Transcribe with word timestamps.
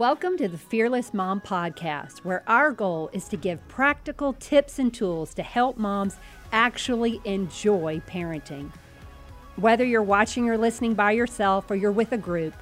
Welcome 0.00 0.38
to 0.38 0.48
the 0.48 0.56
Fearless 0.56 1.12
Mom 1.12 1.42
Podcast, 1.42 2.20
where 2.20 2.42
our 2.46 2.72
goal 2.72 3.10
is 3.12 3.28
to 3.28 3.36
give 3.36 3.68
practical 3.68 4.32
tips 4.32 4.78
and 4.78 4.94
tools 4.94 5.34
to 5.34 5.42
help 5.42 5.76
moms 5.76 6.16
actually 6.52 7.20
enjoy 7.26 8.00
parenting. 8.06 8.72
Whether 9.56 9.84
you're 9.84 10.02
watching 10.02 10.48
or 10.48 10.56
listening 10.56 10.94
by 10.94 11.12
yourself 11.12 11.70
or 11.70 11.74
you're 11.74 11.92
with 11.92 12.12
a 12.12 12.16
group, 12.16 12.54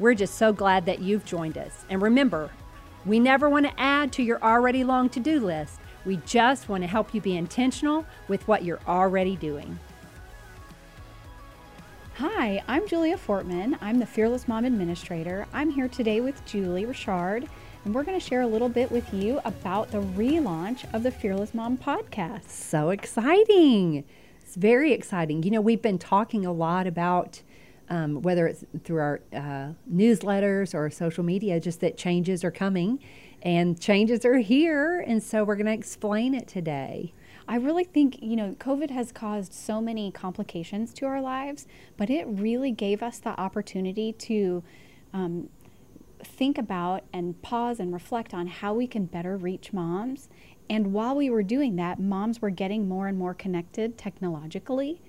we're 0.00 0.14
just 0.14 0.34
so 0.34 0.52
glad 0.52 0.84
that 0.86 0.98
you've 0.98 1.24
joined 1.24 1.56
us. 1.56 1.84
And 1.88 2.02
remember, 2.02 2.50
we 3.06 3.20
never 3.20 3.48
want 3.48 3.66
to 3.66 3.80
add 3.80 4.12
to 4.14 4.24
your 4.24 4.42
already 4.42 4.82
long 4.82 5.08
to 5.10 5.20
do 5.20 5.38
list. 5.38 5.78
We 6.04 6.16
just 6.26 6.68
want 6.68 6.82
to 6.82 6.88
help 6.88 7.14
you 7.14 7.20
be 7.20 7.36
intentional 7.36 8.04
with 8.26 8.48
what 8.48 8.64
you're 8.64 8.82
already 8.88 9.36
doing. 9.36 9.78
Hi, 12.22 12.62
I'm 12.68 12.86
Julia 12.86 13.16
Fortman. 13.16 13.76
I'm 13.80 13.98
the 13.98 14.06
Fearless 14.06 14.46
Mom 14.46 14.64
Administrator. 14.64 15.44
I'm 15.52 15.70
here 15.70 15.88
today 15.88 16.20
with 16.20 16.44
Julie 16.44 16.86
Richard, 16.86 17.48
and 17.84 17.92
we're 17.92 18.04
going 18.04 18.16
to 18.16 18.24
share 18.24 18.42
a 18.42 18.46
little 18.46 18.68
bit 18.68 18.92
with 18.92 19.12
you 19.12 19.40
about 19.44 19.90
the 19.90 19.98
relaunch 19.98 20.84
of 20.94 21.02
the 21.02 21.10
Fearless 21.10 21.52
Mom 21.52 21.76
podcast. 21.76 22.48
So 22.48 22.90
exciting! 22.90 24.04
It's 24.40 24.54
very 24.54 24.92
exciting. 24.92 25.42
You 25.42 25.50
know, 25.50 25.60
we've 25.60 25.82
been 25.82 25.98
talking 25.98 26.46
a 26.46 26.52
lot 26.52 26.86
about 26.86 27.42
um, 27.88 28.22
whether 28.22 28.46
it's 28.46 28.64
through 28.84 29.00
our 29.00 29.20
uh, 29.32 29.72
newsletters 29.92 30.76
or 30.76 30.90
social 30.90 31.24
media, 31.24 31.58
just 31.58 31.80
that 31.80 31.96
changes 31.96 32.44
are 32.44 32.52
coming 32.52 33.00
and 33.42 33.80
changes 33.80 34.24
are 34.24 34.38
here. 34.38 35.00
And 35.00 35.20
so 35.20 35.42
we're 35.42 35.56
going 35.56 35.66
to 35.66 35.72
explain 35.72 36.34
it 36.34 36.46
today. 36.46 37.14
I 37.48 37.56
really 37.56 37.84
think, 37.84 38.18
you 38.22 38.36
know, 38.36 38.54
COVID 38.58 38.90
has 38.90 39.12
caused 39.12 39.52
so 39.52 39.80
many 39.80 40.10
complications 40.10 40.92
to 40.94 41.06
our 41.06 41.20
lives, 41.20 41.66
but 41.96 42.10
it 42.10 42.26
really 42.26 42.70
gave 42.70 43.02
us 43.02 43.18
the 43.18 43.38
opportunity 43.40 44.12
to 44.12 44.62
um, 45.12 45.48
think 46.22 46.58
about 46.58 47.04
and 47.12 47.40
pause 47.42 47.80
and 47.80 47.92
reflect 47.92 48.32
on 48.32 48.46
how 48.46 48.74
we 48.74 48.86
can 48.86 49.06
better 49.06 49.36
reach 49.36 49.72
moms. 49.72 50.28
And 50.70 50.92
while 50.92 51.16
we 51.16 51.28
were 51.28 51.42
doing 51.42 51.76
that, 51.76 52.00
moms 52.00 52.40
were 52.40 52.50
getting 52.50 52.88
more 52.88 53.08
and 53.08 53.18
more 53.18 53.34
connected 53.34 53.98
technologically. 53.98 55.00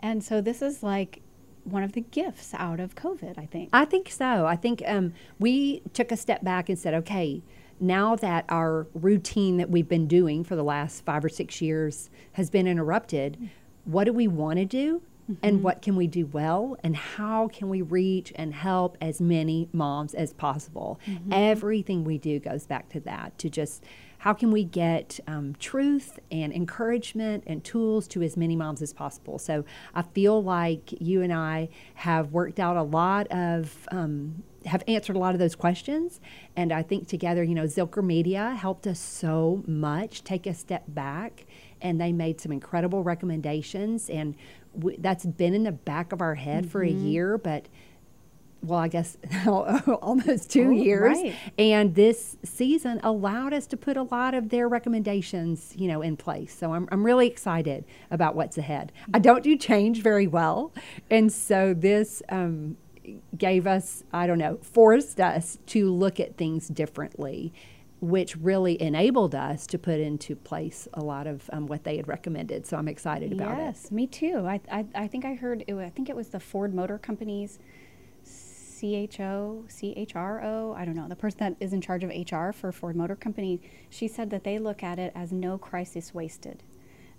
And 0.00 0.22
so 0.22 0.40
this 0.40 0.62
is 0.62 0.82
like 0.82 1.22
one 1.64 1.82
of 1.82 1.92
the 1.92 2.00
gifts 2.00 2.54
out 2.54 2.80
of 2.80 2.94
COVID, 2.94 3.38
I 3.38 3.46
think. 3.46 3.70
I 3.72 3.84
think 3.84 4.10
so. 4.10 4.46
I 4.46 4.56
think 4.56 4.82
um, 4.86 5.12
we 5.38 5.82
took 5.92 6.12
a 6.12 6.16
step 6.16 6.44
back 6.44 6.68
and 6.68 6.78
said, 6.78 6.94
okay, 6.94 7.42
now 7.80 8.16
that 8.16 8.44
our 8.48 8.86
routine 8.94 9.56
that 9.58 9.70
we've 9.70 9.88
been 9.88 10.06
doing 10.06 10.44
for 10.44 10.56
the 10.56 10.64
last 10.64 11.04
five 11.04 11.24
or 11.24 11.28
six 11.28 11.60
years 11.60 12.10
has 12.32 12.50
been 12.50 12.66
interrupted, 12.66 13.50
what 13.84 14.04
do 14.04 14.12
we 14.12 14.28
want 14.28 14.58
to 14.58 14.64
do? 14.64 15.02
Mm-hmm. 15.30 15.46
And 15.46 15.62
what 15.62 15.82
can 15.82 15.94
we 15.94 16.06
do 16.06 16.24
well? 16.26 16.76
And 16.82 16.96
how 16.96 17.48
can 17.48 17.68
we 17.68 17.82
reach 17.82 18.32
and 18.36 18.54
help 18.54 18.96
as 19.00 19.20
many 19.20 19.68
moms 19.72 20.14
as 20.14 20.32
possible? 20.32 20.98
Mm-hmm. 21.06 21.32
Everything 21.32 22.04
we 22.04 22.16
do 22.16 22.38
goes 22.38 22.66
back 22.66 22.88
to 22.90 23.00
that, 23.00 23.36
to 23.38 23.50
just 23.50 23.84
how 24.18 24.32
can 24.32 24.50
we 24.50 24.64
get 24.64 25.20
um, 25.26 25.54
truth 25.60 26.18
and 26.30 26.52
encouragement 26.52 27.44
and 27.46 27.62
tools 27.62 28.08
to 28.08 28.22
as 28.22 28.36
many 28.36 28.56
moms 28.56 28.82
as 28.82 28.92
possible? 28.92 29.38
So 29.38 29.64
I 29.94 30.02
feel 30.02 30.42
like 30.42 30.92
you 31.00 31.22
and 31.22 31.32
I 31.32 31.68
have 31.94 32.32
worked 32.32 32.58
out 32.58 32.76
a 32.76 32.82
lot 32.82 33.28
of 33.28 33.86
um, 33.92 34.42
have 34.66 34.82
answered 34.88 35.16
a 35.16 35.18
lot 35.18 35.34
of 35.34 35.38
those 35.38 35.54
questions. 35.54 36.20
And 36.56 36.72
I 36.72 36.82
think 36.82 37.08
together, 37.08 37.42
you 37.42 37.54
know, 37.54 37.64
Zilker 37.64 38.02
Media 38.02 38.54
helped 38.58 38.86
us 38.86 38.98
so 38.98 39.62
much 39.66 40.24
take 40.24 40.46
a 40.46 40.54
step 40.54 40.84
back 40.88 41.46
and 41.80 42.00
they 42.00 42.12
made 42.12 42.40
some 42.40 42.52
incredible 42.52 43.02
recommendations. 43.02 44.10
And 44.10 44.34
that's 44.98 45.24
been 45.24 45.54
in 45.54 45.62
the 45.62 45.72
back 45.72 46.12
of 46.12 46.20
our 46.20 46.34
head 46.34 46.64
mm-hmm. 46.64 46.70
for 46.70 46.82
a 46.82 46.90
mm-hmm. 46.90 47.06
year, 47.06 47.38
but 47.38 47.66
well, 48.60 48.80
I 48.80 48.88
guess 48.88 49.16
almost 49.46 50.50
two 50.50 50.68
oh, 50.68 50.72
years. 50.72 51.16
Right. 51.16 51.34
And 51.58 51.94
this 51.94 52.36
season 52.42 53.00
allowed 53.02 53.52
us 53.52 53.66
to 53.68 53.76
put 53.76 53.96
a 53.96 54.02
lot 54.02 54.34
of 54.34 54.48
their 54.48 54.68
recommendations, 54.68 55.74
you 55.76 55.86
know, 55.86 56.02
in 56.02 56.16
place. 56.16 56.56
So 56.56 56.72
I'm, 56.74 56.88
I'm 56.90 57.04
really 57.04 57.28
excited 57.28 57.84
about 58.10 58.34
what's 58.34 58.58
ahead. 58.58 58.90
I 59.14 59.20
don't 59.20 59.44
do 59.44 59.56
change 59.56 60.02
very 60.02 60.26
well. 60.26 60.72
And 61.08 61.32
so 61.32 61.72
this, 61.72 62.22
um, 62.30 62.76
gave 63.36 63.66
us, 63.66 64.04
I 64.12 64.26
don't 64.26 64.38
know, 64.38 64.58
forced 64.62 65.20
us 65.20 65.58
to 65.66 65.92
look 65.92 66.20
at 66.20 66.36
things 66.36 66.68
differently, 66.68 67.52
which 68.00 68.36
really 68.36 68.80
enabled 68.80 69.34
us 69.34 69.66
to 69.68 69.78
put 69.78 70.00
into 70.00 70.36
place 70.36 70.86
a 70.94 71.02
lot 71.02 71.26
of 71.26 71.48
um, 71.52 71.66
what 71.66 71.84
they 71.84 71.96
had 71.96 72.08
recommended. 72.08 72.66
So 72.66 72.76
I'm 72.76 72.88
excited 72.88 73.32
about 73.32 73.58
yes, 73.58 73.58
it. 73.58 73.82
Yes, 73.84 73.92
me 73.92 74.06
too. 74.06 74.46
I, 74.46 74.60
I, 74.70 74.86
I, 74.94 75.06
think 75.08 75.24
I 75.24 75.34
heard, 75.34 75.64
it, 75.66 75.74
I 75.74 75.90
think 75.90 76.08
it 76.08 76.16
was 76.16 76.28
the 76.28 76.40
Ford 76.40 76.74
Motor 76.74 76.98
Company's 76.98 77.58
CHO, 78.24 79.64
CHRO, 79.68 80.76
I 80.76 80.84
don't 80.84 80.94
know, 80.94 81.08
the 81.08 81.16
person 81.16 81.38
that 81.40 81.56
is 81.58 81.72
in 81.72 81.80
charge 81.80 82.04
of 82.04 82.10
HR 82.10 82.52
for 82.52 82.70
Ford 82.70 82.94
Motor 82.94 83.16
Company, 83.16 83.60
she 83.90 84.06
said 84.06 84.30
that 84.30 84.44
they 84.44 84.58
look 84.58 84.82
at 84.82 84.98
it 84.98 85.12
as 85.16 85.32
no 85.32 85.58
crisis 85.58 86.14
wasted. 86.14 86.62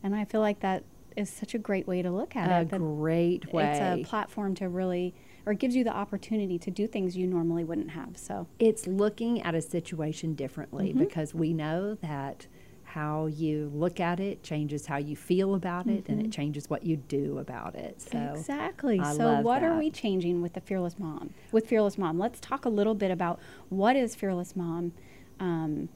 And 0.02 0.16
I 0.16 0.24
feel 0.24 0.40
like 0.40 0.62
that 0.62 0.84
is 1.18 1.30
such 1.30 1.54
a 1.54 1.58
great 1.58 1.88
way 1.88 2.02
to 2.02 2.12
look 2.12 2.36
at 2.36 2.50
a 2.50 2.62
it. 2.62 2.74
A 2.74 2.80
great 2.80 3.52
way. 3.54 3.66
It's 3.66 3.80
a 3.80 4.10
platform 4.10 4.56
to 4.56 4.70
really 4.70 5.14
or 5.50 5.56
gives 5.56 5.76
you 5.76 5.84
the 5.84 5.92
opportunity 5.92 6.60
to 6.60 6.70
do 6.70 6.86
things 6.86 7.18
you 7.18 7.26
normally 7.26 7.64
wouldn't 7.64 7.90
have. 7.90 8.16
So 8.16 8.46
it's 8.60 8.86
looking 8.86 9.42
at 9.42 9.56
a 9.56 9.64
situation 9.64 10.36
differently 10.36 10.90
mm-hmm. 10.90 11.00
because 11.00 11.34
we 11.34 11.54
know 11.54 11.96
that 11.96 12.46
how 12.84 13.26
you 13.26 13.72
look 13.74 14.00
at 14.00 14.20
it 14.20 14.44
changes 14.44 14.86
how 14.86 14.98
you 14.98 15.16
feel 15.16 15.56
about 15.56 15.88
it 15.88 16.04
mm-hmm. 16.04 16.12
and 16.12 16.22
it 16.22 16.24
mm-hmm. 16.26 16.32
changes 16.32 16.70
what 16.70 16.84
you 16.84 16.98
do 16.98 17.38
about 17.38 17.76
it 17.76 18.02
so 18.02 18.34
exactly 18.36 19.00
I 19.00 19.14
so 19.14 19.42
what 19.42 19.62
that. 19.62 19.70
are 19.70 19.78
we 19.78 19.92
changing 19.92 20.42
with 20.42 20.54
the 20.54 20.62
fearless 20.62 20.98
mom 20.98 21.36
with 21.52 21.68
fearless 21.68 22.00
mom 22.00 22.18
let's 22.18 22.40
talk 22.40 22.66
a 22.66 22.70
little 22.70 22.96
bit 22.96 23.12
about 23.12 23.40
what 23.70 23.96
is 23.96 24.16
fearless 24.16 24.56
mom 24.56 24.94
um, 25.40 25.90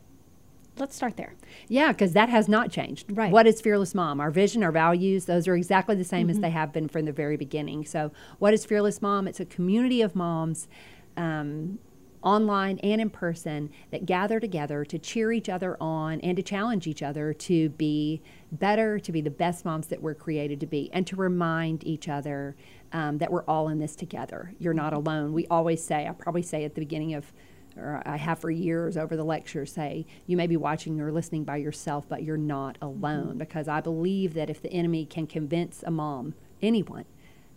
let's 0.77 0.95
start 0.95 1.17
there. 1.17 1.33
Yeah, 1.67 1.91
because 1.91 2.13
that 2.13 2.29
has 2.29 2.47
not 2.47 2.71
changed. 2.71 3.15
Right. 3.15 3.31
What 3.31 3.47
is 3.47 3.61
Fearless 3.61 3.93
Mom? 3.93 4.19
Our 4.19 4.31
vision, 4.31 4.63
our 4.63 4.71
values, 4.71 5.25
those 5.25 5.47
are 5.47 5.55
exactly 5.55 5.95
the 5.95 6.03
same 6.03 6.27
mm-hmm. 6.27 6.31
as 6.31 6.39
they 6.39 6.49
have 6.49 6.73
been 6.73 6.87
from 6.87 7.05
the 7.05 7.11
very 7.11 7.37
beginning. 7.37 7.85
So, 7.85 8.11
what 8.39 8.53
is 8.53 8.65
Fearless 8.65 9.01
Mom? 9.01 9.27
It's 9.27 9.39
a 9.39 9.45
community 9.45 10.01
of 10.01 10.15
moms. 10.15 10.67
Um, 11.15 11.79
online 12.23 12.79
and 12.79 13.01
in 13.01 13.09
person 13.09 13.69
that 13.91 14.05
gather 14.05 14.39
together 14.39 14.85
to 14.85 14.97
cheer 14.97 15.31
each 15.31 15.49
other 15.49 15.77
on 15.79 16.21
and 16.21 16.37
to 16.37 16.41
challenge 16.41 16.87
each 16.87 17.03
other 17.03 17.33
to 17.33 17.69
be 17.69 18.21
better, 18.51 18.97
to 18.97 19.11
be 19.11 19.21
the 19.21 19.29
best 19.29 19.65
moms 19.65 19.87
that 19.87 20.01
we're 20.01 20.13
created 20.15 20.59
to 20.61 20.65
be, 20.65 20.89
and 20.93 21.05
to 21.05 21.15
remind 21.15 21.83
each 21.83 22.07
other 22.07 22.55
um, 22.93 23.17
that 23.17 23.31
we're 23.31 23.43
all 23.43 23.67
in 23.67 23.79
this 23.79 23.95
together. 23.95 24.53
You're 24.57 24.73
not 24.73 24.93
mm-hmm. 24.93 25.07
alone. 25.07 25.33
We 25.33 25.45
always 25.47 25.83
say, 25.83 26.07
I 26.07 26.11
probably 26.13 26.43
say 26.43 26.63
at 26.63 26.75
the 26.75 26.81
beginning 26.81 27.13
of 27.13 27.33
or 27.77 28.01
I 28.05 28.17
have 28.17 28.39
for 28.39 28.51
years 28.51 28.97
over 28.97 29.15
the 29.15 29.23
lecture 29.23 29.65
say, 29.65 30.05
you 30.27 30.37
may 30.37 30.47
be 30.47 30.57
watching 30.57 30.99
or 31.01 31.11
listening 31.11 31.43
by 31.43 31.57
yourself, 31.57 32.05
but 32.07 32.23
you're 32.23 32.37
not 32.37 32.77
alone. 32.81 33.29
Mm-hmm. 33.29 33.37
Because 33.39 33.67
I 33.67 33.81
believe 33.81 34.33
that 34.35 34.49
if 34.49 34.61
the 34.61 34.71
enemy 34.71 35.05
can 35.05 35.27
convince 35.27 35.83
a 35.85 35.91
mom, 35.91 36.35
anyone, 36.61 37.05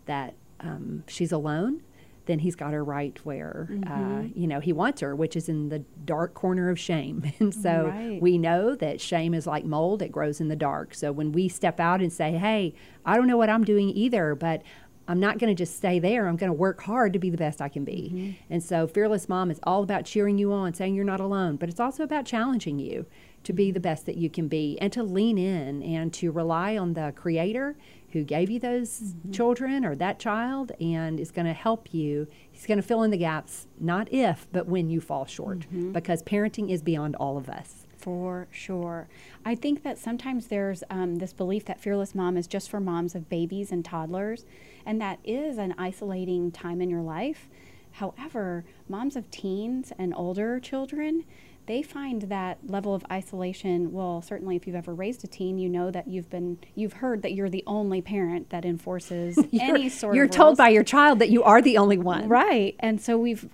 that 0.06 0.34
um, 0.60 1.04
she's 1.06 1.32
alone, 1.32 1.82
then 2.26 2.40
he's 2.40 2.56
got 2.56 2.72
her 2.72 2.84
right 2.84 3.18
where 3.24 3.68
uh, 3.70 3.74
mm-hmm. 3.74 4.18
uh, 4.18 4.22
you 4.34 4.46
know 4.46 4.60
he 4.60 4.72
wants 4.72 5.00
her, 5.00 5.14
which 5.14 5.36
is 5.36 5.48
in 5.48 5.68
the 5.68 5.80
dark 6.04 6.34
corner 6.34 6.68
of 6.68 6.78
shame. 6.78 7.32
And 7.38 7.54
so 7.54 7.86
right. 7.86 8.20
we 8.20 8.38
know 8.38 8.74
that 8.74 9.00
shame 9.00 9.34
is 9.34 9.46
like 9.46 9.64
mold; 9.64 10.02
it 10.02 10.10
grows 10.10 10.40
in 10.40 10.48
the 10.48 10.56
dark. 10.56 10.94
So 10.94 11.12
when 11.12 11.32
we 11.32 11.48
step 11.48 11.78
out 11.80 12.00
and 12.00 12.12
say, 12.12 12.32
"Hey, 12.32 12.74
I 13.04 13.16
don't 13.16 13.26
know 13.26 13.36
what 13.36 13.50
I'm 13.50 13.64
doing 13.64 13.90
either, 13.90 14.34
but 14.34 14.62
I'm 15.08 15.20
not 15.20 15.38
going 15.38 15.54
to 15.54 15.54
just 15.54 15.76
stay 15.76 15.98
there. 15.98 16.26
I'm 16.26 16.36
going 16.36 16.50
to 16.50 16.54
work 16.54 16.82
hard 16.82 17.12
to 17.12 17.18
be 17.18 17.30
the 17.30 17.36
best 17.36 17.62
I 17.62 17.68
can 17.68 17.84
be. 17.84 18.12
Mm-hmm. 18.12 18.52
And 18.52 18.62
so, 18.62 18.86
Fearless 18.86 19.28
Mom 19.28 19.50
is 19.50 19.60
all 19.62 19.82
about 19.82 20.04
cheering 20.04 20.38
you 20.38 20.52
on, 20.52 20.74
saying 20.74 20.94
you're 20.94 21.04
not 21.04 21.20
alone, 21.20 21.56
but 21.56 21.68
it's 21.68 21.80
also 21.80 22.02
about 22.02 22.26
challenging 22.26 22.78
you 22.78 23.06
to 23.44 23.52
be 23.52 23.70
the 23.70 23.80
best 23.80 24.06
that 24.06 24.16
you 24.16 24.28
can 24.28 24.48
be 24.48 24.76
and 24.80 24.92
to 24.92 25.04
lean 25.04 25.38
in 25.38 25.82
and 25.82 26.12
to 26.14 26.32
rely 26.32 26.76
on 26.76 26.94
the 26.94 27.12
Creator 27.14 27.76
who 28.10 28.24
gave 28.24 28.50
you 28.50 28.58
those 28.58 29.00
mm-hmm. 29.00 29.30
children 29.30 29.84
or 29.84 29.94
that 29.94 30.18
child 30.18 30.72
and 30.80 31.20
is 31.20 31.30
going 31.30 31.46
to 31.46 31.52
help 31.52 31.92
you. 31.92 32.26
He's 32.50 32.66
going 32.66 32.78
to 32.78 32.82
fill 32.82 33.02
in 33.02 33.10
the 33.10 33.16
gaps, 33.16 33.66
not 33.78 34.12
if, 34.12 34.46
but 34.52 34.66
when 34.66 34.90
you 34.90 35.00
fall 35.00 35.26
short, 35.26 35.60
mm-hmm. 35.60 35.92
because 35.92 36.22
parenting 36.22 36.70
is 36.70 36.82
beyond 36.82 37.14
all 37.16 37.36
of 37.36 37.48
us. 37.48 37.85
For 38.06 38.46
sure. 38.52 39.08
I 39.44 39.56
think 39.56 39.82
that 39.82 39.98
sometimes 39.98 40.46
there's 40.46 40.84
um, 40.90 41.16
this 41.16 41.32
belief 41.32 41.64
that 41.64 41.80
Fearless 41.80 42.14
Mom 42.14 42.36
is 42.36 42.46
just 42.46 42.70
for 42.70 42.78
moms 42.78 43.16
of 43.16 43.28
babies 43.28 43.72
and 43.72 43.84
toddlers, 43.84 44.44
and 44.86 45.00
that 45.00 45.18
is 45.24 45.58
an 45.58 45.74
isolating 45.76 46.52
time 46.52 46.80
in 46.80 46.88
your 46.88 47.02
life. 47.02 47.48
However, 47.90 48.64
moms 48.88 49.16
of 49.16 49.28
teens 49.32 49.92
and 49.98 50.14
older 50.14 50.60
children, 50.60 51.24
they 51.66 51.82
find 51.82 52.22
that 52.22 52.58
level 52.64 52.94
of 52.94 53.04
isolation 53.10 53.90
well 53.90 54.22
certainly 54.22 54.54
if 54.54 54.68
you've 54.68 54.76
ever 54.76 54.94
raised 54.94 55.24
a 55.24 55.26
teen 55.26 55.58
you 55.58 55.68
know 55.68 55.90
that 55.90 56.06
you've 56.06 56.30
been 56.30 56.56
you've 56.76 56.92
heard 56.92 57.22
that 57.22 57.32
you're 57.32 57.50
the 57.50 57.64
only 57.66 58.00
parent 58.00 58.50
that 58.50 58.64
enforces 58.64 59.36
any 59.60 59.88
sort 59.88 60.14
you're 60.14 60.26
of 60.26 60.28
you're 60.28 60.32
told 60.32 60.56
by 60.56 60.68
your 60.68 60.84
child 60.84 61.18
that 61.18 61.28
you 61.28 61.42
are 61.42 61.60
the 61.60 61.76
only 61.76 61.98
one 61.98 62.28
right 62.28 62.76
and 62.78 63.00
so 63.00 63.18
we've 63.18 63.48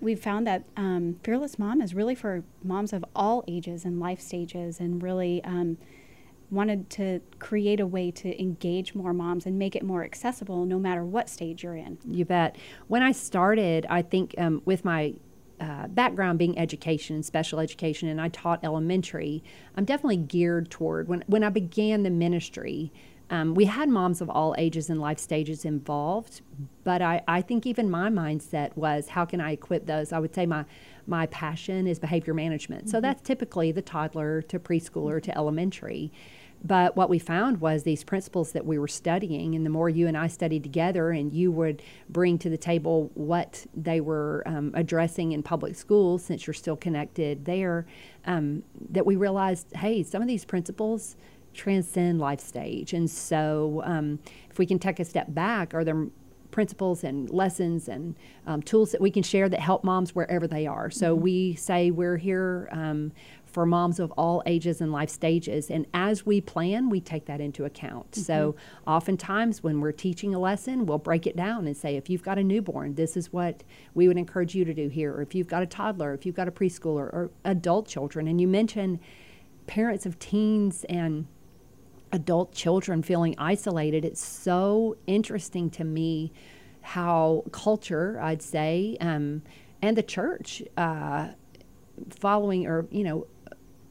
we've 0.00 0.20
found 0.20 0.46
that 0.46 0.64
um, 0.76 1.16
Fearless 1.22 1.58
Mom 1.58 1.80
is 1.80 1.94
really 1.94 2.14
for 2.14 2.44
moms 2.62 2.92
of 2.92 3.04
all 3.14 3.44
ages 3.48 3.84
and 3.84 4.00
life 4.00 4.20
stages, 4.20 4.80
and 4.80 5.02
really 5.02 5.42
um, 5.44 5.78
wanted 6.50 6.88
to 6.90 7.20
create 7.38 7.80
a 7.80 7.86
way 7.86 8.10
to 8.10 8.40
engage 8.40 8.94
more 8.94 9.12
moms 9.12 9.46
and 9.46 9.58
make 9.58 9.74
it 9.74 9.82
more 9.82 10.04
accessible 10.04 10.64
no 10.64 10.78
matter 10.78 11.04
what 11.04 11.28
stage 11.28 11.64
you're 11.64 11.74
in. 11.74 11.98
You 12.06 12.24
bet. 12.24 12.56
When 12.88 13.02
I 13.02 13.12
started, 13.12 13.86
I 13.88 14.02
think 14.02 14.34
um, 14.38 14.62
with 14.64 14.84
my 14.84 15.14
uh, 15.60 15.88
background 15.88 16.38
being 16.38 16.58
education 16.58 17.16
and 17.16 17.24
special 17.24 17.58
education, 17.60 18.08
and 18.08 18.20
I 18.20 18.28
taught 18.28 18.60
elementary, 18.62 19.42
I'm 19.76 19.84
definitely 19.84 20.18
geared 20.18 20.70
toward 20.70 21.08
when, 21.08 21.24
when 21.26 21.42
I 21.42 21.50
began 21.50 22.02
the 22.02 22.10
ministry. 22.10 22.92
Um, 23.28 23.54
we 23.54 23.64
had 23.64 23.88
moms 23.88 24.20
of 24.20 24.30
all 24.30 24.54
ages 24.56 24.88
and 24.88 25.00
life 25.00 25.18
stages 25.18 25.64
involved, 25.64 26.42
but 26.84 27.02
I, 27.02 27.22
I 27.26 27.42
think 27.42 27.66
even 27.66 27.90
my 27.90 28.08
mindset 28.08 28.76
was 28.76 29.08
how 29.08 29.24
can 29.24 29.40
I 29.40 29.52
equip 29.52 29.86
those? 29.86 30.12
I 30.12 30.18
would 30.18 30.34
say 30.34 30.46
my 30.46 30.64
my 31.08 31.26
passion 31.26 31.86
is 31.86 31.98
behavior 31.98 32.34
management. 32.34 32.82
Mm-hmm. 32.82 32.90
So 32.90 33.00
that's 33.00 33.22
typically 33.22 33.72
the 33.72 33.82
toddler 33.82 34.42
to 34.42 34.58
preschooler 34.58 35.22
to 35.22 35.36
elementary. 35.36 36.12
But 36.64 36.96
what 36.96 37.08
we 37.08 37.18
found 37.18 37.60
was 37.60 37.82
these 37.82 38.02
principles 38.02 38.52
that 38.52 38.66
we 38.66 38.78
were 38.78 38.88
studying, 38.88 39.54
and 39.54 39.64
the 39.64 39.70
more 39.70 39.88
you 39.88 40.08
and 40.08 40.16
I 40.16 40.26
studied 40.26 40.62
together, 40.62 41.10
and 41.10 41.32
you 41.32 41.52
would 41.52 41.82
bring 42.08 42.38
to 42.38 42.50
the 42.50 42.56
table 42.56 43.10
what 43.14 43.66
they 43.74 44.00
were 44.00 44.42
um, 44.46 44.72
addressing 44.74 45.32
in 45.32 45.42
public 45.42 45.76
schools, 45.76 46.24
since 46.24 46.46
you're 46.46 46.54
still 46.54 46.76
connected 46.76 47.44
there, 47.44 47.86
um, 48.24 48.62
that 48.90 49.06
we 49.06 49.16
realized 49.16 49.66
hey, 49.76 50.02
some 50.02 50.22
of 50.22 50.28
these 50.28 50.44
principles 50.44 51.16
transcend 51.56 52.20
life 52.20 52.40
stage. 52.40 52.92
And 52.92 53.10
so, 53.10 53.82
um, 53.84 54.18
if 54.50 54.58
we 54.58 54.66
can 54.66 54.78
take 54.78 55.00
a 55.00 55.04
step 55.04 55.26
back, 55.34 55.74
are 55.74 55.84
there 55.84 56.06
principles 56.50 57.04
and 57.04 57.28
lessons 57.30 57.88
and 57.88 58.14
um, 58.46 58.62
tools 58.62 58.92
that 58.92 59.00
we 59.00 59.10
can 59.10 59.22
share 59.22 59.48
that 59.48 59.60
help 59.60 59.84
moms 59.84 60.14
wherever 60.14 60.46
they 60.46 60.66
are? 60.66 60.90
So, 60.90 61.14
mm-hmm. 61.14 61.24
we 61.24 61.54
say 61.54 61.90
we're 61.90 62.16
here 62.16 62.68
um, 62.72 63.12
for 63.56 63.64
moms 63.64 63.98
of 63.98 64.10
all 64.18 64.42
ages 64.44 64.82
and 64.82 64.92
life 64.92 65.08
stages. 65.08 65.70
And 65.70 65.86
as 65.94 66.26
we 66.26 66.42
plan, 66.42 66.90
we 66.90 67.00
take 67.00 67.24
that 67.24 67.40
into 67.40 67.64
account. 67.64 68.10
Mm-hmm. 68.10 68.20
So 68.20 68.54
oftentimes 68.86 69.62
when 69.62 69.80
we're 69.80 69.92
teaching 69.92 70.34
a 70.34 70.38
lesson, 70.38 70.84
we'll 70.84 70.98
break 70.98 71.26
it 71.26 71.36
down 71.36 71.66
and 71.66 71.74
say, 71.74 71.96
if 71.96 72.10
you've 72.10 72.22
got 72.22 72.36
a 72.36 72.44
newborn, 72.44 72.96
this 72.96 73.16
is 73.16 73.32
what 73.32 73.62
we 73.94 74.08
would 74.08 74.18
encourage 74.18 74.54
you 74.54 74.66
to 74.66 74.74
do 74.74 74.88
here. 74.88 75.14
Or 75.14 75.22
if 75.22 75.34
you've 75.34 75.46
got 75.46 75.62
a 75.62 75.66
toddler, 75.66 76.12
if 76.12 76.26
you've 76.26 76.34
got 76.34 76.48
a 76.48 76.50
preschooler 76.50 77.06
or 77.14 77.30
adult 77.46 77.88
children. 77.88 78.28
And 78.28 78.42
you 78.42 78.46
mentioned 78.46 78.98
parents 79.66 80.04
of 80.04 80.18
teens 80.18 80.84
and 80.90 81.26
adult 82.16 82.52
children 82.52 83.02
feeling 83.02 83.34
isolated. 83.38 84.04
It's 84.04 84.24
so 84.24 84.96
interesting 85.06 85.70
to 85.70 85.84
me 85.84 86.32
how 86.80 87.44
culture, 87.52 88.18
I'd 88.20 88.42
say, 88.42 88.96
um, 89.00 89.42
and 89.82 89.96
the 89.96 90.02
church, 90.02 90.62
uh, 90.76 91.28
following 92.10 92.66
or 92.66 92.86
you 92.90 93.04
know 93.04 93.26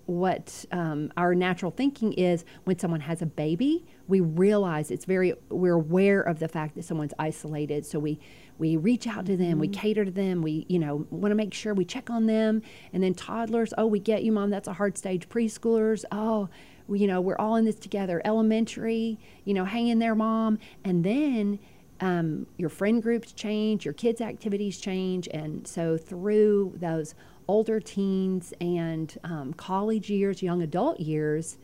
what 0.05 0.65
um, 0.71 1.11
our 1.17 1.33
natural 1.33 1.71
thinking 1.71 2.13
is 2.13 2.45
when 2.65 2.77
someone 2.77 2.99
has 2.99 3.23
a 3.23 3.25
baby 3.25 3.83
we 4.07 4.19
realize 4.19 4.91
it's 4.91 5.05
very 5.05 5.33
we're 5.49 5.73
aware 5.73 6.21
of 6.21 6.37
the 6.37 6.47
fact 6.47 6.75
that 6.75 6.83
someone's 6.83 7.13
isolated 7.17 7.83
so 7.83 7.97
we 7.97 8.19
we 8.59 8.77
reach 8.77 9.07
out 9.07 9.25
to 9.25 9.35
them 9.35 9.53
mm-hmm. 9.53 9.61
we 9.61 9.67
cater 9.67 10.05
to 10.05 10.11
them 10.11 10.43
we 10.43 10.65
you 10.69 10.77
know 10.77 11.07
want 11.09 11.31
to 11.31 11.35
make 11.35 11.53
sure 11.55 11.73
we 11.73 11.83
check 11.83 12.11
on 12.11 12.27
them 12.27 12.61
and 12.93 13.01
then 13.01 13.15
toddlers 13.15 13.73
oh 13.79 13.87
we 13.87 13.99
get 13.99 14.23
you 14.23 14.31
mom 14.31 14.51
that's 14.51 14.67
a 14.67 14.73
hard 14.73 14.95
stage 14.95 15.27
preschoolers 15.27 16.05
oh 16.11 16.47
you 16.89 17.07
know 17.07 17.19
we're 17.21 17.37
all 17.37 17.55
in 17.55 17.65
this 17.65 17.75
together 17.75 18.21
elementary 18.25 19.17
you 19.43 19.53
know 19.53 19.65
hang 19.65 19.87
in 19.87 19.99
there 19.99 20.15
mom 20.15 20.59
and 20.83 21.03
then 21.03 21.59
um, 22.01 22.45
your 22.57 22.69
friend 22.69 23.01
groups 23.01 23.31
change 23.31 23.85
your 23.85 23.93
kids 23.93 24.21
activities 24.21 24.77
change 24.79 25.27
and 25.29 25.65
so 25.67 25.97
through 25.97 26.73
those 26.77 27.15
older 27.47 27.79
teens 27.79 28.53
and 28.59 29.17
um, 29.23 29.53
college 29.53 30.09
years, 30.09 30.41
young 30.41 30.61
adult 30.61 30.99
years, 30.99 31.57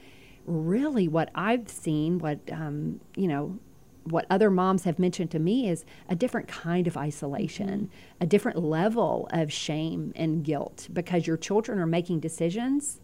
really 0.46 1.08
what 1.08 1.30
I've 1.36 1.70
seen, 1.70 2.20
what, 2.20 2.40
um, 2.52 3.00
you 3.16 3.28
know, 3.28 3.60
what 4.06 4.26
other 4.30 4.50
moms 4.50 4.84
have 4.86 4.98
mentioned 4.98 5.30
to 5.32 5.40
me 5.40 5.70
is 5.70 5.86
a 6.10 6.16
different 6.16 6.48
kind 6.48 6.88
of 6.88 6.98
isolation, 6.98 7.92
mm-hmm. 7.92 8.24
a 8.24 8.26
different 8.26 8.58
level 8.58 9.28
of 9.32 9.54
shame 9.54 10.12
and 10.16 10.44
guilt 10.44 10.88
because 10.92 11.28
your 11.28 11.38
children 11.38 11.78
are 11.80 11.86
making 11.86 12.20
decisions 12.20 13.00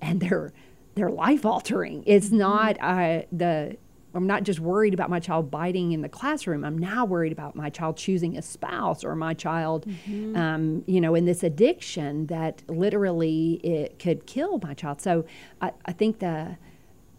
and 0.00 0.20
they're 0.20 0.52
they're 0.94 1.10
life 1.10 1.46
altering. 1.46 2.02
It's 2.06 2.28
mm-hmm. 2.28 2.38
not 2.38 2.76
uh, 2.80 3.22
the 3.32 3.76
I'm 4.14 4.26
not 4.26 4.42
just 4.42 4.60
worried 4.60 4.94
about 4.94 5.10
my 5.10 5.20
child 5.20 5.50
biting 5.50 5.92
in 5.92 6.02
the 6.02 6.08
classroom. 6.08 6.64
I'm 6.64 6.78
now 6.78 7.04
worried 7.04 7.32
about 7.32 7.54
my 7.54 7.70
child 7.70 7.96
choosing 7.96 8.36
a 8.36 8.42
spouse 8.42 9.04
or 9.04 9.14
my 9.14 9.34
child, 9.34 9.86
mm-hmm. 9.86 10.36
um, 10.36 10.84
you 10.86 11.00
know, 11.00 11.14
in 11.14 11.26
this 11.26 11.42
addiction 11.42 12.26
that 12.26 12.62
literally 12.68 13.60
it 13.62 13.98
could 13.98 14.26
kill 14.26 14.58
my 14.62 14.74
child. 14.74 15.00
So 15.00 15.24
I, 15.60 15.72
I 15.86 15.92
think 15.92 16.18
the, 16.18 16.56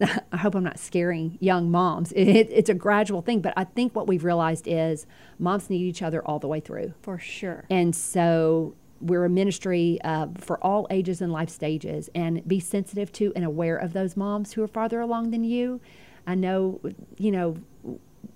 I 0.32 0.36
hope 0.36 0.54
I'm 0.54 0.64
not 0.64 0.78
scaring 0.78 1.38
young 1.40 1.70
moms. 1.70 2.12
It, 2.12 2.26
it's 2.50 2.68
a 2.68 2.74
gradual 2.74 3.22
thing, 3.22 3.40
but 3.40 3.54
I 3.56 3.64
think 3.64 3.94
what 3.94 4.06
we've 4.06 4.24
realized 4.24 4.68
is 4.68 5.06
moms 5.38 5.70
need 5.70 5.82
each 5.82 6.02
other 6.02 6.22
all 6.22 6.38
the 6.38 6.48
way 6.48 6.60
through. 6.60 6.92
For 7.02 7.18
sure. 7.18 7.64
And 7.70 7.96
so 7.96 8.74
we're 9.02 9.24
a 9.24 9.30
ministry 9.30 9.98
uh, 10.04 10.28
for 10.38 10.56
all 10.64 10.86
ages 10.90 11.20
and 11.20 11.32
life 11.32 11.50
stages 11.50 12.08
and 12.14 12.46
be 12.46 12.60
sensitive 12.60 13.12
to 13.12 13.32
and 13.36 13.44
aware 13.44 13.76
of 13.76 13.92
those 13.92 14.16
moms 14.16 14.52
who 14.52 14.62
are 14.62 14.68
farther 14.68 15.00
along 15.00 15.30
than 15.30 15.44
you 15.44 15.80
I 16.26 16.34
know, 16.34 16.80
you 17.18 17.30
know, 17.30 17.56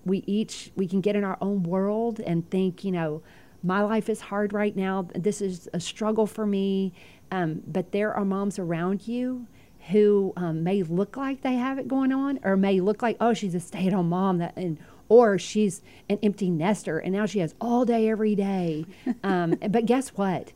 we 0.04 0.22
each 0.26 0.72
we 0.76 0.86
can 0.86 1.00
get 1.00 1.16
in 1.16 1.24
our 1.24 1.38
own 1.40 1.62
world 1.62 2.20
and 2.20 2.48
think, 2.50 2.84
you 2.84 2.92
know, 2.92 3.22
my 3.62 3.82
life 3.82 4.08
is 4.08 4.20
hard 4.20 4.52
right 4.52 4.74
now. 4.74 5.08
This 5.14 5.40
is 5.40 5.68
a 5.72 5.80
struggle 5.80 6.26
for 6.26 6.46
me. 6.46 6.92
Um, 7.30 7.62
but 7.66 7.92
there 7.92 8.14
are 8.14 8.24
moms 8.24 8.58
around 8.58 9.08
you 9.08 9.46
who 9.90 10.32
um, 10.36 10.62
may 10.62 10.82
look 10.82 11.16
like 11.16 11.42
they 11.42 11.54
have 11.54 11.78
it 11.78 11.86
going 11.86 12.12
on, 12.12 12.40
or 12.42 12.56
may 12.56 12.80
look 12.80 13.02
like, 13.02 13.16
oh, 13.20 13.34
she's 13.34 13.54
a 13.54 13.60
stay-at-home 13.60 14.08
mom, 14.08 14.38
that 14.38 14.56
and 14.56 14.78
or 15.08 15.38
she's 15.38 15.82
an 16.08 16.18
empty 16.22 16.50
nester, 16.50 16.98
and 16.98 17.12
now 17.12 17.26
she 17.26 17.38
has 17.38 17.54
all 17.60 17.84
day 17.84 18.08
every 18.08 18.34
day. 18.34 18.84
Um, 19.22 19.56
but 19.70 19.86
guess 19.86 20.10
what? 20.10 20.52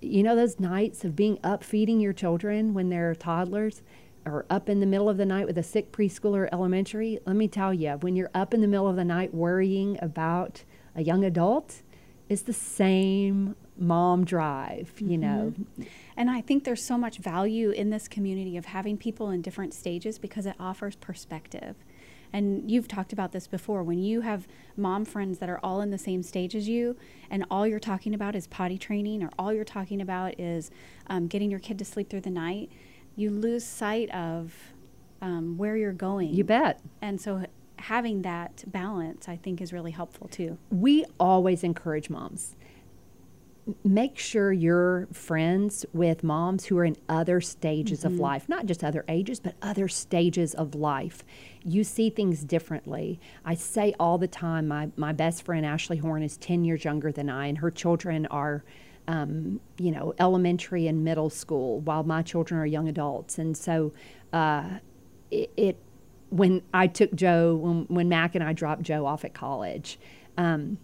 You 0.00 0.22
know 0.22 0.36
those 0.36 0.60
nights 0.60 1.04
of 1.04 1.16
being 1.16 1.38
up 1.42 1.64
feeding 1.64 2.00
your 2.00 2.12
children 2.12 2.74
when 2.74 2.90
they're 2.90 3.14
toddlers 3.14 3.82
or 4.26 4.44
up 4.50 4.68
in 4.68 4.80
the 4.80 4.86
middle 4.86 5.08
of 5.08 5.16
the 5.16 5.26
night 5.26 5.46
with 5.46 5.56
a 5.58 5.62
sick 5.62 5.92
preschooler 5.92 6.48
elementary, 6.52 7.18
let 7.26 7.36
me 7.36 7.48
tell 7.48 7.72
you, 7.72 7.92
when 8.00 8.16
you're 8.16 8.30
up 8.34 8.52
in 8.52 8.60
the 8.60 8.68
middle 8.68 8.88
of 8.88 8.96
the 8.96 9.04
night 9.04 9.34
worrying 9.34 9.98
about 10.02 10.64
a 10.94 11.02
young 11.02 11.24
adult, 11.24 11.82
it's 12.28 12.42
the 12.42 12.52
same 12.52 13.56
mom 13.76 14.24
drive, 14.24 14.92
you 15.00 15.18
mm-hmm. 15.18 15.20
know. 15.20 15.54
And 16.16 16.30
I 16.30 16.40
think 16.42 16.64
there's 16.64 16.84
so 16.84 16.98
much 16.98 17.18
value 17.18 17.70
in 17.70 17.90
this 17.90 18.08
community 18.08 18.56
of 18.56 18.66
having 18.66 18.96
people 18.96 19.30
in 19.30 19.42
different 19.42 19.74
stages 19.74 20.18
because 20.18 20.46
it 20.46 20.54
offers 20.60 20.96
perspective. 20.96 21.76
And 22.32 22.70
you've 22.70 22.88
talked 22.88 23.12
about 23.12 23.32
this 23.32 23.46
before. 23.46 23.82
When 23.82 23.98
you 23.98 24.20
have 24.20 24.46
mom 24.76 25.04
friends 25.04 25.38
that 25.38 25.48
are 25.48 25.60
all 25.62 25.80
in 25.80 25.90
the 25.90 25.98
same 25.98 26.22
stage 26.22 26.54
as 26.54 26.68
you, 26.68 26.96
and 27.30 27.44
all 27.50 27.66
you're 27.66 27.80
talking 27.80 28.14
about 28.14 28.34
is 28.34 28.46
potty 28.46 28.78
training, 28.78 29.22
or 29.22 29.30
all 29.38 29.52
you're 29.52 29.64
talking 29.64 30.00
about 30.00 30.38
is 30.38 30.70
um, 31.08 31.26
getting 31.26 31.50
your 31.50 31.60
kid 31.60 31.78
to 31.78 31.84
sleep 31.84 32.08
through 32.08 32.20
the 32.20 32.30
night, 32.30 32.70
you 33.16 33.30
lose 33.30 33.64
sight 33.64 34.10
of 34.10 34.54
um, 35.20 35.56
where 35.58 35.76
you're 35.76 35.92
going. 35.92 36.32
You 36.32 36.44
bet. 36.44 36.80
And 37.02 37.20
so 37.20 37.44
having 37.76 38.22
that 38.22 38.64
balance, 38.66 39.28
I 39.28 39.36
think, 39.36 39.60
is 39.60 39.72
really 39.72 39.90
helpful 39.90 40.28
too. 40.28 40.58
We 40.70 41.04
always 41.18 41.64
encourage 41.64 42.10
moms. 42.10 42.56
Make 43.84 44.18
sure 44.18 44.52
you're 44.52 45.06
friends 45.12 45.84
with 45.92 46.22
moms 46.22 46.66
who 46.66 46.78
are 46.78 46.84
in 46.84 46.96
other 47.08 47.40
stages 47.40 48.00
mm-hmm. 48.00 48.14
of 48.14 48.20
life, 48.20 48.48
not 48.48 48.66
just 48.66 48.82
other 48.82 49.04
ages, 49.08 49.40
but 49.40 49.54
other 49.62 49.88
stages 49.88 50.54
of 50.54 50.74
life. 50.74 51.24
You 51.64 51.84
see 51.84 52.10
things 52.10 52.44
differently. 52.44 53.20
I 53.44 53.54
say 53.54 53.94
all 53.98 54.18
the 54.18 54.28
time, 54.28 54.68
my, 54.68 54.90
my 54.96 55.12
best 55.12 55.42
friend 55.44 55.64
Ashley 55.64 55.98
Horn 55.98 56.22
is 56.22 56.36
10 56.36 56.64
years 56.64 56.84
younger 56.84 57.12
than 57.12 57.28
I, 57.28 57.46
and 57.46 57.58
her 57.58 57.70
children 57.70 58.26
are 58.26 58.64
um, 59.08 59.60
you 59.78 59.90
know, 59.90 60.14
elementary 60.20 60.86
and 60.86 61.02
middle 61.02 61.30
school 61.30 61.80
while 61.80 62.04
my 62.04 62.22
children 62.22 62.60
are 62.60 62.66
young 62.66 62.88
adults. 62.88 63.38
And 63.38 63.56
so 63.56 63.92
uh, 64.32 64.78
it, 65.32 65.50
it, 65.56 65.76
when 66.28 66.62
I 66.72 66.86
took 66.86 67.12
Joe, 67.14 67.56
when, 67.56 67.86
when 67.88 68.08
Mac 68.08 68.36
and 68.36 68.44
I 68.44 68.52
dropped 68.52 68.82
Joe 68.82 69.06
off 69.06 69.24
at 69.24 69.34
college, 69.34 69.98
um, 70.36 70.78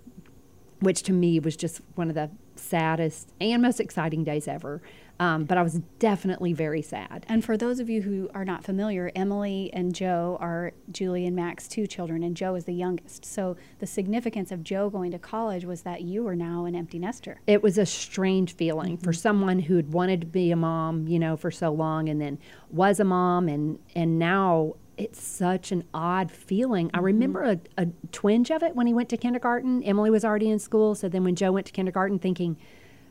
which 0.80 1.04
to 1.04 1.12
me 1.12 1.38
was 1.38 1.56
just 1.56 1.80
one 1.94 2.08
of 2.08 2.14
the 2.14 2.30
saddest 2.58 3.32
and 3.40 3.62
most 3.62 3.80
exciting 3.80 4.24
days 4.24 4.48
ever. 4.48 4.82
Um, 5.18 5.44
but 5.44 5.56
I 5.56 5.62
was 5.62 5.80
definitely 5.98 6.52
very 6.52 6.82
sad. 6.82 7.24
And 7.28 7.42
for 7.42 7.56
those 7.56 7.80
of 7.80 7.88
you 7.88 8.02
who 8.02 8.28
are 8.34 8.44
not 8.44 8.64
familiar, 8.64 9.10
Emily 9.14 9.70
and 9.72 9.94
Joe 9.94 10.36
are 10.40 10.72
Julie 10.90 11.26
and 11.26 11.34
Mac's 11.34 11.68
two 11.68 11.86
children, 11.86 12.22
and 12.22 12.36
Joe 12.36 12.54
is 12.54 12.66
the 12.66 12.74
youngest. 12.74 13.24
So 13.24 13.56
the 13.78 13.86
significance 13.86 14.52
of 14.52 14.62
Joe 14.62 14.90
going 14.90 15.10
to 15.12 15.18
college 15.18 15.64
was 15.64 15.82
that 15.82 16.02
you 16.02 16.22
were 16.24 16.36
now 16.36 16.66
an 16.66 16.74
empty 16.74 16.98
nester. 16.98 17.40
It 17.46 17.62
was 17.62 17.78
a 17.78 17.86
strange 17.86 18.54
feeling 18.54 18.96
mm-hmm. 18.96 19.04
for 19.04 19.14
someone 19.14 19.60
who 19.60 19.76
had 19.76 19.92
wanted 19.92 20.20
to 20.20 20.26
be 20.26 20.50
a 20.50 20.56
mom, 20.56 21.08
you 21.08 21.18
know, 21.18 21.36
for 21.36 21.50
so 21.50 21.72
long, 21.72 22.10
and 22.10 22.20
then 22.20 22.38
was 22.70 23.00
a 23.00 23.04
mom, 23.04 23.48
and 23.48 23.78
and 23.94 24.18
now 24.18 24.74
it's 24.96 25.22
such 25.22 25.72
an 25.72 25.84
odd 25.92 26.30
feeling. 26.30 26.88
Mm-hmm. 26.88 26.96
I 26.96 27.00
remember 27.00 27.42
a, 27.42 27.58
a 27.76 27.86
twinge 28.12 28.50
of 28.50 28.62
it 28.62 28.74
when 28.74 28.86
he 28.86 28.94
went 28.94 29.08
to 29.10 29.16
kindergarten. 29.16 29.82
Emily 29.82 30.10
was 30.10 30.24
already 30.24 30.48
in 30.48 30.58
school, 30.58 30.94
so 30.94 31.08
then 31.08 31.24
when 31.24 31.34
Joe 31.34 31.52
went 31.52 31.66
to 31.66 31.72
kindergarten, 31.72 32.18
thinking 32.18 32.56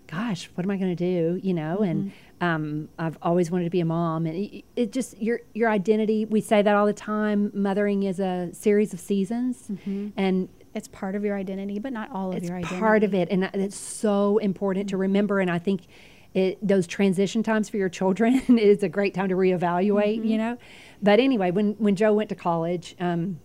gosh, 0.07 0.49
what 0.55 0.63
am 0.63 0.71
I 0.71 0.77
going 0.77 0.95
to 0.95 0.95
do? 0.95 1.39
You 1.41 1.53
know, 1.53 1.79
mm-hmm. 1.81 1.83
and 1.83 2.11
um, 2.41 2.89
I've 2.99 3.17
always 3.21 3.49
wanted 3.51 3.65
to 3.65 3.69
be 3.69 3.79
a 3.79 3.85
mom, 3.85 4.25
and 4.25 4.35
it, 4.35 4.65
it, 4.75 4.91
just 4.91 5.17
your 5.21 5.41
your 5.53 5.69
identity. 5.69 6.25
We 6.25 6.41
say 6.41 6.61
that 6.61 6.75
all 6.75 6.85
the 6.85 6.93
time. 6.93 7.51
Mothering 7.53 8.03
is 8.03 8.19
a 8.19 8.49
series 8.53 8.93
of 8.93 8.99
seasons, 8.99 9.67
mm-hmm. 9.71 10.09
and 10.17 10.49
It's 10.73 10.87
part 10.87 11.15
of 11.15 11.23
your 11.23 11.37
identity, 11.37 11.79
but 11.79 11.93
not 11.93 12.11
all 12.11 12.35
of 12.35 12.43
your 12.43 12.57
identity. 12.57 12.75
It's 12.75 12.79
part 12.79 13.03
of 13.03 13.13
it, 13.13 13.29
and 13.31 13.43
it's 13.53 13.77
so 13.77 14.37
important 14.39 14.89
to 14.89 14.97
remember. 14.97 15.39
And 15.39 15.49
I 15.49 15.59
think 15.59 15.81
it, 16.33 16.57
those 16.65 16.85
transition 16.85 17.43
times 17.43 17.69
for 17.69 17.77
your 17.77 17.89
children 17.89 18.41
is 18.57 18.83
a 18.83 18.89
great 18.89 19.13
time 19.13 19.29
to 19.29 19.35
reevaluate. 19.35 20.17
Mm-hmm. 20.17 20.27
You 20.27 20.37
know, 20.37 20.57
but 21.01 21.19
anyway, 21.19 21.51
when 21.51 21.73
when 21.73 21.95
Joe 21.95 22.13
went 22.13 22.29
to 22.29 22.35
college. 22.35 22.95
Um, 22.99 23.39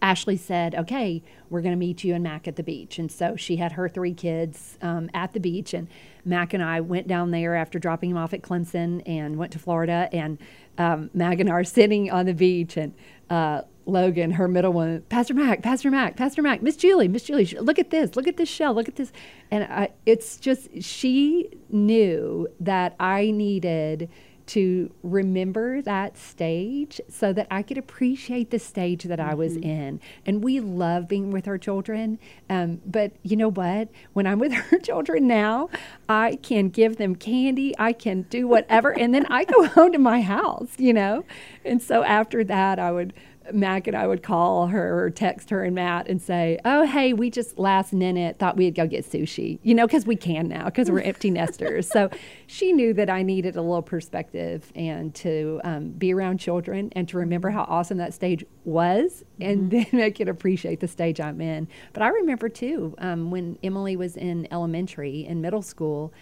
Ashley 0.00 0.38
said, 0.38 0.74
"Okay, 0.74 1.22
we're 1.50 1.60
going 1.60 1.74
to 1.74 1.78
meet 1.78 2.04
you 2.04 2.14
and 2.14 2.24
Mac 2.24 2.48
at 2.48 2.56
the 2.56 2.62
beach." 2.62 2.98
And 2.98 3.12
so 3.12 3.36
she 3.36 3.56
had 3.56 3.72
her 3.72 3.88
three 3.88 4.14
kids 4.14 4.78
um, 4.80 5.10
at 5.12 5.34
the 5.34 5.40
beach, 5.40 5.74
and 5.74 5.88
Mac 6.24 6.54
and 6.54 6.62
I 6.62 6.80
went 6.80 7.06
down 7.06 7.32
there 7.32 7.54
after 7.54 7.78
dropping 7.78 8.10
him 8.10 8.16
off 8.16 8.32
at 8.32 8.40
Clemson 8.40 9.02
and 9.06 9.36
went 9.36 9.52
to 9.52 9.58
Florida. 9.58 10.08
And 10.10 10.38
um, 10.78 11.10
Mac 11.12 11.38
and 11.38 11.50
I 11.50 11.52
are 11.52 11.64
sitting 11.64 12.10
on 12.10 12.24
the 12.24 12.32
beach, 12.32 12.78
and 12.78 12.94
uh, 13.28 13.62
Logan, 13.86 14.32
her 14.32 14.48
middle 14.48 14.72
one, 14.72 15.02
Pastor 15.08 15.34
Mac, 15.34 15.62
Pastor 15.62 15.90
Mac, 15.90 16.16
Pastor 16.16 16.40
Mac, 16.40 16.62
Miss 16.62 16.76
Julie, 16.76 17.08
Miss 17.08 17.24
Julie, 17.24 17.44
look 17.60 17.78
at 17.78 17.90
this, 17.90 18.16
look 18.16 18.26
at 18.26 18.36
this 18.36 18.48
shell, 18.48 18.74
look 18.74 18.88
at 18.88 18.96
this, 18.96 19.12
and 19.50 19.64
I, 19.64 19.90
it's 20.06 20.38
just 20.38 20.82
she 20.82 21.50
knew 21.68 22.48
that 22.60 22.96
I 22.98 23.30
needed 23.30 24.08
to 24.46 24.92
remember 25.02 25.80
that 25.82 26.16
stage 26.16 27.00
so 27.08 27.32
that 27.32 27.46
I 27.50 27.62
could 27.62 27.78
appreciate 27.78 28.50
the 28.50 28.58
stage 28.58 29.04
that 29.04 29.20
I 29.20 29.34
was 29.34 29.56
in. 29.56 30.00
And 30.26 30.44
we 30.44 30.60
love 30.60 31.08
being 31.08 31.30
with 31.30 31.48
our 31.48 31.58
children. 31.58 32.18
Um, 32.50 32.80
but 32.84 33.12
you 33.22 33.36
know 33.36 33.50
what? 33.50 33.88
When 34.12 34.26
I'm 34.26 34.38
with 34.44 34.52
our 34.52 34.78
children 34.78 35.26
now, 35.26 35.70
I 36.08 36.36
can 36.42 36.68
give 36.68 36.96
them 36.96 37.16
candy, 37.16 37.74
I 37.78 37.92
can 37.92 38.22
do 38.22 38.46
whatever, 38.46 38.90
and 38.90 39.14
then 39.14 39.26
I 39.26 39.44
go 39.44 39.66
home 39.68 39.92
to 39.92 39.98
my 39.98 40.20
house, 40.20 40.70
you 40.78 40.92
know? 40.92 41.24
And 41.64 41.82
so 41.82 42.02
after 42.02 42.44
that, 42.44 42.78
I 42.78 42.92
would. 42.92 43.12
Mac 43.52 43.86
and 43.86 43.96
I 43.96 44.06
would 44.06 44.22
call 44.22 44.68
her 44.68 45.04
or 45.04 45.10
text 45.10 45.50
her 45.50 45.62
and 45.62 45.74
Matt 45.74 46.08
and 46.08 46.20
say, 46.20 46.58
"Oh, 46.64 46.86
hey, 46.86 47.12
we 47.12 47.30
just 47.30 47.58
last 47.58 47.92
minute 47.92 48.38
thought 48.38 48.56
we'd 48.56 48.74
go 48.74 48.86
get 48.86 49.04
sushi, 49.04 49.58
you 49.62 49.74
know, 49.74 49.86
because 49.86 50.06
we 50.06 50.16
can 50.16 50.48
now 50.48 50.64
because 50.66 50.90
we're 50.90 51.00
empty 51.00 51.30
nesters." 51.30 51.88
So 51.88 52.10
she 52.46 52.72
knew 52.72 52.94
that 52.94 53.10
I 53.10 53.22
needed 53.22 53.56
a 53.56 53.62
little 53.62 53.82
perspective 53.82 54.72
and 54.74 55.14
to 55.16 55.60
um, 55.64 55.90
be 55.90 56.14
around 56.14 56.38
children 56.38 56.90
and 56.96 57.08
to 57.08 57.18
remember 57.18 57.50
how 57.50 57.64
awesome 57.64 57.98
that 57.98 58.14
stage 58.14 58.44
was, 58.64 59.24
and 59.40 59.70
then 59.70 60.00
I 60.00 60.10
could 60.10 60.28
appreciate 60.28 60.80
the 60.80 60.88
stage 60.88 61.20
I'm 61.20 61.40
in. 61.40 61.68
But 61.92 62.02
I 62.02 62.08
remember 62.08 62.48
too 62.48 62.94
um, 62.98 63.30
when 63.30 63.58
Emily 63.62 63.96
was 63.96 64.16
in 64.16 64.48
elementary 64.50 65.26
and 65.28 65.42
middle 65.42 65.62
school 65.62 66.12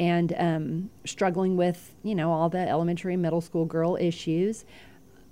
and 0.00 0.32
um, 0.38 0.90
struggling 1.04 1.56
with 1.56 1.94
you 2.02 2.14
know 2.14 2.30
all 2.30 2.48
the 2.48 2.68
elementary 2.68 3.14
and 3.14 3.22
middle 3.22 3.40
school 3.40 3.64
girl 3.64 3.96
issues 3.96 4.64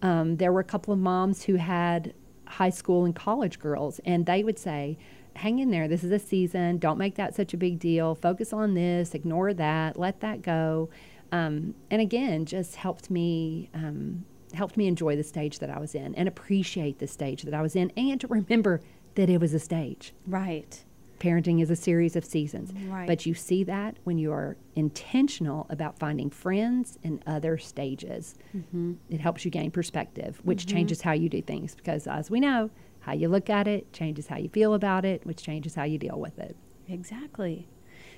um, 0.02 0.36
there 0.36 0.52
were 0.52 0.60
a 0.60 0.64
couple 0.64 0.92
of 0.92 1.00
moms 1.00 1.44
who 1.44 1.56
had 1.56 2.14
high 2.46 2.70
school 2.70 3.04
and 3.04 3.14
college 3.14 3.58
girls, 3.58 4.00
and 4.04 4.26
they 4.26 4.44
would 4.44 4.58
say, 4.58 4.98
Hang 5.34 5.58
in 5.58 5.70
there. 5.70 5.86
This 5.86 6.02
is 6.02 6.10
a 6.10 6.18
season. 6.18 6.78
Don't 6.78 6.96
make 6.96 7.16
that 7.16 7.34
such 7.34 7.52
a 7.52 7.58
big 7.58 7.78
deal. 7.78 8.14
Focus 8.14 8.54
on 8.54 8.72
this. 8.72 9.14
Ignore 9.14 9.52
that. 9.52 9.98
Let 9.98 10.20
that 10.20 10.40
go. 10.40 10.88
Um, 11.30 11.74
and 11.90 12.00
again, 12.00 12.46
just 12.46 12.76
helped 12.76 13.10
me 13.10 13.68
um, 13.74 14.24
helped 14.54 14.78
me 14.78 14.86
enjoy 14.86 15.16
the 15.16 15.24
stage 15.24 15.58
that 15.58 15.68
I 15.68 15.78
was 15.78 15.94
in 15.94 16.14
and 16.14 16.26
appreciate 16.26 16.98
the 16.98 17.06
stage 17.06 17.42
that 17.42 17.52
I 17.52 17.60
was 17.60 17.76
in, 17.76 17.92
and 17.96 18.18
to 18.20 18.26
remember 18.28 18.80
that 19.16 19.28
it 19.28 19.40
was 19.40 19.52
a 19.52 19.58
stage. 19.58 20.14
Right. 20.26 20.84
Parenting 21.18 21.62
is 21.62 21.70
a 21.70 21.76
series 21.76 22.16
of 22.16 22.24
seasons. 22.24 22.72
Right. 22.88 23.06
But 23.06 23.26
you 23.26 23.34
see 23.34 23.64
that 23.64 23.96
when 24.04 24.18
you 24.18 24.32
are 24.32 24.56
intentional 24.74 25.66
about 25.70 25.98
finding 25.98 26.30
friends 26.30 26.98
in 27.02 27.22
other 27.26 27.58
stages. 27.58 28.34
Mm-hmm. 28.56 28.94
It 29.08 29.20
helps 29.20 29.44
you 29.44 29.50
gain 29.50 29.70
perspective, 29.70 30.40
which 30.44 30.66
changes 30.66 31.00
how 31.00 31.12
you 31.12 31.28
do 31.28 31.42
things 31.42 31.74
because, 31.74 32.06
as 32.06 32.30
we 32.30 32.40
know, 32.40 32.70
how 33.00 33.12
you 33.12 33.28
look 33.28 33.48
at 33.48 33.68
it 33.68 33.92
changes 33.92 34.26
how 34.26 34.36
you 34.36 34.48
feel 34.48 34.74
about 34.74 35.04
it, 35.04 35.24
which 35.24 35.42
changes 35.42 35.74
how 35.74 35.84
you 35.84 35.96
deal 35.98 36.18
with 36.18 36.38
it. 36.38 36.56
Exactly. 36.88 37.68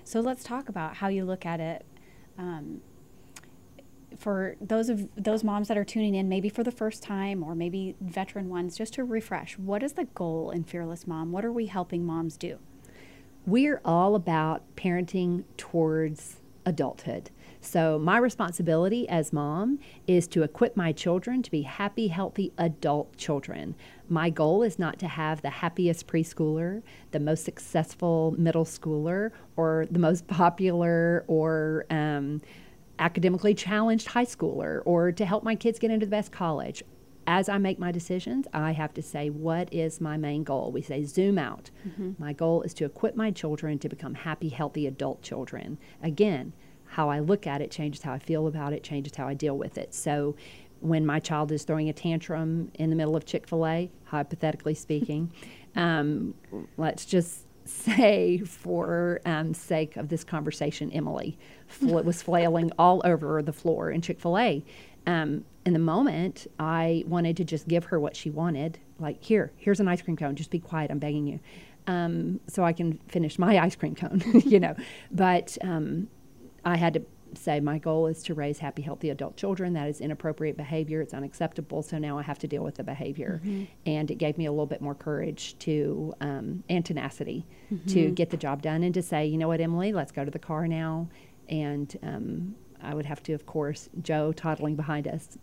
So 0.03 0.21
let's 0.21 0.43
talk 0.43 0.69
about 0.69 0.97
how 0.97 1.09
you 1.09 1.25
look 1.25 1.45
at 1.45 1.61
it. 1.61 1.85
Um, 2.39 2.81
for 4.17 4.57
those 4.61 4.89
of 4.89 5.09
those 5.17 5.45
moms 5.45 5.69
that 5.69 5.77
are 5.77 5.85
tuning 5.85 6.15
in, 6.15 6.29
maybe 6.29 6.49
for 6.49 6.65
the 6.65 6.73
first 6.73 7.03
time 7.03 7.43
or 7.43 7.55
maybe 7.55 7.95
veteran 8.01 8.49
ones, 8.49 8.77
just 8.77 8.95
to 8.95 9.05
refresh, 9.05 9.59
what 9.59 9.83
is 9.83 9.93
the 9.93 10.05
goal 10.07 10.51
in 10.51 10.65
Fearless 10.65 11.07
Mom? 11.07 11.31
What 11.31 11.45
are 11.45 11.53
we 11.53 11.67
helping 11.67 12.05
moms 12.05 12.37
do? 12.37 12.59
We're 13.47 13.81
all 13.85 14.15
about 14.15 14.63
parenting 14.77 15.45
towards 15.57 16.37
adulthood. 16.67 17.31
So, 17.61 17.99
my 17.99 18.19
responsibility 18.19 19.09
as 19.09 19.33
mom 19.33 19.81
is 20.07 20.29
to 20.29 20.43
equip 20.43 20.77
my 20.77 20.93
children 20.93 21.43
to 21.43 21.51
be 21.51 21.63
happy, 21.63 22.09
healthy 22.09 22.53
adult 22.57 23.17
children. 23.17 23.75
My 24.09 24.31
goal 24.31 24.63
is 24.63 24.79
not 24.79 24.99
to 25.01 25.09
have 25.09 25.43
the 25.43 25.51
happiest 25.51 26.07
preschooler, 26.07 26.83
the 27.11 27.21
most 27.21 27.45
successful 27.45 28.35
middle 28.39 28.65
schooler, 28.65 29.33
or 29.57 29.87
the 29.91 29.99
most 29.99 30.27
popular 30.29 31.25
or 31.27 31.85
um, 31.91 32.43
academically 32.99 33.55
challenged 33.55 34.09
high 34.09 34.25
schooler, 34.25 34.83
or 34.85 35.11
to 35.11 35.27
help 35.27 35.43
my 35.43 35.55
kids 35.55 35.79
get 35.79 35.91
into 35.91 36.07
the 36.07 36.11
best 36.11 36.31
college 36.31 36.83
as 37.29 37.51
I 37.51 37.59
make 37.59 37.79
my 37.79 37.93
decisions, 37.93 38.47
I 38.55 38.73
have 38.73 38.95
to 38.95 39.03
say, 39.03 39.29
what 39.29 39.73
is 39.73 40.01
my 40.01 40.17
main 40.17 40.45
goal? 40.45 40.73
We 40.73 40.81
say, 40.81 41.05
zoom 41.05 41.39
out. 41.39 41.71
My 42.19 42.33
goal 42.33 42.63
is 42.63 42.73
to 42.75 42.87
equip 42.87 43.15
my 43.17 43.31
children 43.31 43.79
to 43.81 43.89
become 43.89 44.15
happy, 44.15 44.49
healthy 44.49 44.87
adult 44.87 45.21
children. 45.21 45.77
Again, 46.03 46.55
how 46.87 47.11
I 47.11 47.19
look 47.21 47.47
at 47.47 47.61
it 47.61 47.71
changes 47.71 48.01
how 48.01 48.15
I 48.15 48.19
feel 48.19 48.47
about 48.47 48.73
it, 48.73 48.83
changes 48.83 49.15
how 49.15 49.29
I 49.29 49.35
deal 49.35 49.59
with 49.59 49.77
it. 49.77 49.95
So, 49.95 50.37
when 50.81 51.05
my 51.05 51.19
child 51.21 51.53
is 51.53 51.65
throwing 51.65 51.91
a 51.91 51.93
tantrum 51.93 52.71
in 52.75 52.89
the 52.89 52.97
middle 52.97 53.15
of 53.17 53.27
Chick 53.27 53.47
fil 53.47 53.67
A, 53.67 53.91
hypothetically 54.05 54.75
speaking, 54.75 55.31
um, 55.77 56.33
let's 56.79 57.05
just 57.05 57.45
say, 57.67 58.39
for 58.39 59.21
um, 59.27 59.53
sake 59.53 59.97
of 59.99 60.09
this 60.09 60.25
conversation, 60.25 60.91
Emily 60.93 61.37
fl- 61.67 61.99
was 61.99 62.23
flailing 62.23 62.73
all 62.79 63.03
over 63.05 63.43
the 63.43 63.53
floor 63.53 63.91
in 63.91 64.01
Chick 64.01 64.19
fil 64.19 64.39
A. 64.39 64.65
Um, 65.09 65.47
in 65.65 65.73
the 65.73 65.79
moment, 65.79 66.47
I 66.59 67.03
wanted 67.07 67.39
to 67.39 67.45
just 67.45 67.67
give 67.67 67.85
her 67.87 67.99
what 67.99 68.15
she 68.15 68.31
wanted. 68.31 68.79
Like, 68.99 69.25
here, 69.25 69.53
here's 69.57 69.81
an 69.81 69.89
ice 69.89 70.03
cream 70.03 70.17
cone. 70.17 70.37
Just 70.37 70.51
be 70.51 70.61
quiet. 70.61 70.91
I'm 70.91 70.99
begging 70.99 71.27
you. 71.27 71.41
Um, 71.87 72.41
so 72.47 72.63
I 72.63 72.75
can 72.75 72.99
finish 73.09 73.39
my 73.39 73.59
ice 73.65 73.75
cream 73.75 73.95
cone, 73.95 74.23
you 74.45 74.61
know. 74.61 74.77
But 75.11 75.57
um, 75.63 76.09
I 76.65 76.77
had 76.77 76.93
to 76.95 77.03
say 77.35 77.59
my 77.59 77.79
goal 77.79 78.07
is 78.07 78.23
to 78.25 78.35
raise 78.35 78.59
happy, 78.59 78.83
healthy 78.83 79.09
adult 79.09 79.37
children. 79.39 79.73
That 79.73 79.89
is 79.89 80.03
inappropriate 80.03 80.59
behavior. 80.59 81.01
It's 81.01 81.15
unacceptable. 81.15 81.83
So 81.83 81.97
now 81.97 82.19
I 82.19 82.23
have 82.23 82.39
to 82.41 82.47
deal 82.47 82.63
with 82.63 82.75
the 82.75 82.85
behavior. 82.85 83.41
And 83.87 84.11
it 84.11 84.17
gave 84.17 84.37
me 84.37 84.45
a 84.45 84.51
little 84.51 84.67
bit 84.67 84.83
more 84.83 84.95
courage 84.95 85.59
to 85.61 86.15
um, 86.21 86.65
and 86.69 86.85
tenacity 86.85 87.47
to 87.89 88.11
get 88.11 88.31
the 88.31 88.37
job 88.37 88.63
done 88.63 88.83
and 88.83 88.95
to 88.95 89.03
say, 89.03 89.27
you 89.27 89.39
know 89.39 89.49
what, 89.49 89.61
Emily, 89.61 89.93
let's 89.93 90.13
go 90.13 90.25
to 90.25 90.31
the 90.31 90.39
car 90.39 90.67
now. 90.67 91.09
And 91.49 91.95
um, 92.03 92.55
I 92.83 92.95
would 92.95 93.07
have 93.07 93.23
to, 93.25 93.33
of 93.33 93.47
course, 93.47 93.89
Joe 94.03 94.33
toddling 94.33 94.77
behind 94.77 95.07
us, 95.09 95.39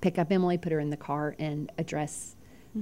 pick 0.00 0.18
up 0.18 0.30
Emily, 0.30 0.58
put 0.58 0.72
her 0.72 0.80
in 0.80 0.90
the 0.90 0.96
car, 0.96 1.34
and 1.38 1.70
address 1.78 2.36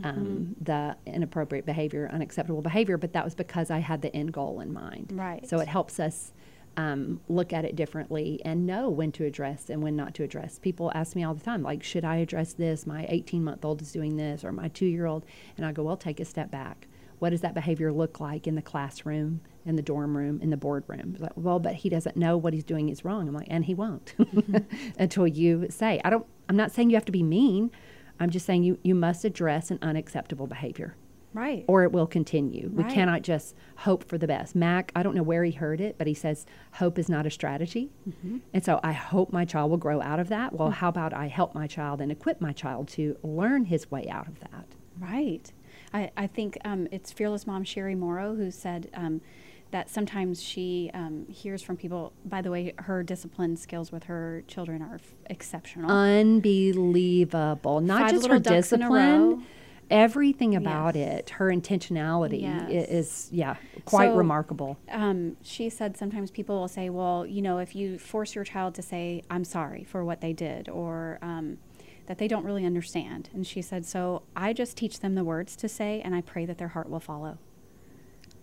um, 0.04 0.56
the 0.61 0.96
inappropriate 1.06 1.64
behavior, 1.64 2.11
unacceptable 2.12 2.62
behavior. 2.62 2.96
But 2.99 3.12
that 3.14 3.25
was 3.25 3.35
because 3.35 3.70
I 3.70 3.78
had 3.78 4.02
the 4.02 4.14
end 4.14 4.32
goal 4.32 4.61
in 4.61 4.73
mind. 4.73 5.12
Right. 5.14 5.49
So 5.49 5.58
it 5.61 5.68
helps 5.68 5.99
us 5.99 6.32
um, 6.76 7.20
look 7.28 7.52
at 7.52 7.64
it 7.64 7.75
differently 7.75 8.40
and 8.44 8.66
know 8.66 8.90
when 8.90 9.11
to 9.12 9.25
address 9.25 9.70
and 9.70 9.82
when 9.82 9.96
not 9.96 10.14
to 10.14 10.23
address. 10.23 10.58
People 10.58 10.92
ask 10.94 11.16
me 11.16 11.25
all 11.25 11.35
the 11.35 11.44
time, 11.44 11.62
like, 11.62 11.82
should 11.82 12.04
I 12.04 12.16
address 12.16 12.52
this? 12.52 12.87
My 12.87 13.06
18 13.08 13.42
month 13.42 13.64
old 13.64 13.80
is 13.80 13.92
doing 13.92 14.16
this, 14.16 14.44
or 14.44 14.52
my 14.52 14.68
two 14.68 14.87
year 14.87 15.06
old. 15.06 15.25
And 15.56 15.64
I 15.64 15.73
go, 15.73 15.82
well, 15.82 15.96
take 15.96 16.20
a 16.20 16.25
step 16.25 16.50
back. 16.50 16.87
What 17.18 17.30
does 17.30 17.40
that 17.40 17.54
behavior 17.54 17.92
look 17.92 18.20
like 18.20 18.46
in 18.46 18.54
the 18.54 18.62
classroom, 18.62 19.40
in 19.64 19.76
the 19.76 19.82
dorm 19.82 20.16
room, 20.16 20.40
in 20.42 20.50
the 20.50 20.56
boardroom? 20.56 21.16
Like, 21.18 21.32
well, 21.37 21.58
but 21.58 21.75
he 21.75 21.88
doesn't 21.88 22.16
know 22.16 22.37
what 22.37 22.52
he's 22.52 22.64
doing 22.64 22.88
is 22.88 23.04
wrong. 23.04 23.26
I'm 23.28 23.35
like, 23.35 23.49
and 23.50 23.64
he 23.64 23.75
won't 23.75 24.14
until 24.99 25.26
you 25.26 25.66
say. 25.70 26.00
I 26.04 26.11
don't. 26.11 26.26
I'm 26.49 26.56
not 26.56 26.73
saying 26.73 26.90
you 26.90 26.96
have 26.96 27.04
to 27.06 27.12
be 27.12 27.23
mean. 27.23 27.70
I'm 28.20 28.30
just 28.30 28.46
saying 28.46 28.62
you 28.62 28.78
you 28.82 28.94
must 28.94 29.25
address 29.25 29.70
an 29.70 29.78
unacceptable 29.82 30.46
behavior 30.46 30.94
Right. 31.35 31.66
or 31.68 31.82
it 31.82 31.92
will 31.92 32.06
continue. 32.06 32.70
We 32.73 32.82
cannot 32.85 33.20
just 33.20 33.54
hope 33.76 34.04
for 34.04 34.16
the 34.16 34.26
best. 34.26 34.54
Mac, 34.54 34.90
I 34.96 35.02
don't 35.02 35.14
know 35.14 35.23
where 35.23 35.44
he 35.44 35.52
heard 35.52 35.82
it, 35.82 35.99
but 35.99 36.06
he 36.06 36.14
says 36.14 36.46
hope 36.73 36.99
is 36.99 37.11
not 37.11 37.26
a 37.26 37.30
strategy. 37.30 37.90
Mm-hmm. 38.08 38.38
And 38.54 38.64
so 38.64 38.80
I 38.82 38.92
hope 38.92 39.35
my 39.35 39.44
child 39.44 39.70
will 39.70 39.76
grow 39.76 40.00
out 40.00 40.18
of 40.18 40.28
that. 40.28 40.54
Well, 40.54 40.70
how 40.70 40.88
about 40.88 41.12
I 41.12 41.26
help 41.28 41.54
my 41.54 41.66
child 41.66 42.00
and 42.00 42.11
equip 42.11 42.40
my 42.40 42.52
child 42.54 42.88
to 42.88 43.18
learn 43.23 43.66
his 43.66 43.90
way 43.90 44.08
out 44.08 44.28
of 44.28 44.40
that? 44.40 44.64
Right. 44.99 45.52
I, 45.96 46.10
I 46.16 46.26
think 46.26 46.58
um, 46.64 46.86
it's 46.90 47.10
Fearless 47.10 47.46
Mom 47.46 47.64
Sherry 47.64 47.94
Morrow 47.94 48.34
who 48.34 48.50
said 48.50 48.90
um, 48.92 49.22
that 49.70 49.88
sometimes 49.88 50.42
she 50.42 50.90
um, 50.92 51.24
hears 51.28 51.62
from 51.62 51.76
people, 51.78 52.12
by 52.26 52.42
the 52.42 52.50
way, 52.50 52.74
her 52.80 53.02
discipline 53.02 53.56
skills 53.56 53.90
with 53.90 54.04
her 54.04 54.44
children 54.46 54.82
are 54.82 54.96
f- 54.96 55.14
exceptional. 55.30 55.90
Unbelievable. 55.90 57.80
Not 57.80 58.02
Five 58.02 58.10
just 58.10 58.26
her 58.26 58.38
ducks 58.38 58.72
in 58.72 58.82
a 58.82 58.88
discipline, 58.88 59.46
everything 59.90 60.54
about 60.54 60.96
Yes. 60.96 61.20
it, 61.20 61.30
her 61.30 61.46
intentionality 61.46 62.42
Yes. 62.42 62.70
is, 62.90 63.28
yeah, 63.32 63.56
quite 63.86 64.10
So- 64.10 64.16
remarkable. 64.16 64.76
um, 64.90 65.36
she 65.42 65.70
said 65.70 65.96
sometimes 65.96 66.30
people 66.30 66.60
will 66.60 66.68
say, 66.68 66.90
well, 66.90 67.24
you 67.24 67.40
know, 67.40 67.56
if 67.58 67.74
you 67.74 67.98
force 67.98 68.34
your 68.34 68.44
child 68.44 68.74
to 68.74 68.82
say, 68.82 69.22
I'm 69.30 69.44
sorry 69.44 69.84
for 69.84 70.04
what 70.04 70.20
they 70.20 70.34
did, 70.34 70.68
or 70.68 71.18
um, 71.22 71.56
that 72.06 72.18
they 72.18 72.28
don't 72.28 72.44
really 72.44 72.64
understand. 72.66 73.30
And 73.32 73.46
she 73.46 73.62
said, 73.62 73.84
So 73.84 74.22
I 74.34 74.52
just 74.52 74.76
teach 74.76 75.00
them 75.00 75.14
the 75.14 75.25
words 75.25 75.56
to 75.56 75.68
say, 75.68 76.00
and 76.04 76.14
I 76.14 76.20
pray 76.20 76.46
that 76.46 76.58
their 76.58 76.68
heart 76.68 76.88
will 76.88 77.00
follow. 77.00 77.38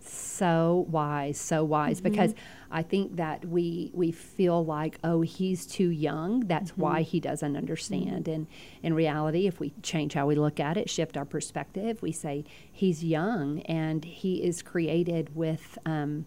So 0.00 0.86
wise, 0.90 1.38
so 1.38 1.64
wise, 1.64 2.00
Mm-hmm. 2.00 2.10
because 2.10 2.34
I 2.70 2.82
think 2.82 3.16
that 3.16 3.44
we 3.46 3.90
we 3.94 4.10
feel 4.12 4.62
like, 4.64 4.98
oh, 5.02 5.22
he's 5.22 5.66
too 5.66 5.88
young. 5.88 6.40
That's 6.40 6.72
Mm-hmm. 6.72 6.80
why 6.82 7.02
he 7.02 7.20
doesn't 7.20 7.56
understand. 7.56 8.28
And 8.28 8.46
in 8.82 8.92
reality, 8.92 9.46
if 9.46 9.60
we 9.60 9.72
change 9.82 10.12
how 10.12 10.26
we 10.26 10.34
look 10.34 10.60
at 10.60 10.76
it, 10.76 10.90
shift 10.90 11.16
our 11.16 11.24
perspective, 11.24 12.02
we 12.02 12.12
say 12.12 12.44
he's 12.70 13.02
young 13.02 13.60
and 13.62 14.04
he 14.04 14.42
is 14.42 14.62
created 14.62 15.34
with. 15.34 15.78
Um, 15.86 16.26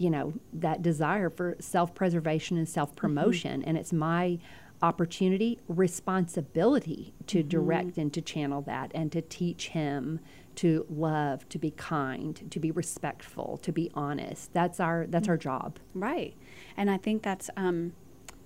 you 0.00 0.10
know 0.10 0.32
that 0.52 0.80
desire 0.80 1.28
for 1.28 1.56
self-preservation 1.58 2.56
and 2.56 2.68
self-promotion 2.68 3.64
and 3.64 3.76
it's 3.76 3.92
my 3.92 4.38
opportunity 4.80 5.58
responsibility 5.68 7.12
to 7.26 7.42
direct 7.42 7.98
and 7.98 8.12
to 8.14 8.20
channel 8.20 8.62
that 8.62 8.92
and 8.94 9.10
to 9.10 9.20
teach 9.20 9.68
him 9.68 10.20
to 10.54 10.86
love 10.88 11.48
to 11.48 11.58
be 11.58 11.70
kind 11.72 12.50
to 12.50 12.60
be 12.60 12.70
respectful 12.70 13.56
to 13.58 13.72
be 13.72 13.90
honest. 13.94 14.52
That's 14.52 14.80
our 14.80 15.06
that's 15.08 15.28
our 15.28 15.36
job. 15.36 15.78
Right. 15.94 16.34
And 16.76 16.90
I 16.90 16.96
think 16.96 17.22
that's 17.22 17.50
um, 17.56 17.92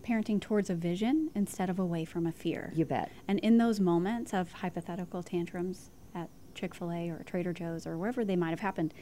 parenting 0.02 0.40
towards 0.40 0.68
a 0.70 0.74
vision 0.74 1.30
instead 1.34 1.70
of 1.70 1.78
away 1.78 2.04
from 2.04 2.26
a 2.26 2.32
fear. 2.32 2.72
you 2.74 2.84
bet. 2.84 3.10
And 3.28 3.38
in 3.40 3.58
those 3.58 3.80
moments 3.80 4.34
of 4.34 4.52
hypothetical 4.52 5.22
tantrums 5.22 5.90
at 6.14 6.28
Chick 6.54 6.74
fil 6.74 6.90
A 6.92 7.10
or 7.10 7.22
Trader 7.24 7.52
Joe's 7.52 7.86
or 7.86 7.96
wherever 7.96 8.24
they 8.24 8.36
might 8.36 8.50
have 8.50 8.60
happened, 8.60 8.92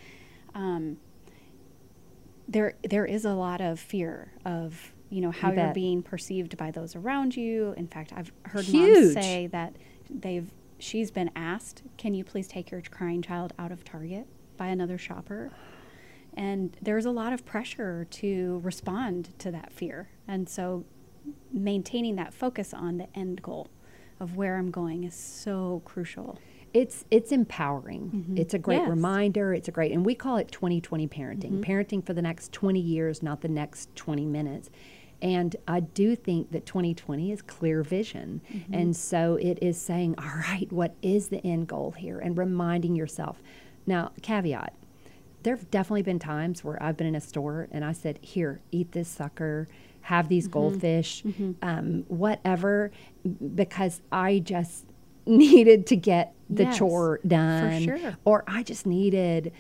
um, 0.55 0.99
there, 2.49 2.75
there 2.89 3.07
is 3.07 3.25
a 3.25 3.35
lot 3.35 3.61
of 3.61 3.79
fear 3.79 4.33
of 4.45 4.93
you 5.11 5.21
know 5.21 5.31
how 5.31 5.51
You 5.51 5.59
you're 5.61 5.75
being 5.75 6.03
perceived 6.03 6.57
by 6.57 6.71
those 6.71 6.97
around 6.97 7.37
you. 7.37 7.75
In 7.77 7.87
fact, 7.89 8.13
I've 8.17 8.33
heard 8.45 8.65
Huge. 8.65 9.15
moms 9.15 9.15
say 9.15 9.47
that 9.49 9.77
they've 10.09 10.51
she's 10.79 11.11
been 11.11 11.31
asked, 11.37 11.83
"Can 11.99 12.15
you 12.15 12.25
please 12.25 12.49
take 12.49 12.71
your 12.71 12.81
crying 12.83 13.21
child 13.21 13.53
out 13.59 13.73
of 13.73 13.85
Target 13.85 14.27
by 14.57 14.69
another 14.69 14.97
shopper?" 14.99 15.51
And 16.35 16.77
there's 16.81 17.07
a 17.07 17.11
lot 17.11 17.33
of 17.33 17.45
pressure 17.45 18.07
to 18.11 18.61
respond 18.63 19.37
to 19.41 19.51
that 19.51 19.73
fear. 19.73 20.09
And 20.29 20.49
so 20.49 20.85
maintaining 21.53 22.17
that 22.17 22.33
focus 22.33 22.73
on 22.73 22.99
the 22.99 23.09
end 23.19 23.43
goal 23.43 23.69
of 24.21 24.37
where 24.37 24.57
I'm 24.57 24.71
going 24.71 25.05
is 25.05 25.15
so 25.15 25.83
crucial. 25.85 26.39
it's 26.73 27.05
it's 27.11 27.33
empowering 27.33 28.11
mm-hmm. 28.15 28.37
it's 28.37 28.55
a 28.55 28.59
great 28.59 28.79
Yes. 28.79 28.89
reminder 28.89 29.53
it's 29.53 29.67
a 29.67 29.73
great 29.73 29.91
and 29.91 30.07
we 30.07 30.15
call 30.15 30.37
it 30.37 30.53
2020 30.53 31.09
parenting 31.09 31.37
mm-hmm. 31.37 31.63
parenting 31.63 32.07
for 32.07 32.13
the 32.15 32.23
next 32.23 32.53
20 32.53 32.79
years 32.79 33.25
not 33.25 33.41
the 33.41 33.49
next 33.49 33.95
20 33.97 34.25
minutes 34.25 34.71
and 35.23 35.57
i 35.69 35.81
do 35.81 36.17
think 36.17 36.51
that 36.53 36.67
2020 36.67 37.33
is 37.33 37.43
clear 37.43 37.83
vision. 37.83 38.41
Mm-hmm. 38.53 38.75
And 38.75 38.97
so 38.97 39.37
it 39.37 39.59
is 39.61 39.81
saying 39.81 40.15
all 40.19 40.25
right 40.25 40.71
what 40.71 40.95
is 41.03 41.29
the 41.29 41.45
end 41.47 41.69
goal 41.69 41.93
here? 41.93 42.19
And 42.19 42.37
reminding 42.37 42.95
yourself. 42.95 43.43
Now 43.87 44.13
caveat 44.23 44.75
there 45.43 45.57
have 45.57 45.71
definitely 45.71 46.03
been 46.03 46.19
times 46.19 46.63
where 46.65 46.83
I've 46.83 46.97
been 46.97 47.07
in 47.07 47.15
a 47.15 47.21
store 47.21 47.69
and 47.71 47.85
I 47.85 47.93
said, 47.93 48.19
"Here, 48.21 48.61
eat 48.71 48.93
this 48.93 49.09
sucker, 49.09 49.69
have 50.03 50.29
these 50.29 50.45
mm-hmm. 50.45 50.53
goldfish, 50.53 51.23
mm-hmm. 51.23 51.53
um, 51.63 52.05
whatever," 52.09 52.91
because 53.55 54.03
I 54.13 54.41
just 54.41 54.87
needed 55.27 55.87
to 55.89 55.97
get 55.97 56.35
the 56.49 56.65
Yes, 56.65 56.79
chore 56.79 57.21
done, 57.27 57.85
sure. 57.85 58.17
or 58.25 58.45
I 58.47 58.63
just 58.63 58.87
needed 58.87 59.53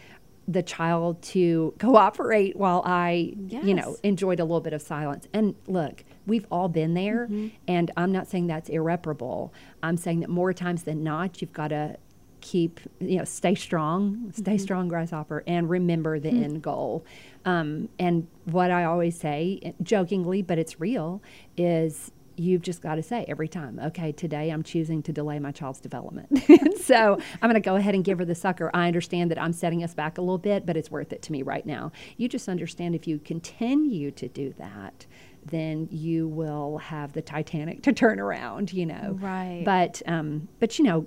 the 0.50 0.62
child 0.62 1.22
to 1.22 1.72
cooperate 1.78 2.56
while 2.56 2.82
I, 2.84 3.34
you 3.62 3.74
know, 3.74 3.96
enjoyed 4.02 4.40
a 4.40 4.44
little 4.44 4.60
bit 4.60 4.72
of 4.72 4.82
silence. 4.82 5.28
And 5.32 5.54
look, 5.68 6.02
we've 6.26 6.46
all 6.50 6.68
been 6.68 6.94
there, 6.94 7.26
Mm-hmm. 7.26 7.48
and 7.68 7.90
I'm 7.96 8.10
not 8.10 8.26
saying 8.26 8.48
that's 8.48 8.68
irreparable. 8.68 9.52
I'm 9.82 9.96
saying 9.96 10.20
that 10.20 10.28
more 10.30 10.52
times 10.52 10.82
than 10.82 11.04
not, 11.04 11.40
you've 11.40 11.52
got 11.52 11.68
to 11.68 11.96
keep, 12.40 12.80
you 13.00 13.18
know, 13.18 13.24
stay 13.24 13.54
strong, 13.54 14.32
stay 14.34 14.52
Mm-hmm. 14.54 14.58
strong, 14.62 14.88
grasshopper, 14.88 15.44
and 15.46 15.68
remember 15.70 16.18
the 16.18 16.30
Hmm. 16.30 16.42
end 16.42 16.62
goal. 16.62 17.04
Um, 17.44 17.88
and 17.98 18.26
what 18.46 18.70
I 18.70 18.84
always 18.84 19.16
say, 19.18 19.74
jokingly, 19.82 20.42
but 20.42 20.58
it's 20.58 20.80
real, 20.80 21.22
is 21.56 22.10
you've 22.36 22.62
just 22.62 22.80
got 22.82 22.94
to 22.96 23.02
say 23.02 23.24
every 23.28 23.48
time, 23.48 23.78
okay, 23.78 24.12
today 24.12 24.50
I'm 24.50 24.62
choosing 24.62 25.02
to 25.04 25.12
delay 25.12 25.38
my 25.38 25.52
child's 25.52 25.80
development. 25.80 26.42
so 26.80 27.18
I'm 27.42 27.50
going 27.50 27.60
to 27.60 27.66
go 27.66 27.76
ahead 27.76 27.94
and 27.94 28.04
give 28.04 28.18
her 28.18 28.24
the 28.24 28.34
sucker. 28.34 28.70
I 28.72 28.86
understand 28.86 29.30
that 29.30 29.40
I'm 29.40 29.52
setting 29.52 29.84
us 29.84 29.94
back 29.94 30.18
a 30.18 30.20
little 30.20 30.38
bit, 30.38 30.66
but 30.66 30.76
it's 30.76 30.90
worth 30.90 31.12
it 31.12 31.22
to 31.22 31.32
me 31.32 31.42
right 31.42 31.64
now. 31.66 31.92
You 32.16 32.28
just 32.28 32.48
understand 32.48 32.94
if 32.94 33.06
you 33.06 33.18
continue 33.18 34.10
to 34.12 34.28
do 34.28 34.54
that, 34.58 35.06
then 35.44 35.88
you 35.90 36.28
will 36.28 36.78
have 36.78 37.12
the 37.14 37.22
Titanic 37.22 37.82
to 37.84 37.92
turn 37.92 38.20
around, 38.20 38.72
you 38.72 38.84
know. 38.86 39.16
Right. 39.20 39.62
But 39.64 40.02
um, 40.06 40.48
but 40.58 40.78
you 40.78 40.84
know, 40.84 41.06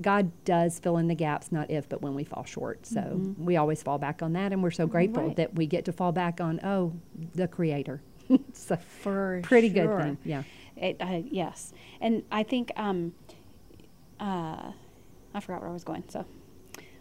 God 0.00 0.30
does 0.44 0.78
fill 0.78 0.96
in 0.96 1.08
the 1.08 1.14
gaps, 1.14 1.52
not 1.52 1.70
if, 1.70 1.88
but 1.88 2.00
when 2.00 2.14
we 2.14 2.24
fall 2.24 2.44
short. 2.44 2.86
So 2.86 3.34
we 3.38 3.56
always 3.56 3.82
fall 3.82 3.98
back 3.98 4.22
on 4.22 4.32
that, 4.32 4.52
and 4.52 4.62
we're 4.62 4.70
so 4.70 4.86
grateful 4.86 5.16
Mm-hmm. 5.22 5.28
Right. 5.28 5.36
that 5.36 5.54
we 5.54 5.66
get 5.66 5.84
to 5.86 5.92
fall 5.92 6.12
back 6.12 6.40
on 6.40 6.58
oh, 6.64 6.92
the 7.34 7.48
Creator. 7.48 8.00
it's 8.48 8.70
a 8.70 8.76
For 8.76 9.40
pretty 9.42 9.68
good 9.68 9.96
thing. 9.98 10.18
Yeah. 10.24 10.42
It, 10.76 10.96
uh, 11.00 11.22
yes, 11.24 11.72
and 12.00 12.22
I 12.30 12.42
think 12.42 12.70
um, 12.76 13.14
uh, 14.20 14.72
I 15.34 15.40
forgot 15.40 15.62
where 15.62 15.70
I 15.70 15.72
was 15.72 15.84
going. 15.84 16.04
So 16.08 16.26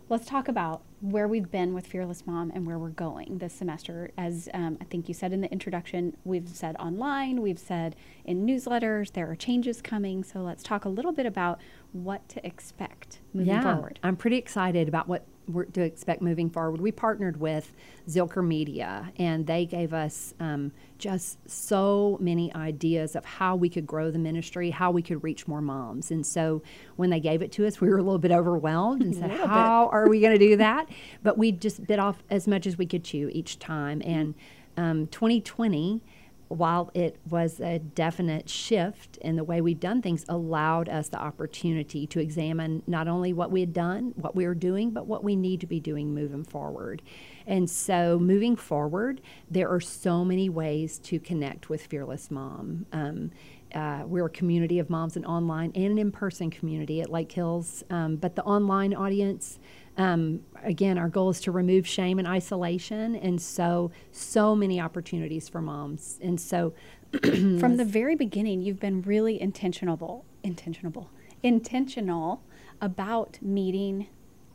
let's 0.10 0.26
talk 0.26 0.48
about 0.48 0.82
where 1.02 1.28
we've 1.28 1.50
been 1.52 1.74
with 1.74 1.88
Fearless 1.88 2.26
Mom 2.26 2.52
and 2.54 2.66
where 2.66 2.78
we're 2.78 2.90
going 2.90 3.38
this 3.40 3.54
semester. 3.54 4.12
As 4.18 4.50
um, 4.54 4.78
I 4.80 4.86
think 4.86 5.08
you 5.08 5.14
said 5.14 5.34
in 5.34 5.42
the 5.42 5.52
introduction, 5.52 6.16
we've 6.24 6.48
said 6.48 6.76
online, 6.78 7.42
we've 7.42 7.60
said 7.60 7.96
in 8.24 8.46
newsletters, 8.46 9.12
there 9.14 9.30
are 9.30 9.36
changes 9.36 9.82
coming. 9.82 10.24
So 10.24 10.40
let's 10.40 10.64
talk 10.64 10.86
a 10.86 10.90
little 10.90 11.12
bit 11.12 11.26
about 11.26 11.60
what 11.92 12.28
to 12.30 12.46
expect 12.46 13.20
moving 13.34 13.54
yeah, 13.54 13.62
forward. 13.62 14.00
I'm 14.04 14.16
pretty 14.16 14.38
excited 14.38 14.88
about 14.88 15.08
what 15.08 15.26
to 15.74 15.82
expect 15.82 16.22
moving 16.22 16.50
forward. 16.50 16.82
We 16.82 16.92
partnered 16.92 17.40
with 17.40 17.72
Zilker 18.08 18.46
Media, 18.46 19.12
and 19.18 19.46
they 19.46 19.66
gave 19.66 19.94
us 19.94 20.34
um, 20.40 20.72
just 20.98 21.38
so 21.50 22.18
many 22.20 22.54
ideas 22.54 23.16
of 23.16 23.26
how 23.26 23.56
we 23.56 23.70
could 23.70 23.86
grow 23.86 24.12
the 24.12 24.20
ministry, 24.20 24.70
how 24.70 24.92
we 24.92 25.02
could 25.02 25.24
reach 25.24 25.48
more 25.48 25.62
moms. 25.62 26.12
And 26.12 26.26
so 26.26 26.62
when 26.96 27.10
they 27.10 27.20
gave 27.20 27.42
it 27.42 27.52
to 27.54 27.66
us, 27.68 27.80
we 27.80 27.90
were 27.90 27.98
a 27.98 28.04
little 28.04 28.20
bit 28.20 28.32
overwhelmed 28.32 29.02
and 29.02 29.16
said, 29.20 29.32
"How 29.32 29.90
are 29.90 30.08
we 30.10 30.20
going 30.20 30.34
to 30.34 30.40
do 30.40 30.58
that?" 30.58 30.90
But 31.24 31.38
we 31.38 31.52
just 31.52 31.86
bit 31.86 32.00
off 32.00 32.24
as 32.30 32.48
much 32.48 32.66
as 32.68 32.78
we 32.78 32.86
could 32.86 33.04
chew 33.04 33.30
each 33.32 33.60
time. 33.60 34.02
And 34.06 34.36
um, 34.78 35.08
2020 35.08 36.02
while 36.48 36.92
it 36.94 37.18
was 37.30 37.60
a 37.60 37.80
definite 37.80 38.50
shift 38.50 39.18
in 39.18 39.36
the 39.36 39.44
way 39.44 39.62
we've 39.62 39.80
done 39.80 40.02
things, 40.02 40.26
allowed 40.30 40.90
us 40.90 41.10
the 41.10 41.20
opportunity 41.20 42.06
to 42.08 42.20
examine 42.20 42.84
not 42.88 43.08
only 43.08 43.34
what 43.34 43.52
we 43.52 43.62
had 43.62 43.74
done, 43.74 44.14
what 44.16 44.36
we 44.36 44.46
were 44.46 44.56
doing, 44.56 44.92
but 44.92 45.08
what 45.08 45.24
we 45.24 45.36
need 45.36 45.60
to 45.62 45.68
be 45.68 45.80
doing 45.80 46.14
moving 46.14 46.44
forward. 46.44 47.02
And 47.48 47.70
so, 47.70 48.20
moving 48.20 48.56
forward, 48.56 49.22
there 49.50 49.70
are 49.70 49.82
so 49.82 50.26
many 50.26 50.50
ways 50.50 51.00
to 51.00 51.20
connect 51.20 51.70
with 51.70 51.86
Fearless 51.86 52.32
Mom. 52.32 52.86
Um, 52.92 53.32
uh, 53.74 54.04
we're 54.06 54.26
a 54.26 54.30
community 54.30 54.80
of 54.80 54.90
moms, 54.90 55.18
an 55.18 55.26
online 55.26 55.72
and 55.76 55.86
an 55.86 55.98
in 55.98 56.12
person 56.12 56.50
community 56.50 57.02
at 57.02 57.10
Lake 57.10 57.32
Hills. 57.32 57.84
Um, 57.90 58.16
but 58.16 58.36
the 58.36 58.44
online 58.44 58.94
audience, 58.94 59.60
um, 59.98 60.42
again, 60.64 60.98
our 60.98 61.10
goal 61.10 61.30
is 61.30 61.40
to 61.42 61.52
remove 61.52 61.88
shame 61.88 62.20
and 62.20 62.28
isolation. 62.28 63.16
And 63.16 63.42
so, 63.42 63.92
so 64.12 64.56
many 64.56 64.80
opportunities 64.80 65.48
for 65.48 65.62
moms. 65.62 66.20
And 66.22 66.40
so, 66.40 66.74
From 67.60 67.78
the 67.78 67.86
very 67.86 68.16
beginning, 68.16 68.62
you've 68.62 68.80
been 68.80 69.02
really 69.02 69.40
intentional, 69.40 70.26
intentional, 70.44 71.10
intentional 71.44 72.42
about 72.82 73.40
meeting, 73.42 74.08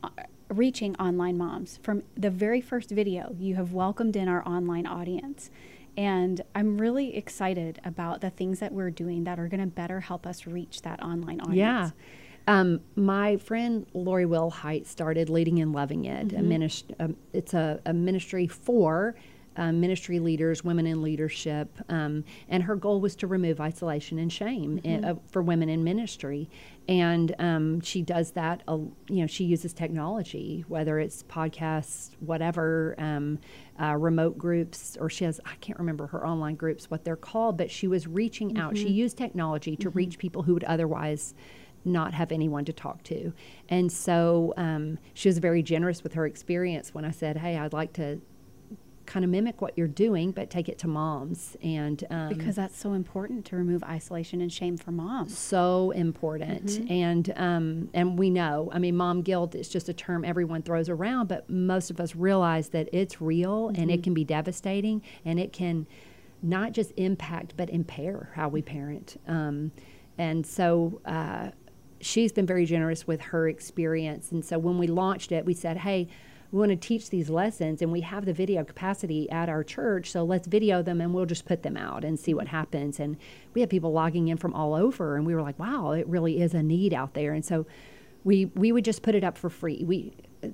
uh, 0.03 0.09
reaching 0.49 0.95
online 0.97 1.37
moms. 1.37 1.79
From 1.81 2.03
the 2.15 2.29
very 2.29 2.61
first 2.61 2.89
video, 2.91 3.35
you 3.39 3.55
have 3.55 3.73
welcomed 3.73 4.15
in 4.15 4.27
our 4.27 4.47
online 4.47 4.85
audience. 4.85 5.49
And 5.97 6.41
I'm 6.53 6.77
really 6.77 7.15
excited 7.15 7.81
about 7.83 8.21
the 8.21 8.29
things 8.29 8.59
that 8.59 8.71
we're 8.71 8.91
doing 8.91 9.23
that 9.23 9.39
are 9.39 9.47
going 9.47 9.59
to 9.59 9.67
better 9.67 10.01
help 10.01 10.25
us 10.27 10.45
reach 10.45 10.83
that 10.83 11.01
online 11.01 11.41
audience. 11.41 11.57
yeah. 11.57 11.89
Um, 12.47 12.81
my 12.95 13.37
friend 13.37 13.85
Lori 13.93 14.25
Wilhite 14.25 14.85
started 14.85 15.29
Leading 15.29 15.59
and 15.59 15.73
Loving 15.73 16.05
It. 16.05 16.33
A 16.33 16.37
minist- 16.37 16.93
um, 16.99 17.15
it's 17.33 17.53
a, 17.53 17.79
a 17.85 17.93
ministry 17.93 18.47
for 18.47 19.15
um, 19.57 19.81
ministry 19.81 20.19
leaders, 20.19 20.63
women 20.63 20.87
in 20.87 21.01
leadership, 21.01 21.77
um, 21.89 22.23
and 22.47 22.63
her 22.63 22.75
goal 22.75 23.01
was 23.01 23.15
to 23.17 23.27
remove 23.27 23.59
isolation 23.59 24.17
and 24.17 24.31
shame 24.31 24.79
in, 24.83 25.03
uh, 25.03 25.15
for 25.27 25.41
women 25.41 25.67
in 25.67 25.83
ministry. 25.83 26.49
And 26.87 27.35
um, 27.37 27.81
she 27.81 28.01
does 28.01 28.31
that. 28.31 28.63
Uh, 28.67 28.77
you 29.09 29.21
know, 29.21 29.27
she 29.27 29.43
uses 29.43 29.73
technology, 29.73 30.63
whether 30.67 30.99
it's 30.99 31.23
podcasts, 31.23 32.11
whatever, 32.21 32.95
um, 32.97 33.39
uh, 33.79 33.95
remote 33.97 34.37
groups, 34.37 34.97
or 34.99 35.09
she 35.09 35.25
has 35.25 35.39
I 35.45 35.55
can't 35.55 35.77
remember 35.79 36.07
her 36.07 36.25
online 36.25 36.55
groups 36.55 36.89
what 36.89 37.03
they're 37.03 37.15
called, 37.15 37.57
but 37.57 37.69
she 37.69 37.87
was 37.87 38.07
reaching 38.07 38.57
out. 38.57 38.77
She 38.77 38.89
used 38.89 39.17
technology 39.17 39.75
to 39.77 39.89
reach 39.89 40.17
people 40.17 40.43
who 40.43 40.53
would 40.53 40.63
otherwise 40.63 41.33
not 41.85 42.13
have 42.13 42.31
anyone 42.31 42.65
to 42.65 42.73
talk 42.73 43.03
to. 43.03 43.33
And 43.69 43.91
so 43.91 44.53
um, 44.57 44.99
she 45.13 45.29
was 45.29 45.37
very 45.39 45.63
generous 45.63 46.03
with 46.03 46.13
her 46.13 46.25
experience 46.25 46.93
when 46.93 47.05
I 47.05 47.11
said, 47.11 47.37
Hey, 47.37 47.57
I'd 47.57 47.73
like 47.73 47.93
to 47.93 48.21
kind 49.07 49.25
of 49.25 49.31
mimic 49.31 49.61
what 49.61 49.77
you're 49.77 49.87
doing, 49.87 50.31
but 50.31 50.49
take 50.49 50.69
it 50.69 50.77
to 50.77 50.87
moms. 50.87 51.57
And 51.63 52.01
um, 52.11 52.29
because 52.29 52.55
that's 52.55 52.77
so 52.77 52.93
important 52.93 53.43
to 53.45 53.55
remove 53.57 53.83
isolation 53.83 54.39
and 54.41 54.53
shame 54.53 54.77
for 54.77 54.91
moms. 54.91 55.37
so 55.37 55.91
important 55.91 56.65
Mm-hmm. 56.67 56.91
and 56.91 57.33
um, 57.35 57.89
and 57.93 58.17
we 58.17 58.29
know 58.29 58.69
i 58.73 58.79
mean 58.79 58.95
mom 58.95 59.21
guilt 59.21 59.55
is 59.55 59.67
just 59.69 59.89
a 59.89 59.93
term 59.93 60.23
everyone 60.23 60.61
throws 60.61 60.87
around 60.89 61.27
but 61.27 61.49
most 61.49 61.89
of 61.91 61.99
us 61.99 62.15
realize 62.15 62.69
that 62.69 62.87
it's 62.93 63.19
real 63.19 63.67
and 63.69 63.77
Mm-hmm. 63.77 63.89
it 63.89 64.03
can 64.03 64.13
be 64.13 64.23
devastating 64.23 65.01
and 65.25 65.39
it 65.39 65.51
can 65.51 65.87
not 66.41 66.71
just 66.71 66.91
impact 66.97 67.53
but 67.57 67.69
impair 67.69 68.29
how 68.35 68.47
we 68.49 68.61
parent 68.61 69.19
um, 69.27 69.71
and 70.17 70.45
so 70.45 71.01
uh, 71.05 71.49
she's 72.01 72.31
been 72.31 72.45
very 72.45 72.65
generous 72.65 73.07
with 73.07 73.21
her 73.21 73.47
experience. 73.47 74.31
And 74.31 74.43
so 74.43 74.59
when 74.59 74.77
we 74.77 74.87
launched 74.87 75.31
it 75.31 75.45
we 75.45 75.53
said 75.53 75.77
hey 75.77 76.07
we 76.51 76.59
want 76.59 76.69
to 76.69 76.75
teach 76.75 77.09
these 77.09 77.29
lessons 77.29 77.81
and 77.81 77.93
we 77.93 78.01
have 78.01 78.25
the 78.25 78.33
video 78.33 78.63
capacity 78.65 79.29
at 79.29 79.47
our 79.47 79.63
church 79.63 80.11
so 80.11 80.23
let's 80.23 80.47
video 80.47 80.81
them 80.81 80.99
and 80.99 81.13
we'll 81.13 81.25
just 81.25 81.45
put 81.45 81.63
them 81.63 81.77
out 81.77 82.03
and 82.03 82.19
see 82.19 82.33
what 82.33 82.47
happens. 82.47 82.99
And 82.99 83.17
we 83.53 83.61
had 83.61 83.69
people 83.69 83.91
logging 83.91 84.27
in 84.27 84.37
from 84.37 84.53
all 84.53 84.73
over 84.73 85.15
and 85.15 85.25
we 85.25 85.33
were 85.33 85.41
like 85.41 85.57
wow 85.59 85.91
it 85.91 86.07
really 86.07 86.41
is 86.41 86.53
a 86.53 86.63
need 86.63 86.93
out 86.93 87.13
there. 87.13 87.33
And 87.33 87.45
so 87.45 87.65
we 88.23 88.45
we 88.45 88.71
would 88.71 88.85
just 88.85 89.01
put 89.01 89.15
it 89.15 89.23
up 89.23 89.37
for 89.37 89.49
free. 89.49 89.83
We 89.85 90.13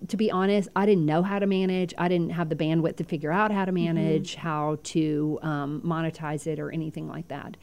to 0.09 0.17
be 0.17 0.29
honest 0.29 0.67
i 0.75 0.85
didn't 0.85 1.05
know 1.05 1.23
how 1.23 1.39
to 1.39 1.47
manage. 1.47 1.93
I 1.97 2.07
didn't 2.07 2.31
have 2.31 2.49
the 2.49 2.55
bandwidth 2.55 2.97
to 2.97 3.03
figure 3.03 3.31
out 3.31 3.51
how 3.51 3.65
to 3.65 3.71
manage 3.71 4.35
how 4.35 4.79
to 4.83 5.39
um, 5.41 5.81
monetize 5.85 6.45
it 6.45 6.59
or 6.59 6.71
anything 6.71 7.07
like 7.07 7.29
that 7.29 7.57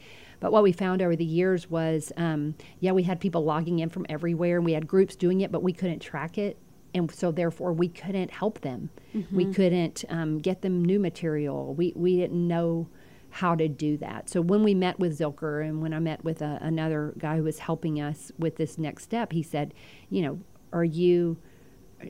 but 0.45 0.51
what 0.51 0.61
we 0.61 0.71
found 0.71 1.01
over 1.01 1.15
the 1.15 1.25
years 1.25 1.69
was 1.71 2.11
um, 2.17 2.53
yeah 2.79 2.91
we 2.91 3.01
had 3.01 3.19
people 3.19 3.43
logging 3.43 3.79
in 3.79 3.89
from 3.89 4.05
everywhere 4.09 4.57
and 4.57 4.65
we 4.65 4.73
had 4.73 4.87
groups 4.87 5.15
doing 5.15 5.41
it 5.41 5.51
but 5.51 5.63
we 5.63 5.73
couldn't 5.73 5.99
track 5.99 6.37
it 6.37 6.55
and 6.95 7.11
so 7.11 7.31
therefore 7.31 7.73
we 7.73 7.89
couldn't 7.89 8.31
help 8.31 8.61
them. 8.61 8.89
We 9.31 9.53
couldn't 9.53 10.05
um, 10.09 10.39
get 10.39 10.61
them 10.61 10.83
new 10.83 10.99
material. 10.99 11.73
We 11.73 11.93
we 11.95 12.15
didn't 12.15 12.47
know 12.47 12.87
how 13.29 13.53
to 13.55 13.67
do 13.67 13.97
that. 13.97 14.29
So 14.29 14.39
when 14.39 14.63
we 14.63 14.73
met 14.73 14.97
with 14.97 15.19
Zilker 15.19 15.67
and 15.67 15.81
when 15.81 15.93
I 15.93 15.99
met 15.99 16.23
with 16.23 16.41
a, 16.41 16.57
another 16.61 17.13
guy 17.17 17.35
who 17.35 17.43
was 17.43 17.59
helping 17.59 17.99
us 17.99 18.31
with 18.39 18.55
this 18.55 18.77
next 18.77 19.03
step, 19.03 19.33
he 19.33 19.43
said, 19.43 19.73
you 20.09 20.21
know, 20.21 20.39
are 20.71 20.85
you 20.85 21.37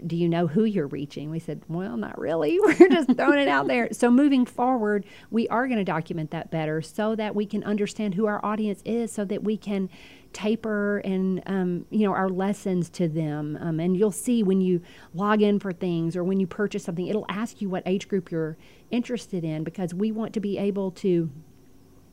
do 0.06 0.16
you 0.16 0.28
know 0.30 0.48
who 0.48 0.64
you're 0.64 0.88
reaching? 0.88 1.30
We 1.30 1.40
said, 1.40 1.62
well, 1.68 1.98
not 1.98 2.18
really. 2.20 2.60
We're 2.64 2.90
just 2.90 3.16
throwing 3.16 3.40
it 3.40 3.48
out 3.48 3.68
there. 3.68 3.90
So 3.92 4.10
moving 4.12 4.46
forward, 4.46 5.06
we 5.32 5.48
are 5.50 5.68
going 5.68 5.78
to 5.78 5.84
document 5.84 6.32
that 6.32 6.52
better 6.52 6.82
so 6.82 7.16
that 7.16 7.36
we 7.36 7.46
can 7.46 7.64
understand 7.64 8.16
who 8.16 8.26
our 8.26 8.44
audience 8.46 8.82
is, 8.86 9.12
so 9.12 9.26
that 9.26 9.44
we 9.44 9.58
can 9.58 9.90
taper 10.34 10.98
and 11.00 11.42
um, 11.46 11.86
you 11.90 12.06
know 12.06 12.12
our 12.14 12.30
lessons 12.30 12.90
to 12.90 13.08
them. 13.08 13.58
Um, 13.62 13.80
and 13.80 13.96
you'll 13.96 14.12
see 14.12 14.44
when 14.44 14.60
you 14.62 14.82
log 15.14 15.42
in 15.42 15.60
for 15.60 15.72
things 15.72 16.16
or 16.16 16.24
when 16.24 16.40
you 16.40 16.48
purchase 16.48 16.84
something, 16.84 17.08
it'll 17.08 17.26
ask 17.30 17.62
you 17.62 17.70
what 17.70 17.84
age 17.86 18.08
group 18.08 18.32
you're 18.32 18.58
interested 18.92 19.44
in 19.44 19.64
because 19.64 19.94
we 19.94 20.12
want 20.12 20.34
to 20.34 20.40
be 20.40 20.58
able 20.58 20.92
to 20.92 21.30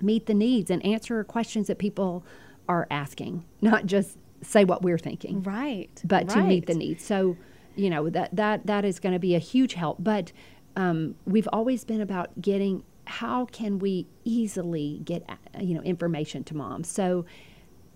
meet 0.01 0.27
the 0.27 0.35
needs 0.35 0.71
and 0.71 0.85
answer 0.85 1.23
questions 1.25 1.67
that 1.69 1.79
people 1.79 2.25
are 2.69 2.87
asking, 2.91 3.45
not 3.61 3.87
just 3.87 4.19
say 4.43 4.65
what 4.65 4.83
we're 4.83 4.99
thinking 4.99 5.43
Right. 5.43 5.91
but 6.05 6.29
to 6.31 6.43
meet 6.43 6.67
the 6.67 6.75
needs. 6.75 7.05
So, 7.05 7.37
you 7.77 7.91
know 7.91 8.11
that 8.11 8.35
that 8.35 8.67
that 8.67 8.85
is 8.85 8.99
going 8.99 9.13
to 9.13 9.19
be 9.19 9.35
a 9.35 9.39
huge 9.39 9.75
help. 9.75 9.99
But 10.01 10.33
um, 10.77 11.15
we've 11.27 11.49
always 11.53 11.85
been 11.85 12.01
about 12.01 12.41
getting 12.41 12.85
how 13.05 13.47
can 13.47 13.79
we 13.79 14.07
easily 14.25 15.01
get 15.05 15.25
uh, 15.29 15.61
you 15.61 15.75
know 15.75 15.83
information 15.83 16.45
to 16.45 16.57
moms. 16.57 16.89
So 16.89 17.25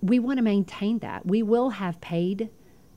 we 0.02 0.18
want 0.18 0.38
to 0.38 0.42
maintain 0.42 0.98
that. 1.00 1.26
We 1.26 1.42
will 1.42 1.70
have 1.70 2.00
paid, 2.00 2.50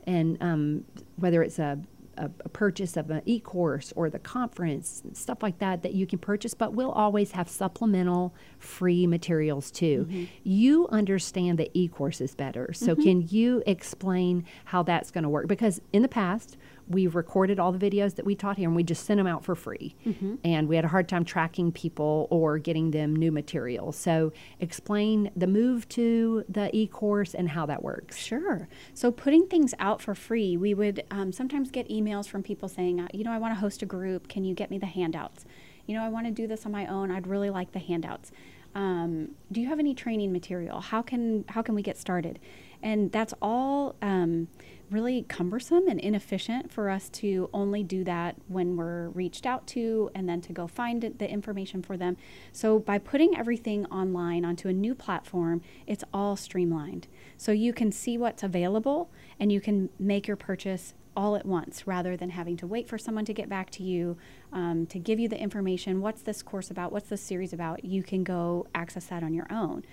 and 0.06 0.38
um, 0.42 0.86
whether 1.16 1.42
it's 1.42 1.60
a 1.60 1.80
a, 2.20 2.30
a 2.46 2.50
purchase 2.50 2.98
of 2.98 3.10
an 3.10 3.22
e-course 3.26 3.94
or 3.96 4.10
the 4.10 4.20
conference 4.20 5.02
stuff 5.14 5.42
like 5.42 5.60
that 5.60 5.82
that 5.84 5.94
you 5.94 6.06
can 6.06 6.20
purchase 6.20 6.54
but 6.54 6.74
we'll 6.74 6.92
always 6.92 7.32
have 7.32 7.50
supplemental 7.50 8.34
free 8.60 9.08
materials 9.08 9.72
too. 9.72 10.06
Mm-hmm. 10.10 10.26
You 10.44 10.88
understand 10.90 11.58
the 11.58 11.70
e-courses 11.74 12.36
better. 12.36 12.74
So 12.74 12.94
mm-hmm. 12.94 13.04
can 13.04 13.28
you 13.28 13.64
explain 13.66 14.46
how 14.66 14.84
that's 14.84 15.12
going 15.12 15.24
to 15.24 15.30
work? 15.30 15.48
Because 15.48 15.82
in 15.94 16.02
the 16.02 16.08
past 16.08 16.58
we've 16.90 17.16
recorded 17.16 17.60
all 17.60 17.72
the 17.72 17.90
videos 17.90 18.16
that 18.16 18.26
we 18.26 18.36
taught 18.36 18.58
here 18.58 18.68
and 18.68 18.76
we 18.76 18.84
just 18.84 19.06
sent 19.06 19.18
them 19.18 19.28
out 19.28 19.44
for 19.44 19.56
free 19.56 19.96
and 20.44 20.68
we 20.68 20.76
had 20.76 20.86
a 20.86 20.90
hard 20.90 21.08
time 21.08 21.26
tracking 21.26 21.72
people 21.72 22.28
or 22.30 22.58
getting 22.58 22.92
them 22.92 23.16
new 23.16 23.32
material 23.32 23.92
so 23.92 24.32
explain 24.60 25.30
the 25.36 25.48
move 25.48 25.88
to 25.90 26.44
the 26.48 26.70
e-course 26.76 27.34
and 27.34 27.50
how 27.50 27.66
that 27.66 27.84
works 27.84 28.18
Sure. 28.30 28.68
So 28.94 29.12
putting 29.12 29.48
things 29.48 29.74
out 29.80 30.02
for 30.02 30.14
free, 30.14 30.56
we 30.58 30.74
would 30.74 31.04
um, 31.10 31.32
sometimes 31.32 31.72
get 31.72 31.90
emails 31.90 32.28
from 32.28 32.44
people 32.44 32.70
saying, 32.70 33.00
uh, 33.00 33.08
you 33.14 33.24
know, 33.24 33.32
I 33.32 33.38
want 33.38 33.54
to 33.56 33.60
host 33.60 33.82
a 33.82 33.86
group. 33.86 34.28
Can 34.28 34.44
you 34.44 34.54
get 34.54 34.70
me 34.70 34.78
the 34.78 34.86
handouts? 34.86 35.46
You 35.88 35.96
know, 35.96 36.04
I 36.04 36.10
want 36.10 36.26
to 36.28 36.32
do 36.32 36.46
this 36.46 36.66
on 36.66 36.72
my 36.72 36.86
own. 36.86 37.10
I'd 37.12 37.26
really 37.28 37.50
like 37.50 37.72
the 37.72 37.80
handouts. 37.80 38.32
Um, 38.76 39.32
do 39.52 39.62
you 39.62 39.68
have 39.68 39.80
any 39.80 39.96
training 39.96 40.32
material? 40.32 40.80
How 40.80 41.02
can 41.02 41.44
how 41.50 41.62
can 41.62 41.74
we 41.74 41.82
get 41.82 41.98
started? 41.98 42.40
And 42.84 43.12
that's 43.12 43.34
all 43.42 43.96
um, 44.02 44.48
really 44.92 45.24
cumbersome 45.24 45.88
and 45.88 46.00
inefficient 46.00 46.72
for 46.72 46.90
us 46.90 47.10
to 47.10 47.50
only 47.54 47.84
do 47.84 48.04
that 48.04 48.36
when 48.48 48.76
we're 48.76 49.10
reached 49.10 49.46
out 49.46 49.68
to 49.68 50.10
and 50.16 50.28
then 50.28 50.42
to 50.42 50.54
go 50.54 50.68
find 50.68 51.02
the 51.18 51.30
information 51.30 51.82
for 51.82 51.98
them. 51.98 52.18
So 52.52 52.80
by 52.80 52.98
putting 52.98 53.38
everything 53.38 53.86
online 53.88 54.46
onto 54.46 54.68
a 54.68 54.74
new 54.74 54.96
platform, 54.96 55.62
it's 55.88 56.04
all 56.14 56.36
streamlined. 56.36 57.08
So 57.38 57.52
you 57.52 57.74
can 57.74 57.92
see 57.92 58.18
what's 58.18 58.44
available 58.44 59.12
and 59.40 59.52
you 59.52 59.62
can 59.62 59.90
make 60.00 60.28
your 60.28 60.38
purchase 60.38 60.94
all 61.16 61.36
at 61.36 61.46
once 61.46 61.86
rather 61.86 62.16
than 62.16 62.30
having 62.30 62.56
to 62.56 62.68
wait 62.68 62.88
for 62.88 62.98
someone 62.98 63.26
to 63.26 63.34
get 63.34 63.50
back 63.50 63.70
to 63.72 63.84
you 63.84 64.18
um, 64.54 64.86
to 64.86 64.98
give 64.98 65.20
you 65.20 65.28
the 65.28 65.40
information. 65.40 66.02
What's 66.02 66.22
this 66.22 66.42
course 66.42 66.72
about? 66.72 66.92
What's 66.92 67.10
this 67.10 67.22
series 67.22 67.52
about? 67.52 67.84
You 67.84 68.04
can 68.04 68.24
go 68.24 68.68
access 68.74 69.08
that 69.08 69.24
on 69.24 69.34
your 69.34 69.48
own. 69.52 69.84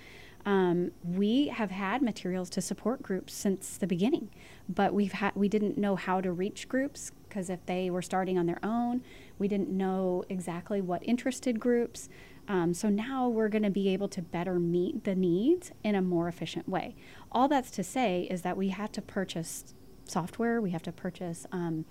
Um, 0.47 0.93
we 1.03 1.49
have 1.49 1.73
had 1.73 2.03
materials 2.03 2.49
to 2.51 2.61
support 2.61 3.03
groups 3.03 3.35
since 3.35 3.77
the 3.77 3.87
beginning, 3.87 4.31
but 4.69 4.95
we've 4.95 5.13
had 5.13 5.35
we 5.35 5.49
didn't 5.49 5.77
know 5.77 5.97
how 5.97 6.21
to 6.21 6.31
reach 6.31 6.69
groups 6.69 7.11
because 7.29 7.51
if 7.51 7.67
they 7.67 7.91
were 7.91 8.01
starting 8.01 8.39
on 8.39 8.47
their 8.47 8.61
own, 8.63 9.03
we 9.41 9.49
didn't 9.49 9.69
know 9.69 10.25
exactly 10.29 10.81
what 10.81 11.03
interested 11.07 11.59
groups. 11.59 12.09
Um, 12.47 12.73
so 12.75 12.89
now 12.89 13.29
we're 13.29 13.49
going 13.49 13.65
to 13.65 13.71
be 13.71 13.89
able 13.89 14.07
to 14.09 14.23
better 14.23 14.61
meet 14.61 15.03
the 15.03 15.17
needs 15.17 15.73
in 15.83 15.97
a 15.97 16.01
more 16.01 16.29
efficient 16.29 16.69
way. 16.69 16.95
All 17.33 17.49
that's 17.49 17.73
to 17.73 17.83
say 17.83 18.29
is 18.31 18.43
that 18.43 18.57
we 18.57 18.69
had 18.69 18.93
to 18.93 19.03
purchase 19.03 19.75
software, 20.05 20.61
we 20.61 20.71
have 20.71 20.83
to 20.85 20.93
purchase 20.93 21.45
um, 21.51 21.85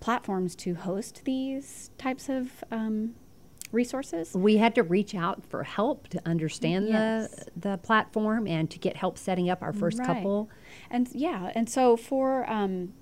platforms 0.00 0.56
to 0.56 0.74
host 0.74 1.22
these 1.24 1.90
types 1.98 2.28
of 2.28 2.64
um, 2.72 3.14
resources. 3.74 4.32
we 4.34 4.56
had 4.56 4.74
to 4.76 4.82
reach 4.82 5.14
out 5.14 5.44
for 5.44 5.62
help 5.64 6.08
to 6.08 6.20
understand 6.26 6.88
Yes. 6.88 7.34
the 7.54 7.70
the 7.70 7.78
platform 7.78 8.46
and 8.46 8.70
to 8.70 8.78
get 8.78 8.96
help 8.96 9.18
setting 9.18 9.50
up 9.50 9.62
our 9.62 9.72
first 9.72 9.98
Right. 9.98 10.06
couple. 10.06 10.48
And 10.90 11.08
yeah, 11.12 11.52
and 11.54 11.68
so 11.68 11.96
for 11.96 12.48
um, 12.50 12.92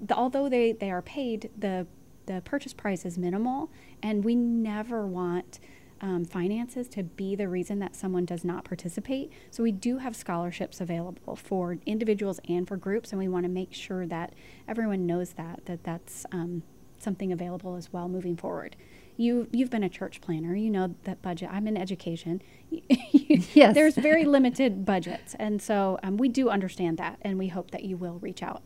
the, 0.00 0.14
although 0.14 0.48
they 0.48 0.72
they 0.72 0.90
are 0.90 1.02
paid, 1.02 1.50
the 1.58 1.86
the 2.26 2.40
purchase 2.44 2.72
price 2.72 3.04
is 3.04 3.18
minimal, 3.18 3.70
and 4.02 4.24
we 4.24 4.34
never 4.34 5.06
want. 5.06 5.60
Um, 6.04 6.24
finances 6.24 6.88
to 6.88 7.04
be 7.04 7.36
the 7.36 7.48
reason 7.48 7.78
that 7.78 7.94
someone 7.94 8.24
does 8.24 8.44
not 8.44 8.64
participate. 8.64 9.30
So, 9.52 9.62
we 9.62 9.70
do 9.70 9.98
have 9.98 10.16
scholarships 10.16 10.80
available 10.80 11.36
for 11.36 11.78
individuals 11.86 12.40
and 12.48 12.66
for 12.66 12.76
groups, 12.76 13.12
and 13.12 13.20
we 13.20 13.28
want 13.28 13.44
to 13.44 13.48
make 13.48 13.72
sure 13.72 14.04
that 14.08 14.34
everyone 14.66 15.06
knows 15.06 15.34
that 15.34 15.64
that 15.66 15.84
that's 15.84 16.26
um, 16.32 16.64
something 16.98 17.30
available 17.30 17.76
as 17.76 17.92
well 17.92 18.08
moving 18.08 18.36
forward. 18.36 18.74
You 19.16 19.46
you've 19.52 19.70
been 19.70 19.82
a 19.82 19.88
church 19.88 20.20
planter, 20.20 20.56
you 20.56 20.70
know 20.70 20.94
that 21.04 21.20
budget. 21.22 21.50
I'm 21.52 21.66
in 21.66 21.76
education. 21.76 22.42
Yes. 23.54 23.74
there's 23.74 23.94
very 23.94 24.24
limited 24.24 24.84
budgets, 24.84 25.34
and 25.38 25.60
so 25.60 25.98
um, 26.02 26.16
we 26.18 26.28
do 26.28 26.48
understand 26.50 26.98
that, 26.98 27.18
and 27.22 27.38
we 27.38 27.48
hope 27.48 27.70
that 27.70 27.82
you 27.84 27.96
will 27.96 28.18
reach 28.18 28.42
out. 28.42 28.62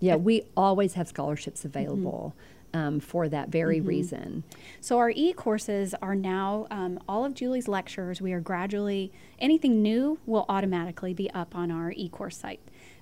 Yeah, 0.00 0.16
we 0.16 0.42
always 0.56 0.94
have 0.94 1.06
scholarships 1.08 1.60
Mm-hmm. 1.60 1.68
available 1.78 2.34
um, 2.74 2.98
for 3.00 3.28
that 3.28 3.48
very 3.50 3.80
reason. 3.80 4.44
So 4.80 4.98
our 4.98 5.10
e-courses 5.10 5.94
are 6.02 6.14
now 6.14 6.66
um, 6.70 6.98
all 7.08 7.24
of 7.24 7.34
Julie's 7.34 7.66
lectures. 7.68 8.20
We 8.20 8.32
are 8.32 8.40
gradually 8.40 9.12
anything 9.40 9.82
new 9.82 10.18
will 10.26 10.46
automatically 10.48 11.12
be 11.14 11.30
up 11.32 11.54
on 11.56 11.70
our 11.70 11.92
e-course 11.96 12.36
site. 12.36 12.60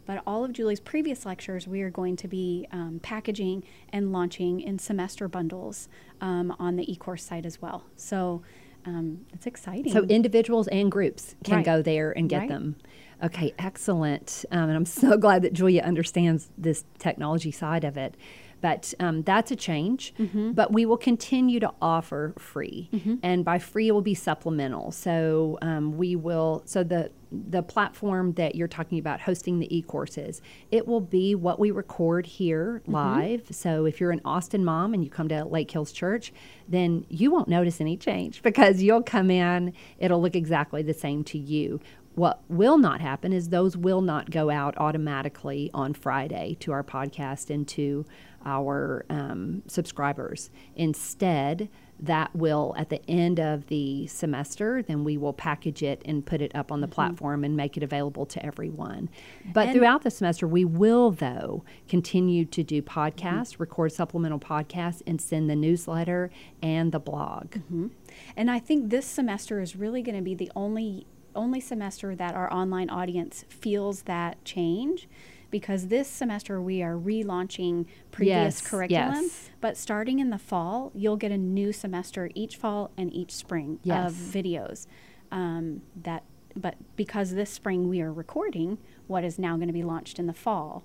But 0.08 0.22
all 0.26 0.42
of 0.42 0.54
Julie's 0.54 0.80
previous 0.80 1.26
lectures, 1.26 1.68
we 1.68 1.82
are 1.82 1.90
going 1.90 2.16
to 2.16 2.28
be 2.28 2.66
um, 2.72 2.98
packaging 3.02 3.62
and 3.92 4.10
launching 4.10 4.58
in 4.62 4.78
semester 4.78 5.28
bundles 5.28 5.90
um, 6.22 6.56
on 6.58 6.76
the 6.76 6.90
e-course 6.90 7.22
site 7.22 7.44
as 7.44 7.60
well. 7.60 7.84
So 7.94 8.40
um, 8.86 9.26
it's 9.34 9.46
exciting. 9.46 9.92
So 9.92 10.04
individuals 10.04 10.66
and 10.68 10.90
groups 10.90 11.36
can 11.44 11.56
Right. 11.56 11.64
go 11.66 11.82
there 11.82 12.10
and 12.12 12.26
get 12.26 12.38
Right. 12.38 12.48
them. 12.48 12.76
Okay, 13.22 13.52
excellent. 13.58 14.46
Um, 14.50 14.70
and 14.70 14.76
I'm 14.78 14.86
so 14.86 15.16
glad 15.18 15.42
that 15.42 15.52
Julia 15.52 15.82
understands 15.82 16.48
this 16.56 16.86
technology 16.98 17.50
side 17.50 17.84
of 17.84 17.98
it. 17.98 18.16
But 18.60 18.92
um, 19.00 19.22
that's 19.22 19.50
a 19.50 19.56
change. 19.56 20.14
Mm-hmm. 20.18 20.52
But 20.52 20.72
we 20.72 20.86
will 20.86 20.96
continue 20.96 21.60
to 21.60 21.72
offer 21.80 22.34
free, 22.38 22.90
and 23.22 23.44
by 23.44 23.58
free 23.58 23.88
it 23.88 23.92
will 23.92 24.02
be 24.02 24.14
supplemental. 24.14 24.90
So 24.92 25.58
um, 25.62 25.96
we 25.96 26.16
will. 26.16 26.62
So 26.64 26.82
the 26.84 27.10
the 27.30 27.62
platform 27.62 28.32
that 28.32 28.54
you're 28.54 28.66
talking 28.68 28.98
about 28.98 29.20
hosting 29.20 29.58
the 29.58 29.76
e-courses 29.76 30.40
it 30.70 30.86
will 30.88 31.00
be 31.02 31.34
what 31.34 31.60
we 31.60 31.70
record 31.70 32.24
here 32.24 32.80
Mm-hmm. 32.84 32.94
live 32.94 33.42
so 33.50 33.84
if 33.84 34.00
you're 34.00 34.12
an 34.12 34.22
austin 34.24 34.64
mom 34.64 34.94
and 34.94 35.04
you 35.04 35.10
come 35.10 35.28
to 35.28 35.44
lake 35.44 35.70
hills 35.70 35.92
church 35.92 36.32
then 36.66 37.04
you 37.10 37.30
won't 37.30 37.48
notice 37.48 37.82
any 37.82 37.98
change 37.98 38.42
because 38.50 38.80
you'll 38.82 39.02
come 39.02 39.30
in 39.30 39.74
it'll 39.98 40.22
look 40.22 40.36
exactly 40.36 40.80
the 40.82 40.94
same 40.94 41.22
to 41.24 41.36
you 41.38 41.80
what 42.14 42.42
will 42.48 42.78
not 42.78 43.00
happen 43.00 43.32
is 43.32 43.50
those 43.50 43.76
will 43.76 44.00
not 44.00 44.30
go 44.30 44.50
out 44.50 44.76
automatically 44.78 45.70
on 45.72 45.94
Friday 45.94 46.56
to 46.58 46.72
our 46.72 46.82
podcast 46.82 47.48
and 47.48 47.68
to 47.68 48.04
our 48.44 49.04
um, 49.10 49.62
subscribers. 49.66 50.50
Instead, 50.76 51.68
that 52.00 52.34
will, 52.34 52.74
at 52.76 52.90
the 52.90 53.04
end 53.10 53.40
of 53.40 53.66
the 53.66 54.06
semester, 54.06 54.82
then 54.82 55.02
we 55.02 55.16
will 55.16 55.32
package 55.32 55.82
it 55.82 56.00
and 56.04 56.24
put 56.24 56.40
it 56.40 56.54
up 56.54 56.70
on 56.70 56.80
the 56.80 56.86
mm-hmm. 56.86 56.94
platform 56.94 57.44
and 57.44 57.56
make 57.56 57.76
it 57.76 57.82
available 57.82 58.24
to 58.26 58.44
everyone. 58.44 59.08
But 59.52 59.68
And- 59.68 59.76
throughout 59.76 60.02
the 60.02 60.10
semester, 60.10 60.46
we 60.46 60.64
will, 60.64 61.10
though, 61.10 61.64
continue 61.88 62.44
to 62.46 62.62
do 62.62 62.82
podcasts, 62.82 63.52
mm-hmm. 63.52 63.62
record 63.64 63.92
supplemental 63.92 64.38
podcasts, 64.38 65.02
and 65.06 65.20
send 65.20 65.50
the 65.50 65.56
newsletter 65.56 66.30
and 66.62 66.92
the 66.92 67.00
blog. 67.00 67.54
Mm-hmm. 67.54 67.88
And 68.36 68.50
I 68.50 68.58
think 68.58 68.90
this 68.90 69.06
semester 69.06 69.60
is 69.60 69.74
really 69.74 70.02
going 70.02 70.16
to 70.16 70.22
be 70.22 70.34
the 70.34 70.50
only 70.54 71.06
only 71.34 71.60
semester 71.60 72.16
that 72.16 72.34
our 72.34 72.52
online 72.52 72.90
audience 72.90 73.44
feels 73.48 74.02
that 74.02 74.42
change 74.44 75.06
because 75.50 75.88
this 75.88 76.08
semester 76.08 76.60
we 76.60 76.82
are 76.82 76.94
relaunching 76.96 77.86
previous 78.10 78.60
Yes, 78.60 78.68
curriculum 78.68 79.22
yes. 79.24 79.50
but 79.60 79.76
starting 79.76 80.18
in 80.18 80.30
the 80.30 80.38
fall 80.38 80.92
you'll 80.94 81.16
get 81.16 81.32
a 81.32 81.38
new 81.38 81.72
semester 81.72 82.30
each 82.34 82.56
fall 82.56 82.90
and 82.96 83.12
each 83.12 83.32
spring 83.34 83.78
Yes. 83.82 84.10
of 84.10 84.16
videos 84.16 84.86
um, 85.32 85.82
that 86.02 86.24
but 86.56 86.74
because 86.96 87.32
this 87.34 87.50
spring 87.50 87.88
we 87.88 88.00
are 88.00 88.12
recording 88.12 88.78
what 89.06 89.24
is 89.24 89.38
now 89.38 89.56
going 89.56 89.68
to 89.68 89.72
be 89.74 89.82
launched 89.82 90.18
in 90.18 90.26
the 90.26 90.32
fall 90.34 90.84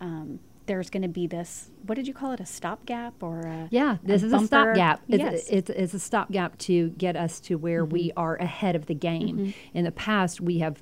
um, 0.00 0.40
there's 0.66 0.90
going 0.90 1.02
to 1.02 1.08
be 1.08 1.26
this 1.26 1.70
what 1.86 1.94
did 1.96 2.06
you 2.06 2.14
call 2.14 2.32
it 2.32 2.40
a 2.40 2.46
stopgap 2.46 3.22
or 3.22 3.40
a, 3.40 3.68
Yeah, 3.70 3.96
this 4.02 4.22
is 4.22 4.30
bumper? 4.32 4.44
a 4.44 4.74
stopgap. 4.74 5.00
Yes 5.08 5.46
it's, 5.48 5.70
it's 5.70 5.94
a 5.94 5.98
stopgap 5.98 6.56
to 6.58 6.90
get 6.90 7.16
us 7.16 7.40
to 7.40 7.56
where 7.56 7.84
we 7.84 8.12
are 8.16 8.36
ahead 8.36 8.76
of 8.76 8.86
the 8.86 8.94
game. 8.94 9.54
In 9.74 9.84
the 9.84 9.90
past, 9.92 10.40
we 10.40 10.58
have 10.60 10.80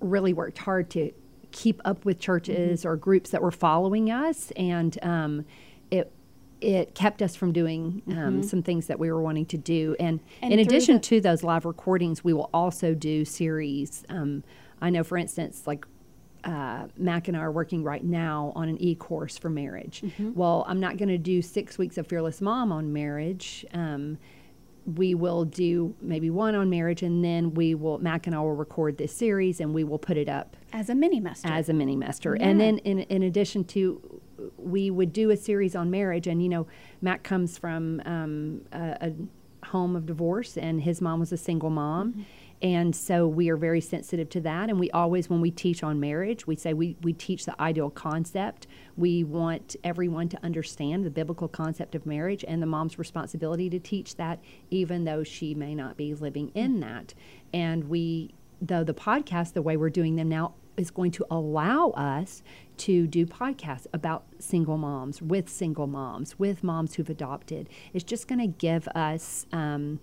really 0.00 0.32
worked 0.34 0.58
hard 0.58 0.90
to 0.90 1.10
keep 1.54 1.80
up 1.84 2.04
with 2.04 2.18
churches 2.18 2.84
or 2.84 2.96
groups 2.96 3.30
that 3.30 3.40
were 3.40 3.50
following 3.52 4.10
us, 4.10 4.50
and 4.56 4.98
um, 5.02 5.44
it 5.90 6.10
it 6.60 6.94
kept 6.94 7.20
us 7.22 7.36
from 7.36 7.52
doing 7.52 8.02
um, 8.16 8.42
some 8.42 8.62
things 8.62 8.86
that 8.86 8.98
we 8.98 9.10
were 9.12 9.20
wanting 9.22 9.44
to 9.46 9.58
do. 9.58 9.94
And, 10.00 10.18
And 10.42 10.52
in 10.52 10.58
addition 10.60 10.94
the- 10.96 11.00
to 11.02 11.20
those 11.20 11.42
live 11.42 11.64
recordings, 11.66 12.24
we 12.24 12.32
will 12.32 12.48
also 12.54 12.94
do 12.94 13.24
series. 13.24 14.02
Um, 14.08 14.42
I 14.80 14.88
know, 14.90 15.04
for 15.04 15.18
instance, 15.18 15.66
like 15.66 15.84
uh, 16.42 16.86
Mac 16.96 17.28
and 17.28 17.36
I 17.36 17.40
are 17.40 17.52
working 17.52 17.82
right 17.84 18.02
now 18.04 18.52
on 18.56 18.68
an 18.68 18.80
e 18.80 18.94
course 18.94 19.36
for 19.38 19.50
marriage. 19.50 20.02
Well, 20.18 20.64
I'm 20.66 20.80
not 20.80 20.96
going 20.96 21.08
to 21.10 21.18
do 21.18 21.42
six 21.42 21.76
weeks 21.78 21.98
of 21.98 22.06
Fearless 22.06 22.40
Mom 22.40 22.72
on 22.72 22.92
marriage. 22.92 23.66
Um, 23.74 24.18
we 24.86 25.14
will 25.14 25.44
do 25.44 25.94
maybe 26.00 26.30
one 26.30 26.54
on 26.54 26.68
marriage, 26.68 27.02
and 27.02 27.24
then 27.24 27.54
we 27.54 27.74
will 27.74 27.98
Mac 27.98 28.26
and 28.26 28.36
I 28.36 28.40
will 28.40 28.54
record 28.54 28.98
this 28.98 29.14
series, 29.14 29.60
and 29.60 29.72
we 29.74 29.84
will 29.84 29.98
put 29.98 30.16
it 30.16 30.28
up 30.28 30.56
as 30.72 30.90
a 30.90 30.94
mini 30.94 31.20
master 31.20 31.48
as 31.48 31.68
a 31.68 31.72
mini 31.72 31.96
master. 31.96 32.34
And 32.34 32.60
then 32.60 32.78
in, 32.78 33.00
in 33.00 33.22
addition 33.22 33.64
to, 33.64 34.20
we 34.58 34.90
would 34.90 35.12
do 35.12 35.30
a 35.30 35.36
series 35.36 35.74
on 35.74 35.90
marriage. 35.90 36.26
And, 36.26 36.42
you 36.42 36.48
know, 36.48 36.66
Matt 37.00 37.22
comes 37.22 37.56
from 37.56 38.02
um, 38.04 38.62
a, 38.72 38.96
a 39.00 39.66
home 39.66 39.96
of 39.96 40.06
divorce, 40.06 40.56
and 40.56 40.82
his 40.82 41.00
mom 41.00 41.20
was 41.20 41.32
a 41.32 41.36
single 41.36 41.70
mom. 41.70 42.26
And 42.62 42.94
so 42.94 43.26
we 43.26 43.50
are 43.50 43.56
very 43.56 43.80
sensitive 43.80 44.28
to 44.30 44.40
that. 44.42 44.70
And 44.70 44.80
we 44.80 44.90
always, 44.92 45.28
when 45.28 45.40
we 45.40 45.50
teach 45.50 45.82
on 45.82 46.00
marriage, 46.00 46.46
we 46.46 46.56
say 46.56 46.72
we, 46.72 46.96
we 47.02 47.12
teach 47.12 47.44
the 47.44 47.60
ideal 47.60 47.90
concept. 47.90 48.66
We 48.96 49.24
want 49.24 49.76
everyone 49.84 50.28
to 50.30 50.42
understand 50.42 51.04
the 51.04 51.10
biblical 51.10 51.48
concept 51.48 51.94
of 51.94 52.06
marriage 52.06 52.44
and 52.46 52.62
the 52.62 52.66
mom's 52.66 52.98
responsibility 52.98 53.68
to 53.70 53.78
teach 53.78 54.16
that, 54.16 54.40
even 54.70 55.04
though 55.04 55.24
she 55.24 55.54
may 55.54 55.74
not 55.74 55.96
be 55.96 56.14
living 56.14 56.50
in 56.54 56.80
that. 56.80 57.12
And 57.52 57.84
we, 57.84 58.34
though 58.62 58.84
the 58.84 58.94
podcast, 58.94 59.52
the 59.52 59.62
way 59.62 59.76
we're 59.76 59.90
doing 59.90 60.16
them 60.16 60.28
now, 60.28 60.54
is 60.76 60.90
going 60.90 61.12
to 61.12 61.24
allow 61.30 61.90
us 61.90 62.42
to 62.76 63.06
do 63.06 63.26
podcasts 63.26 63.86
about 63.92 64.24
single 64.38 64.76
moms, 64.76 65.22
with 65.22 65.48
single 65.48 65.86
moms, 65.86 66.38
with 66.38 66.64
moms 66.64 66.94
who've 66.94 67.10
adopted. 67.10 67.68
It's 67.92 68.04
just 68.04 68.26
going 68.26 68.40
to 68.40 68.46
give 68.46 68.88
us 68.88 69.46
um, 69.52 70.00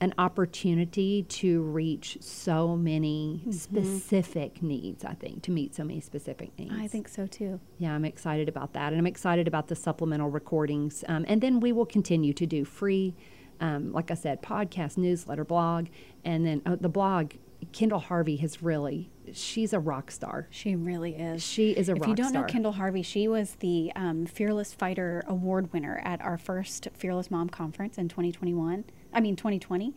an 0.00 0.14
opportunity 0.16 1.24
to 1.24 1.62
reach 1.62 2.18
so 2.20 2.76
many 2.76 3.42
specific 3.50 4.62
needs, 4.62 5.04
I 5.04 5.14
think, 5.14 5.42
to 5.42 5.50
meet 5.50 5.74
so 5.74 5.82
many 5.84 6.00
specific 6.00 6.56
needs. 6.58 6.72
I 6.76 6.86
think 6.86 7.08
so 7.08 7.26
too. 7.26 7.58
Yeah, 7.78 7.94
I'm 7.94 8.04
excited 8.04 8.48
about 8.48 8.74
that. 8.74 8.92
And 8.92 8.98
I'm 8.98 9.06
excited 9.06 9.48
about 9.48 9.68
the 9.68 9.74
supplemental 9.74 10.30
recordings. 10.30 11.04
Um, 11.08 11.24
and 11.28 11.40
then 11.40 11.58
we 11.60 11.72
will 11.72 11.86
continue 11.86 12.32
to 12.34 12.46
do 12.46 12.64
free, 12.64 13.14
um, 13.60 13.92
like 13.92 14.10
I 14.10 14.14
said, 14.14 14.40
podcast, 14.40 14.96
newsletter, 14.98 15.44
blog. 15.44 15.88
And 16.24 16.46
then 16.46 16.62
uh, 16.64 16.76
the 16.80 16.88
blog, 16.88 17.32
Kendall 17.72 17.98
Harvey 17.98 18.36
has 18.36 18.62
really, 18.62 19.10
she's 19.32 19.72
a 19.72 19.80
rock 19.80 20.12
star. 20.12 20.46
She 20.50 20.76
really 20.76 21.14
is. 21.16 21.42
She 21.42 21.72
is 21.72 21.88
a 21.88 21.92
if 21.92 22.00
rock 22.02 22.08
you 22.08 22.14
don't 22.14 22.28
star. 22.28 22.42
know 22.42 22.48
Kendall 22.48 22.72
Harvey, 22.72 23.02
she 23.02 23.26
was 23.26 23.56
the 23.56 23.90
um, 23.96 24.26
Fearless 24.26 24.72
Fighter 24.74 25.24
Award 25.26 25.72
winner 25.72 26.00
at 26.04 26.20
our 26.20 26.38
first 26.38 26.86
Fearless 26.94 27.32
Mom 27.32 27.48
Conference 27.48 27.98
in 27.98 28.08
2021. 28.08 28.84
I 29.12 29.20
mean 29.20 29.36
2020, 29.36 29.94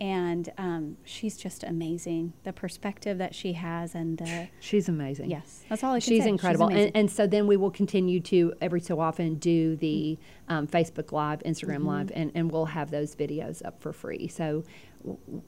and 0.00 0.52
um, 0.58 0.96
she's 1.04 1.36
just 1.36 1.62
amazing. 1.62 2.32
The 2.44 2.52
perspective 2.52 3.18
that 3.18 3.34
she 3.34 3.52
has, 3.54 3.94
and 3.94 4.18
the 4.18 4.48
She's 4.60 4.88
amazing. 4.88 5.30
yes, 5.30 5.64
that's 5.68 5.84
all 5.84 5.92
I 5.92 6.00
can 6.00 6.08
She's 6.08 6.22
say. 6.24 6.28
incredible. 6.30 6.66
and, 6.66 6.74
amazing. 6.74 6.92
and 6.96 7.10
so 7.10 7.26
then 7.26 7.46
we 7.46 7.56
will 7.56 7.70
continue 7.70 8.20
to 8.20 8.52
every 8.60 8.80
so 8.80 8.98
often 9.00 9.34
do 9.36 9.76
the 9.76 10.18
um, 10.48 10.66
Facebook 10.66 11.12
Live, 11.12 11.40
Instagram 11.44 11.76
Mm-hmm. 11.78 11.86
Live, 11.86 12.12
and, 12.14 12.32
and 12.34 12.50
we'll 12.50 12.64
have 12.66 12.90
those 12.90 13.14
videos 13.14 13.64
up 13.64 13.80
for 13.80 13.92
free. 13.92 14.26
So 14.28 14.64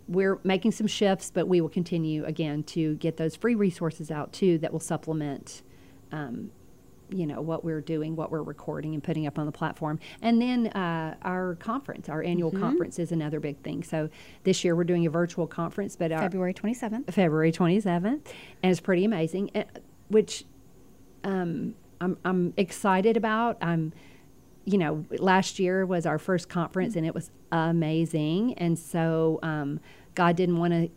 we're 0.06 0.38
making 0.44 0.72
some 0.72 0.86
shifts, 0.86 1.30
but 1.32 1.48
we 1.48 1.60
will 1.60 1.68
continue 1.70 2.24
again 2.26 2.62
to 2.64 2.94
get 2.96 3.16
those 3.16 3.34
free 3.34 3.54
resources 3.54 4.10
out 4.10 4.32
too 4.32 4.58
that 4.58 4.72
will 4.72 4.80
supplement. 4.80 5.62
Um, 6.12 6.50
you 7.10 7.26
know 7.26 7.40
what 7.40 7.64
we're 7.64 7.80
doing, 7.80 8.16
what 8.16 8.30
we're 8.30 8.42
recording 8.42 8.94
and 8.94 9.02
putting 9.02 9.26
up 9.26 9.38
on 9.38 9.46
the 9.46 9.52
platform, 9.52 9.98
and 10.22 10.40
then 10.40 10.68
uh, 10.68 11.14
our 11.22 11.56
conference, 11.56 12.08
our 12.08 12.22
annual 12.22 12.50
Mm-hmm. 12.50 12.60
conference, 12.60 12.98
is 12.98 13.12
another 13.12 13.40
big 13.40 13.58
thing. 13.62 13.82
So 13.82 14.08
this 14.44 14.64
year 14.64 14.76
we're 14.76 14.84
doing 14.84 15.06
a 15.06 15.10
virtual 15.10 15.46
conference, 15.46 15.96
but 15.96 16.10
February 16.10 16.54
27th. 16.54 17.12
February 17.12 17.52
27th, 17.52 18.04
and 18.04 18.22
it's 18.62 18.80
pretty 18.80 19.04
amazing, 19.04 19.50
eh, 19.54 19.64
which 20.08 20.44
um, 21.24 21.74
I'm, 22.00 22.16
I'm 22.24 22.54
excited 22.56 23.16
about. 23.16 23.58
I'm, 23.60 23.92
you 24.64 24.78
know, 24.78 25.04
last 25.18 25.58
year 25.58 25.84
was 25.86 26.06
our 26.06 26.18
first 26.18 26.48
conference, 26.48 26.96
and 26.96 27.06
it 27.06 27.14
was 27.14 27.30
amazing. 27.52 28.54
And 28.54 28.78
so 28.78 29.38
um, 29.42 29.80
God 30.14 30.36
didn't 30.36 30.58
want 30.58 30.72
to 30.72 30.88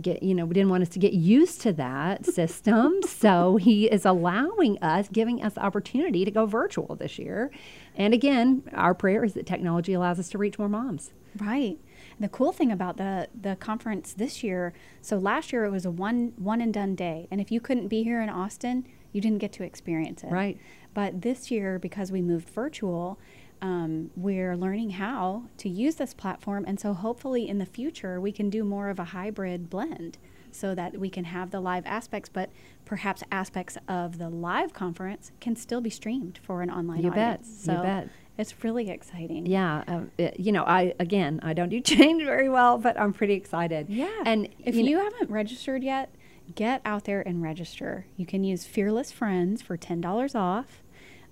get, 0.00 0.22
you 0.22 0.34
know, 0.34 0.44
we 0.44 0.54
didn't 0.54 0.70
want 0.70 0.82
us 0.82 0.88
to 0.90 0.98
get 0.98 1.12
used 1.12 1.60
to 1.62 1.72
that 1.74 2.26
system. 2.34 3.00
so 3.06 3.56
He 3.56 3.86
is 3.86 4.04
allowing 4.04 4.78
us, 4.82 5.08
giving 5.08 5.42
us 5.42 5.54
the 5.54 5.64
opportunity 5.64 6.24
to 6.24 6.30
go 6.30 6.46
virtual 6.46 6.96
this 6.96 7.18
year. 7.18 7.50
And 7.96 8.14
again, 8.14 8.62
our 8.74 8.94
prayer 8.94 9.24
is 9.24 9.34
that 9.34 9.46
technology 9.46 9.92
allows 9.92 10.18
us 10.18 10.28
to 10.30 10.38
reach 10.38 10.58
more 10.58 10.68
moms. 10.68 11.12
Right. 11.38 11.78
The 12.18 12.28
cool 12.28 12.52
thing 12.52 12.72
about 12.72 12.96
the 12.96 13.28
the 13.40 13.56
conference 13.56 14.12
this 14.12 14.42
year, 14.42 14.72
so 15.00 15.16
last 15.16 15.52
year 15.52 15.64
it 15.64 15.70
was 15.70 15.86
a 15.86 15.90
one 15.90 16.32
one 16.36 16.60
and 16.60 16.74
done 16.74 16.94
day, 16.94 17.28
and 17.30 17.40
if 17.40 17.50
you 17.52 17.60
couldn't 17.60 17.88
be 17.88 18.02
here 18.02 18.20
in 18.20 18.28
Austin, 18.28 18.86
you 19.12 19.20
didn't 19.20 19.38
get 19.38 19.52
to 19.54 19.62
experience 19.62 20.24
it. 20.24 20.30
Right. 20.30 20.58
But 20.92 21.22
this 21.22 21.50
year, 21.50 21.78
because 21.78 22.10
we 22.10 22.20
moved 22.20 22.50
virtual, 22.50 23.18
um, 23.62 24.10
we're 24.16 24.56
learning 24.56 24.90
how 24.90 25.44
to 25.58 25.68
use 25.68 25.96
this 25.96 26.14
platform, 26.14 26.64
and 26.66 26.80
so 26.80 26.94
hopefully 26.94 27.48
in 27.48 27.58
the 27.58 27.66
future 27.66 28.20
we 28.20 28.32
can 28.32 28.48
do 28.50 28.64
more 28.64 28.88
of 28.88 28.98
a 28.98 29.04
hybrid 29.04 29.68
blend, 29.68 30.18
so 30.52 30.74
that 30.74 30.98
we 30.98 31.08
can 31.10 31.24
have 31.24 31.50
the 31.50 31.60
live 31.60 31.84
aspects, 31.86 32.28
but 32.28 32.50
perhaps 32.84 33.22
aspects 33.30 33.76
of 33.86 34.18
the 34.18 34.28
live 34.28 34.72
conference 34.72 35.30
can 35.40 35.54
still 35.56 35.80
be 35.80 35.90
streamed 35.90 36.40
for 36.42 36.62
an 36.62 36.70
online 36.70 37.02
You 37.02 37.10
bet. 37.10 37.40
audience. 37.40 37.48
You 37.60 37.64
So 37.76 37.82
bet. 37.82 38.08
it's 38.36 38.64
really 38.64 38.90
exciting. 38.90 39.46
Yeah, 39.46 39.84
um, 39.86 40.10
it- 40.18 40.40
you 40.40 40.50
know, 40.52 40.64
I 40.64 40.94
again, 40.98 41.38
I 41.42 41.52
don't 41.52 41.68
do 41.68 41.80
change 41.94 42.24
very 42.24 42.48
well, 42.48 42.78
but 42.78 42.98
I'm 42.98 43.12
pretty 43.12 43.34
excited. 43.34 43.88
Yeah. 43.88 44.08
and 44.24 44.48
if 44.64 44.74
you 44.74 44.84
you, 44.84 44.96
know- 44.96 45.04
haven't 45.04 45.30
registered 45.30 45.84
yet, 45.84 46.12
get 46.54 46.80
out 46.84 47.04
there 47.04 47.20
and 47.20 47.42
register. 47.42 48.06
You 48.16 48.26
can 48.26 48.42
use 48.42 48.64
Fearless 48.64 49.12
Friends 49.12 49.62
for 49.62 49.76
$10 49.76 50.34
off 50.34 50.82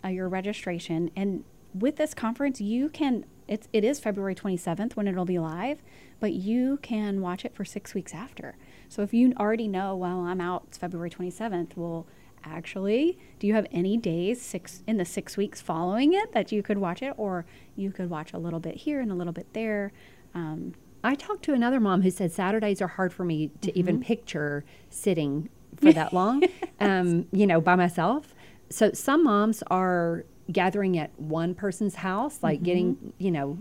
uh, 0.05 0.09
your 0.09 0.29
registration. 0.29 1.11
And 1.17 1.43
with 1.74 1.96
this 1.96 2.14
conference, 2.14 2.61
you 2.61 2.88
can, 2.88 3.24
it's, 3.46 3.68
it 3.72 3.85
is 3.85 4.00
February 4.00 4.35
27th 4.35 4.96
when 4.96 5.07
it'll 5.09 5.24
be 5.24 5.38
live, 5.38 5.83
but 6.20 6.33
you 6.33 6.78
can 6.83 7.20
watch 7.20 7.44
it 7.44 7.54
for 7.54 7.64
six 7.64 7.94
weeks 7.94 8.14
after. 8.14 8.57
So 8.88 9.02
if 9.02 9.12
you 9.14 9.33
already 9.38 9.68
know, 9.68 9.94
well, 9.96 10.20
I'm 10.20 10.40
out, 10.40 10.64
it's 10.68 10.78
February 10.78 11.11
27th, 11.11 11.76
well, 11.76 12.07
actually, 12.44 13.18
do 13.38 13.46
you 13.46 13.54
have 13.54 13.66
any 13.70 13.96
days 13.96 14.40
six 14.40 14.83
in 14.87 14.96
the 14.96 15.04
six 15.04 15.37
weeks 15.37 15.61
following 15.61 16.14
it 16.14 16.33
that 16.33 16.52
you 16.52 16.62
could 16.62 16.78
watch 16.78 17.02
it, 17.02 17.12
or 17.16 17.44
you 17.76 17.90
could 17.90 18.09
watch 18.09 18.33
a 18.33 18.38
little 18.38 18.61
bit 18.61 18.76
here 18.76 19.00
and 19.00 19.11
a 19.11 19.14
little 19.14 19.33
bit 19.33 19.52
there? 19.52 19.92
Um, 20.35 20.74
I 21.04 21.14
talked 21.14 21.44
to 21.44 21.52
another 21.52 21.81
mom 21.81 22.02
who 22.02 22.11
said 22.11 22.33
Saturdays 22.33 22.81
are 22.83 22.88
hard 22.88 23.12
for 23.12 23.24
me 23.24 23.50
to 23.61 23.68
Mm-hmm. 23.70 23.78
even 23.78 24.00
picture 24.00 24.64
sitting 24.90 25.48
for 25.76 25.92
that 25.92 26.12
long, 26.12 26.42
um, 26.81 27.26
you 27.33 27.46
know, 27.46 27.61
by 27.61 27.76
myself. 27.76 28.35
So 28.70 28.92
some 28.92 29.24
moms 29.24 29.62
are 29.70 30.24
gathering 30.51 30.99
at 30.99 31.11
one 31.21 31.55
person's 31.55 31.97
house, 31.97 32.43
like 32.43 32.63
getting, 32.63 32.97
Mm-hmm. 32.97 33.09
you 33.19 33.31
know, 33.31 33.59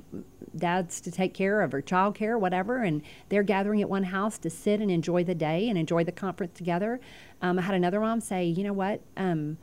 dads 0.56 1.02
to 1.02 1.12
take 1.12 1.34
care 1.34 1.62
of 1.62 1.74
or 1.74 1.82
child 1.82 2.16
care, 2.16 2.38
whatever, 2.38 2.84
and 2.84 3.02
they're 3.30 3.44
gathering 3.44 3.82
at 3.82 3.90
one 3.90 4.04
house 4.04 4.38
to 4.40 4.50
sit 4.50 4.80
and 4.80 4.90
enjoy 4.90 5.24
the 5.24 5.36
day 5.36 5.68
and 5.70 5.78
enjoy 5.78 6.04
the 6.04 6.12
conference 6.12 6.58
together. 6.58 7.00
Um, 7.42 7.60
I 7.60 7.64
had 7.64 7.76
another 7.76 8.00
mom 8.00 8.22
say, 8.22 8.46
you 8.46 8.64
know 8.64 8.74
what, 8.74 9.02
um, 9.18 9.58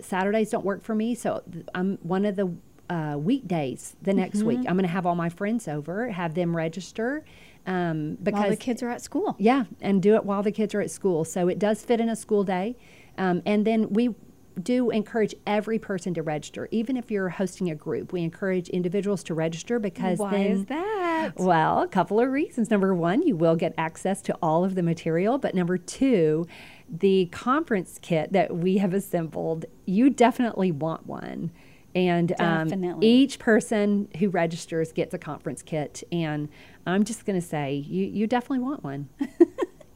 Saturdays 0.00 0.50
don't 0.50 0.64
work 0.64 0.82
for 0.82 0.94
me, 0.94 1.14
so 1.14 1.42
th- 1.50 1.64
I'm 1.74 1.96
one 2.02 2.24
of 2.26 2.36
the 2.36 2.52
uh, 2.90 3.16
weekdays 3.18 3.96
the 4.02 4.12
next 4.12 4.42
week. 4.42 4.58
Mm-hmm. 4.58 4.68
I'm 4.68 4.76
going 4.76 4.86
to 4.86 4.92
have 4.92 5.06
all 5.06 5.16
my 5.16 5.30
friends 5.30 5.66
over, 5.66 6.10
have 6.10 6.34
them 6.34 6.54
register. 6.54 7.24
Um, 7.66 8.16
because 8.22 8.40
while 8.40 8.50
the 8.50 8.56
kids 8.56 8.82
are 8.82 8.90
at 8.90 9.02
school. 9.02 9.34
yeah, 9.38 9.64
and 9.80 10.00
do 10.00 10.14
it 10.14 10.24
while 10.24 10.42
the 10.42 10.52
kids 10.52 10.72
are 10.74 10.80
at 10.80 10.90
school. 10.90 11.24
So 11.24 11.48
it 11.48 11.58
does 11.58 11.82
fit 11.82 12.00
in 12.00 12.08
a 12.08 12.14
school 12.14 12.44
day. 12.44 12.76
Um, 13.18 13.42
and 13.44 13.64
then 13.66 13.88
we 13.92 14.14
do 14.62 14.90
encourage 14.90 15.34
every 15.46 15.78
person 15.78 16.14
to 16.14 16.22
register, 16.22 16.68
even 16.70 16.96
if 16.96 17.10
you're 17.10 17.28
hosting 17.28 17.70
a 17.70 17.74
group. 17.74 18.12
We 18.12 18.22
encourage 18.22 18.68
individuals 18.70 19.22
to 19.24 19.34
register 19.34 19.78
because 19.78 20.18
Why 20.18 20.30
then 20.30 20.46
is 20.46 20.64
that? 20.66 21.32
well, 21.36 21.82
a 21.82 21.88
couple 21.88 22.20
of 22.20 22.30
reasons. 22.30 22.70
Number 22.70 22.94
one, 22.94 23.22
you 23.22 23.36
will 23.36 23.56
get 23.56 23.74
access 23.76 24.22
to 24.22 24.36
all 24.42 24.64
of 24.64 24.74
the 24.74 24.82
material. 24.82 25.38
But 25.38 25.54
number 25.54 25.76
two, 25.76 26.46
the 26.88 27.26
conference 27.32 27.98
kit 28.00 28.32
that 28.32 28.56
we 28.56 28.78
have 28.78 28.94
assembled, 28.94 29.66
you 29.84 30.10
definitely 30.10 30.72
want 30.72 31.06
one. 31.06 31.50
And 31.94 32.38
um, 32.38 33.02
each 33.02 33.38
person 33.38 34.08
who 34.18 34.28
registers 34.28 34.92
gets 34.92 35.14
a 35.14 35.18
conference 35.18 35.62
kit. 35.62 36.02
And 36.12 36.50
I'm 36.86 37.04
just 37.04 37.24
going 37.24 37.40
to 37.40 37.46
say, 37.46 37.74
you, 37.74 38.04
you 38.04 38.26
definitely 38.26 38.58
want 38.58 38.84
one. 38.84 39.08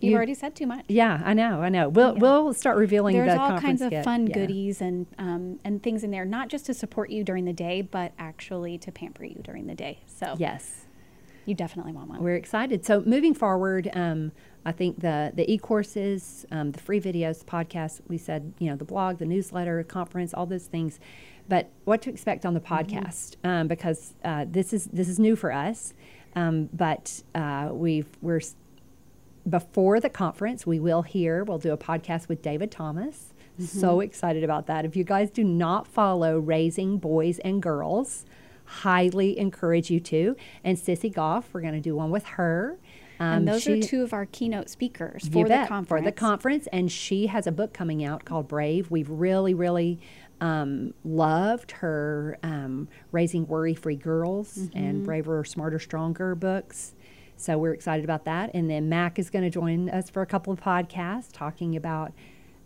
You've 0.00 0.10
you- 0.12 0.16
already 0.16 0.34
said 0.34 0.54
too 0.54 0.66
much. 0.66 0.84
Yeah, 0.88 1.20
I 1.24 1.34
know, 1.34 1.60
I 1.60 1.68
know. 1.68 1.88
We'll 1.88 2.14
Yeah. 2.14 2.20
we'll 2.20 2.52
start 2.54 2.76
revealing 2.78 3.16
There's 3.16 3.32
the 3.34 3.40
all 3.40 3.58
kinds 3.58 3.82
of 3.82 3.90
kit. 3.90 4.04
fun 4.04 4.26
Yeah. 4.26 4.34
goodies 4.34 4.80
and 4.80 5.06
um, 5.18 5.58
and 5.64 5.82
things 5.82 6.02
in 6.04 6.10
there, 6.10 6.24
not 6.24 6.48
just 6.48 6.66
to 6.66 6.74
support 6.74 7.10
you 7.10 7.22
during 7.24 7.44
the 7.44 7.52
day, 7.52 7.82
but 7.82 8.12
actually 8.18 8.78
to 8.78 8.90
pamper 8.92 9.24
you 9.24 9.40
during 9.42 9.66
the 9.66 9.74
day. 9.74 9.98
So 10.06 10.34
Yes. 10.38 10.86
you 11.44 11.54
definitely 11.54 11.92
want 11.92 12.08
one. 12.08 12.22
We're 12.22 12.36
excited. 12.36 12.84
So 12.84 13.02
moving 13.02 13.34
forward, 13.34 13.90
um, 13.94 14.32
I 14.64 14.72
think 14.72 15.00
the 15.00 15.32
the 15.34 15.50
e-courses, 15.50 16.44
um, 16.50 16.72
the 16.72 16.80
free 16.80 17.00
videos, 17.00 17.44
podcast, 17.44 18.00
we 18.08 18.18
said, 18.18 18.52
you 18.58 18.68
know, 18.70 18.76
the 18.76 18.84
blog, 18.84 19.18
the 19.18 19.24
newsletter, 19.26 19.82
conference, 19.84 20.34
all 20.34 20.46
those 20.46 20.66
things. 20.66 21.00
But 21.48 21.68
what 21.84 22.00
to 22.02 22.10
expect 22.10 22.46
on 22.46 22.54
the 22.54 22.60
podcast? 22.60 23.36
Um, 23.42 23.68
because 23.68 24.14
uh, 24.24 24.44
this 24.48 24.72
is 24.72 24.84
this 24.86 25.08
is 25.08 25.18
new 25.18 25.34
for 25.36 25.52
us. 25.52 25.94
Um, 26.36 26.68
but 26.72 27.22
uh, 27.34 27.70
we've 27.72 28.08
we're 28.22 28.40
before 29.48 30.00
the 30.00 30.10
conference, 30.10 30.66
we 30.66 30.78
will 30.80 31.02
hear, 31.02 31.44
we'll 31.44 31.58
do 31.58 31.72
a 31.72 31.76
podcast 31.78 32.28
with 32.28 32.42
David 32.42 32.70
Thomas. 32.70 33.32
So 33.58 34.00
excited 34.00 34.42
about 34.42 34.66
that. 34.68 34.86
If 34.86 34.96
you 34.96 35.04
guys 35.04 35.30
do 35.30 35.44
not 35.44 35.86
follow 35.86 36.38
Raising 36.38 36.96
Boys 36.96 37.38
and 37.40 37.62
Girls, 37.62 38.24
highly 38.64 39.38
encourage 39.38 39.90
you 39.90 40.00
to. 40.00 40.34
And 40.64 40.78
Sissy 40.78 41.12
Goff, 41.12 41.50
we're 41.52 41.60
going 41.60 41.74
to 41.74 41.80
do 41.80 41.94
one 41.94 42.10
with 42.10 42.24
her. 42.24 42.78
Um, 43.18 43.26
and 43.38 43.48
those 43.48 43.66
are 43.68 43.78
two 43.78 44.02
of 44.02 44.14
our 44.14 44.24
keynote 44.24 44.70
speakers 44.70 45.28
for 45.28 45.46
the 45.46 45.66
conference. 45.68 45.88
For 45.88 46.00
the 46.00 46.12
conference. 46.12 46.68
And 46.72 46.90
she 46.90 47.26
has 47.26 47.46
a 47.46 47.52
book 47.52 47.74
coming 47.74 48.02
out 48.02 48.24
called 48.24 48.48
Brave. 48.48 48.90
We've 48.90 49.10
really, 49.10 49.52
really 49.52 50.00
um, 50.40 50.94
loved 51.04 51.72
her 51.72 52.38
um, 52.42 52.88
Raising 53.12 53.46
Worry 53.46 53.74
Free 53.74 53.96
Girls 53.96 54.56
Mm-hmm. 54.56 54.78
and 54.78 55.04
Braver, 55.04 55.44
Smarter, 55.44 55.78
Stronger 55.78 56.34
books. 56.34 56.94
So 57.40 57.58
we're 57.58 57.72
excited 57.72 58.04
about 58.04 58.24
that. 58.26 58.50
And 58.54 58.70
then 58.70 58.88
Mac 58.88 59.18
is 59.18 59.30
going 59.30 59.44
to 59.44 59.50
join 59.50 59.88
us 59.90 60.10
for 60.10 60.22
a 60.22 60.26
couple 60.26 60.52
of 60.52 60.60
podcasts 60.60 61.30
talking 61.32 61.76
about 61.76 62.12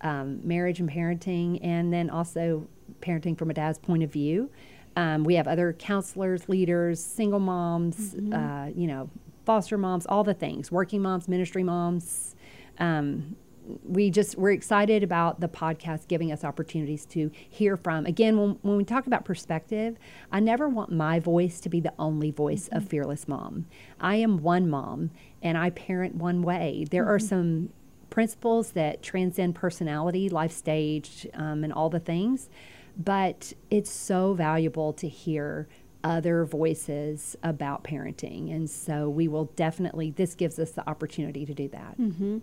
um, 0.01 0.41
marriage 0.47 0.81
and 0.81 0.91
parenting, 0.91 1.61
and 1.63 1.93
then 1.93 2.11
also 2.11 2.67
parenting 3.01 3.39
from 3.39 3.51
a 3.51 3.55
dad's 3.55 3.79
point 3.79 4.03
of 4.03 4.13
view. 4.13 4.51
Um, 4.97 5.25
we 5.25 5.35
have 5.35 5.49
other 5.49 5.73
counselors, 5.73 6.49
leaders, 6.49 7.03
single 7.03 7.41
moms, 7.41 8.15
uh, 8.33 8.71
you 8.77 8.87
know, 8.87 9.09
foster 9.47 9.79
moms, 9.79 10.07
all 10.07 10.25
the 10.25 10.35
things, 10.35 10.71
working 10.71 11.03
moms, 11.03 11.29
ministry 11.29 11.63
moms. 11.63 12.37
Um, 12.79 13.37
we 13.85 14.11
just 14.11 14.37
we're 14.37 14.53
excited 14.53 15.03
about 15.03 15.41
the 15.41 15.49
podcast 15.49 16.09
giving 16.09 16.31
us 16.33 16.45
opportunities 16.45 17.07
to 17.07 17.31
hear 17.35 17.77
from. 17.77 18.07
Again 18.07 18.39
when, 18.39 18.59
when 18.63 18.77
we 18.77 18.85
talk 18.85 19.07
about 19.07 19.25
perspective 19.25 19.97
i 20.31 20.41
never 20.41 20.69
want 20.69 20.93
my 20.93 21.19
voice 21.19 21.61
to 21.61 21.69
be 21.69 21.81
the 21.81 21.93
only 21.99 22.31
voice 22.31 22.69
of 22.73 22.89
fearless 22.89 23.27
mom. 23.29 23.67
I 24.01 24.17
am 24.17 24.39
one 24.39 24.69
mom 24.69 25.11
and 25.43 25.57
i 25.57 25.71
parent 25.71 26.17
one 26.17 26.43
way. 26.43 26.87
There 26.91 27.07
are 27.07 27.19
some 27.19 27.71
principles 28.11 28.73
that 28.73 29.03
transcend 29.03 29.55
personality 29.55 30.29
life 30.29 30.53
stage 30.53 31.27
um, 31.35 31.65
and 31.65 31.73
all 31.73 31.91
the 31.91 31.99
things 31.99 32.49
but 32.97 33.53
it's 33.71 33.91
so 33.91 34.35
valuable 34.35 34.93
to 34.93 35.09
hear 35.09 35.67
other 36.05 36.45
voices 36.45 37.35
about 37.43 37.83
parenting 37.83 38.55
and 38.55 38.69
so 38.69 39.09
we 39.09 39.27
will 39.27 39.47
definitely 39.57 40.11
this 40.11 40.35
gives 40.35 40.59
us 40.59 40.73
the 40.73 40.89
opportunity 40.89 41.47
to 41.47 41.55
do 41.55 41.67
that. 41.69 41.99
Mm-hmm. 41.99 42.39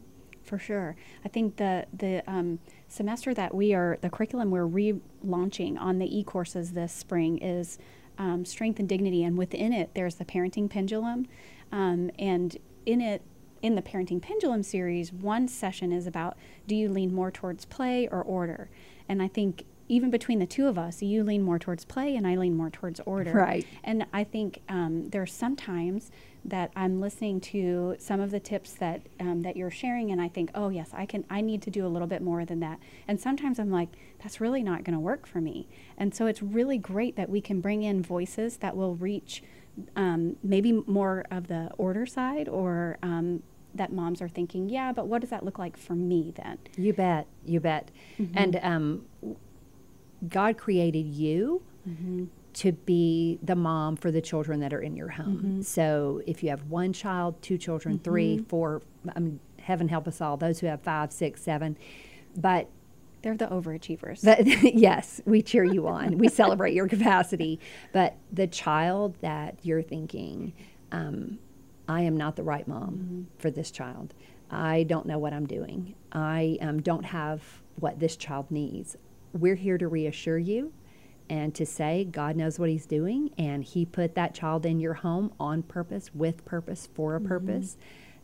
For 0.52 0.60
sure. 0.60 0.98
I 1.24 1.30
think 1.30 1.56
the 1.56 1.86
the 1.98 2.30
um, 2.30 2.60
semester 2.90 3.34
that 3.34 3.56
we 3.56 3.74
are 3.74 3.98
the 4.02 4.10
curriculum 4.10 4.52
we're 4.52 4.68
relaunching 4.68 5.80
on 5.80 5.98
the 5.98 6.20
e 6.20 6.26
courses 6.26 6.74
this 6.74 6.92
spring 6.92 7.38
is 7.38 7.80
um, 8.18 8.44
strength 8.44 8.78
and 8.78 8.90
dignity, 8.90 9.24
and 9.24 9.38
within 9.38 9.72
it 9.72 9.92
there's 9.94 10.16
the 10.16 10.26
parenting 10.26 10.70
pendulum, 10.70 11.26
um, 11.72 12.12
and 12.20 12.58
in 12.86 13.00
it 13.00 13.22
in 13.62 13.76
the 13.76 13.82
parenting 13.82 14.22
pendulum 14.22 14.62
series, 14.62 15.14
one 15.14 15.48
session 15.48 15.94
is 15.94 16.06
about 16.06 16.36
do 16.68 16.76
you 16.76 16.90
lean 16.90 17.14
more 17.14 17.32
towards 17.32 17.64
play 17.64 18.10
or 18.10 18.22
order, 18.22 18.70
and 19.08 19.24
I 19.24 19.30
think. 19.30 19.64
Even 19.88 20.10
between 20.10 20.40
the 20.40 20.46
two 20.46 20.68
of 20.68 20.78
us, 20.78 21.02
you 21.02 21.22
lean 21.22 21.42
more 21.42 21.60
towards 21.60 21.84
play 21.84 22.16
and 22.16 22.26
I 22.26 22.38
lean 22.38 22.56
more 22.56 22.70
towards 22.70 23.02
order. 23.02 23.34
Right. 23.34 23.68
And 23.84 24.06
I 24.14 24.24
think 24.24 24.62
um, 24.70 25.10
are 25.14 25.26
sometimes 25.26 26.12
that 26.44 26.72
I'm 26.76 27.00
listening 27.00 27.40
to 27.42 27.96
some 28.00 28.20
of 28.20 28.32
the 28.32 28.40
tips 28.40 28.74
that 28.74 29.02
um, 29.20 29.44
that 29.44 29.56
you're 29.56 29.72
sharing, 29.72 30.12
and 30.12 30.20
I 30.20 30.28
think, 30.28 30.50
oh 30.56 30.70
yes, 30.70 30.90
I 30.94 31.06
can. 31.06 31.24
I 31.30 31.42
need 31.42 31.62
to 31.64 31.70
do 31.70 31.86
a 31.86 31.90
little 31.90 32.08
bit 32.08 32.22
more 32.22 32.46
than 32.46 32.60
that. 32.62 32.80
And 33.08 33.20
sometimes 33.20 33.60
I'm 33.60 33.72
like, 33.72 33.90
that's 34.24 34.42
really 34.42 34.64
not 34.64 34.84
going 34.84 34.94
to 34.96 35.00
work 35.00 35.28
for 35.28 35.40
me. 35.40 35.68
And 35.98 36.16
so 36.16 36.26
it's 36.26 36.42
really 36.42 36.78
great 36.78 37.16
that 37.16 37.30
we 37.30 37.42
can 37.42 37.62
bring 37.62 37.84
in 37.84 38.02
voices 38.02 38.58
that 38.58 38.76
will 38.76 38.96
reach 38.96 39.44
um, 39.96 40.36
maybe 40.44 40.72
more 40.72 41.26
of 41.32 41.48
the 41.48 41.70
order 41.78 42.06
side, 42.06 42.50
or 42.50 42.98
um, 43.04 43.44
that 43.74 43.94
moms 43.94 44.22
are 44.22 44.28
thinking, 44.28 44.68
yeah, 44.68 44.92
but 44.92 45.08
what 45.08 45.22
does 45.22 45.30
that 45.30 45.46
look 45.46 45.58
like 45.60 45.78
for 45.78 45.94
me 45.94 46.34
then? 46.36 46.58
You 46.76 46.92
bet. 46.94 47.28
You 47.46 47.60
bet. 47.60 47.90
And 48.34 48.60
um, 48.62 49.06
God 50.28 50.58
created 50.58 51.06
you 51.06 51.62
to 52.54 52.72
be 52.74 53.40
the 53.44 53.56
mom 53.56 53.96
for 53.96 54.12
the 54.12 54.22
children 54.22 54.60
that 54.60 54.74
are 54.74 54.82
in 54.82 54.96
your 54.96 55.10
home. 55.10 55.64
So 55.64 56.22
if 56.28 56.44
you 56.44 56.50
have 56.50 56.64
one 56.64 56.94
child, 56.94 57.42
two 57.42 57.58
children, 57.58 58.00
three, 58.00 58.40
four, 58.50 58.82
I 59.16 59.20
mean, 59.20 59.40
heaven 59.60 59.88
help 59.88 60.08
us 60.08 60.22
all, 60.22 60.38
those 60.38 60.60
who 60.60 60.68
have 60.68 60.82
five, 60.82 61.12
six, 61.14 61.42
seven. 61.42 61.78
But 62.36 62.70
They're 63.22 63.38
the 63.38 63.48
overachievers. 63.48 64.22
that, 64.22 64.46
yes, 64.76 65.22
we 65.26 65.42
cheer 65.42 65.64
you 65.64 65.88
on. 65.88 66.18
We 66.18 66.28
celebrate 66.28 66.74
your 66.74 66.88
capacity. 66.88 67.60
But 67.94 68.16
the 68.32 68.48
child 68.48 69.16
that 69.22 69.60
you're 69.64 69.84
thinking, 69.84 70.54
um, 70.92 71.40
I 71.88 72.02
am 72.02 72.18
not 72.18 72.36
the 72.36 72.44
right 72.44 72.68
mom 72.68 73.28
for 73.38 73.52
this 73.52 73.72
child. 73.72 74.14
I 74.50 74.84
don't 74.84 75.06
know 75.06 75.20
what 75.20 75.34
I'm 75.34 75.46
doing. 75.46 75.96
I 76.12 76.58
um, 76.62 76.82
don't 76.82 77.06
have 77.06 77.42
what 77.80 78.00
this 78.00 78.16
child 78.18 78.52
needs. 78.52 78.98
We're 79.34 79.56
here 79.56 79.78
to 79.78 79.88
reassure 79.88 80.38
you 80.38 80.74
and 81.32 81.56
to 81.56 81.66
say 81.66 82.04
God 82.04 82.36
knows 82.36 82.60
what 82.60 82.70
He's 82.70 82.86
doing, 82.86 83.32
and 83.38 83.64
He 83.64 83.86
put 83.86 84.16
that 84.16 84.36
child 84.36 84.66
in 84.66 84.82
your 84.82 84.96
home 84.96 85.32
on 85.40 85.64
purpose, 85.64 86.14
with 86.14 86.44
purpose, 86.44 86.90
for 86.94 87.16
a 87.16 87.22
purpose. 87.22 87.78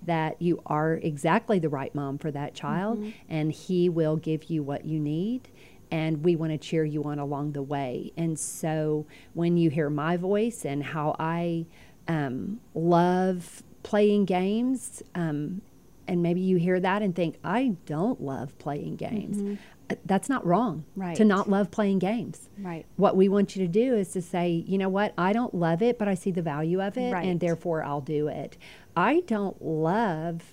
That 0.06 0.40
you 0.40 0.62
are 0.68 0.96
exactly 0.96 1.58
the 1.58 1.70
right 1.70 1.96
mom 1.96 2.18
for 2.20 2.30
that 2.32 2.54
child, 2.54 3.00
and 3.30 3.52
He 3.52 3.88
will 3.90 4.18
give 4.18 4.52
you 4.52 4.62
what 4.62 4.86
you 4.86 5.00
need. 5.00 5.48
And 5.90 6.22
we 6.24 6.36
want 6.36 6.52
to 6.52 6.58
cheer 6.58 6.84
you 6.84 7.06
on 7.06 7.18
along 7.18 7.54
the 7.54 7.62
way. 7.62 8.12
And 8.18 8.38
so 8.38 9.06
when 9.34 9.56
you 9.56 9.70
hear 9.70 9.90
my 9.90 10.18
voice 10.18 10.66
and 10.66 10.84
how 10.84 11.16
I 11.18 11.66
um, 12.10 12.60
love 12.76 13.64
playing 13.84 14.26
games, 14.26 15.02
um, 15.16 15.62
and 16.10 16.22
maybe 16.22 16.42
you 16.42 16.58
hear 16.58 16.80
that 16.82 17.02
and 17.02 17.16
think, 17.16 17.38
I 17.44 17.76
don't 17.86 18.22
love 18.22 18.58
playing 18.60 18.98
games. 18.98 19.38
Uh, 19.40 19.62
That's 20.06 20.28
not 20.30 20.46
wrong 20.46 20.84
right. 20.96 21.16
to 21.16 21.24
not 21.26 21.50
love 21.50 21.72
playing 21.72 22.00
games. 22.00 22.50
right. 22.60 22.86
What 22.98 23.16
we 23.16 23.30
want 23.30 23.56
you 23.56 23.66
to 23.66 23.72
do 23.72 23.96
is 23.96 24.10
to 24.14 24.22
say, 24.22 24.64
you 24.68 24.78
know 24.78 24.90
what, 24.90 25.14
I 25.18 25.32
don't 25.34 25.54
love 25.54 25.82
it, 25.82 25.98
but 25.98 26.08
I 26.08 26.14
see 26.14 26.32
the 26.32 26.42
value 26.42 26.82
of 26.82 26.98
it, 26.98 27.14
Right. 27.14 27.26
and 27.28 27.40
therefore 27.40 27.84
I'll 27.84 28.02
do 28.02 28.28
it. 28.28 28.58
I 28.96 29.22
don't 29.28 29.62
love, 29.62 30.44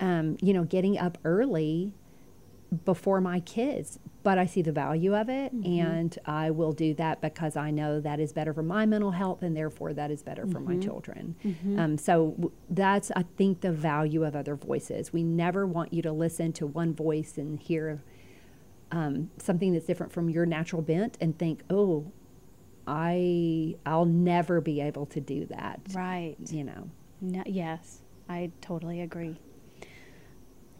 um, 0.00 0.36
you 0.40 0.52
know, 0.52 0.64
getting 0.64 0.98
up 0.98 1.18
early, 1.24 1.92
before 2.84 3.20
my 3.20 3.38
kids, 3.38 4.00
but 4.24 4.36
I 4.36 4.46
see 4.46 4.60
the 4.62 4.72
value 4.72 5.14
of 5.16 5.28
it 5.28 5.52
and 5.52 6.18
I 6.26 6.50
will 6.50 6.72
do 6.72 6.92
that 6.94 7.20
because 7.20 7.54
I 7.56 7.70
know 7.70 8.00
that 8.00 8.18
is 8.18 8.32
better 8.32 8.52
for 8.52 8.64
my 8.64 8.84
mental 8.84 9.12
health 9.12 9.42
and 9.42 9.56
therefore 9.56 9.92
that 9.92 10.10
is 10.10 10.22
better 10.24 10.44
for 10.46 10.58
my 10.58 10.76
children. 10.78 11.36
Um, 11.78 11.96
so 11.98 12.50
that's, 12.68 13.12
I 13.14 13.24
think, 13.36 13.60
the 13.60 13.70
value 13.70 14.24
of 14.24 14.34
other 14.34 14.56
voices. 14.56 15.12
We 15.12 15.22
never 15.22 15.66
want 15.66 15.92
you 15.92 16.02
to 16.02 16.10
listen 16.10 16.52
to 16.54 16.66
one 16.66 16.94
voice 16.94 17.38
and 17.38 17.60
hear 17.60 18.02
um, 18.94 19.30
something 19.38 19.72
that's 19.72 19.86
different 19.86 20.12
from 20.12 20.30
your 20.30 20.46
natural 20.46 20.80
bent 20.80 21.18
and 21.20 21.36
think, 21.36 21.62
oh, 21.68 22.12
I 22.86 23.74
I'll 23.84 24.04
never 24.04 24.60
be 24.60 24.80
able 24.80 25.06
to 25.06 25.20
do 25.20 25.46
that. 25.46 25.80
Right. 25.92 26.36
You 26.48 26.64
know. 26.64 26.90
No, 27.20 27.42
yes, 27.44 28.02
I 28.28 28.52
totally 28.60 29.00
agree. 29.00 29.36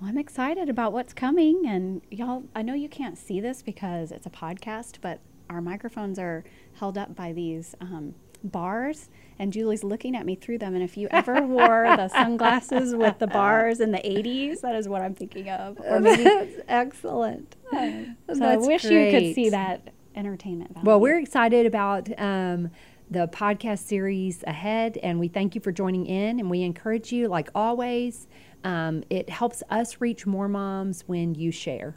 Well, 0.01 0.11
I'm 0.11 0.19
excited 0.19 0.69
about 0.69 0.93
what's 0.93 1.13
coming. 1.13 1.67
And 1.67 2.03
y'all, 2.11 2.45
I 2.55 2.63
know 2.63 2.75
you 2.75 2.89
can't 2.89 3.19
see 3.19 3.41
this 3.41 3.63
because 3.63 4.13
it's 4.13 4.27
a 4.27 4.31
podcast, 4.31 4.99
but 5.01 5.21
our 5.51 5.61
microphones 5.61 6.19
are 6.19 6.45
held 6.75 6.97
up 6.97 7.17
by 7.17 7.33
these 7.33 7.75
um, 7.81 8.15
bars. 8.45 9.09
And 9.39 9.53
Julie's 9.53 9.83
looking 9.83 10.15
at 10.15 10.25
me 10.25 10.37
through 10.37 10.59
them. 10.59 10.75
And 10.75 10.83
if 10.85 10.97
you 10.97 11.09
ever 11.11 11.43
wore 11.43 11.85
the 11.97 12.09
sunglasses 12.15 12.95
with 12.95 13.19
the 13.19 13.27
bars 13.27 13.81
in 13.81 13.91
the 13.91 13.99
80s, 13.99 14.61
that 14.61 14.77
is 14.77 14.89
what 14.89 15.03
I'm 15.03 15.15
thinking 15.15 15.49
of. 15.49 15.81
Or 15.81 15.99
maybe, 16.01 16.23
That's 16.23 16.55
excellent. 16.69 17.57
so 17.73 17.79
I 17.79 18.15
That's 18.29 18.67
wish 18.67 18.85
you 18.85 19.11
could 19.11 19.35
see 19.35 19.51
that 19.51 19.91
entertainment 20.15 20.75
value. 20.75 20.87
Well, 20.87 21.01
we're 21.01 21.19
excited 21.19 21.67
about 21.67 22.09
um, 22.21 22.71
the 23.11 23.27
podcast 23.29 23.81
series 23.81 24.45
ahead, 24.47 24.99
and 25.03 25.19
we 25.19 25.29
thank 25.29 25.55
you 25.55 25.61
for 25.61 25.73
joining 25.73 26.07
in. 26.07 26.39
And 26.39 26.49
we 26.49 26.63
encourage 26.63 27.13
you, 27.13 27.27
like 27.29 27.49
always, 27.55 28.29
um, 28.63 29.03
it 29.11 29.29
helps 29.29 29.63
us 29.71 30.01
reach 30.01 30.27
more 30.27 30.49
moms 30.49 31.03
when 31.07 31.35
you 31.35 31.51
share. 31.51 31.97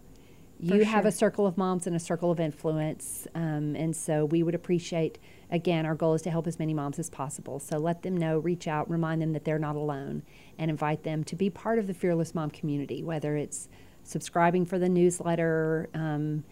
You 0.59 0.83
have 0.85 1.05
a 1.05 1.11
circle 1.11 1.45
of 1.45 1.55
moms 1.55 1.85
and 1.85 1.95
a 1.95 1.99
circle 1.99 2.31
of 2.31 2.39
influence, 2.39 3.27
um, 3.35 3.75
and 3.75 3.95
so 3.95 4.25
we 4.25 4.41
would 4.41 4.55
appreciate. 4.55 5.19
Again, 5.49 5.85
our 5.85 5.95
goal 5.95 6.13
is 6.13 6.21
to 6.23 6.31
help 6.31 6.45
as 6.47 6.59
many 6.59 6.73
moms 6.73 6.99
as 6.99 7.09
possible. 7.09 7.59
So 7.59 7.77
let 7.77 8.01
them 8.01 8.17
know, 8.17 8.39
reach 8.39 8.67
out, 8.67 8.89
remind 8.89 9.21
them 9.21 9.31
that 9.33 9.45
they're 9.45 9.59
not 9.59 9.75
alone, 9.75 10.23
and 10.57 10.69
invite 10.69 11.03
them 11.03 11.23
to 11.25 11.35
be 11.35 11.49
part 11.49 11.79
of 11.79 11.87
the 11.87 11.93
Fearless 11.93 12.35
Mom 12.35 12.49
community. 12.49 13.03
Whether 13.03 13.37
it's 13.37 13.69
subscribing 14.03 14.65
for 14.65 14.77
the 14.77 14.89
newsletter, 14.89 15.89
um, 15.93 16.43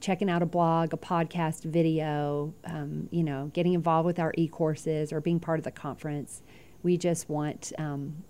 checking 0.00 0.28
out 0.28 0.42
a 0.42 0.46
blog, 0.46 0.92
a 0.92 0.96
podcast, 0.96 1.64
video, 1.64 2.52
um, 2.64 3.08
you 3.10 3.22
know, 3.22 3.50
getting 3.54 3.72
involved 3.72 4.06
with 4.06 4.18
our 4.18 4.34
e-courses 4.36 5.12
or 5.12 5.20
being 5.20 5.40
part 5.40 5.58
of 5.58 5.64
the 5.64 5.70
conference. 5.70 6.42
We 6.82 6.98
just 6.98 7.30
want 7.30 7.72
um, 7.78 8.24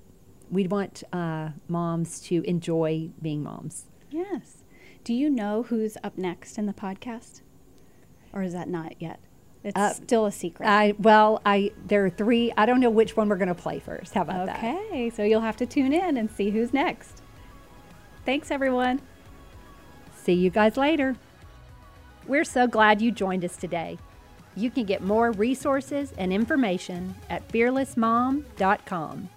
we 0.51 0.67
want 0.69 1.03
uh, 1.13 1.49
moms 1.67 2.21
to 2.23 2.43
enjoy 2.45 3.11
being 3.21 3.43
moms. 3.43 3.87
Yes. 4.11 4.63
Do 5.03 5.13
you 5.13 5.29
know 5.29 5.65
who's 5.65 5.97
up 6.05 6.17
next 6.17 6.59
in 6.59 6.67
the 6.67 6.73
podcast? 6.73 7.43
Or 8.33 8.43
is 8.43 8.53
that 8.53 8.69
not 8.69 9.01
yet? 9.01 9.21
It's 9.65 9.77
Uh, 9.79 9.93
still 9.95 10.27
a 10.27 10.33
secret. 10.33 10.67
I 10.69 10.95
well, 10.99 11.41
I 11.47 11.73
there 11.87 12.05
are 12.05 12.11
three. 12.11 12.53
I 12.57 12.67
don't 12.67 12.81
know 12.81 12.91
which 12.91 13.17
one 13.17 13.29
we're 13.29 13.37
going 13.37 13.49
to 13.49 13.55
play 13.55 13.79
first. 13.81 14.13
How 14.15 14.23
about 14.23 14.47
that? 14.47 14.59
okay, 14.59 15.11
so 15.11 15.23
you'll 15.25 15.41
have 15.41 15.57
to 15.57 15.67
tune 15.67 15.93
in 15.93 16.17
and 16.19 16.31
see 16.31 16.51
who's 16.51 16.73
next. 16.75 17.23
Thanks, 18.27 18.51
everyone. 18.51 19.01
See 20.15 20.35
you 20.35 20.51
guys 20.51 20.77
later. 20.77 21.17
We're 22.27 22.45
so 22.45 22.67
glad 22.67 23.03
you 23.03 23.11
joined 23.11 23.45
us 23.45 23.57
today. 23.57 23.99
You 24.57 24.71
can 24.71 24.85
get 24.85 25.03
more 25.03 25.33
resources 25.33 26.13
and 26.17 26.33
information 26.33 27.15
at 27.29 27.47
fearlessmom.com. 27.49 29.29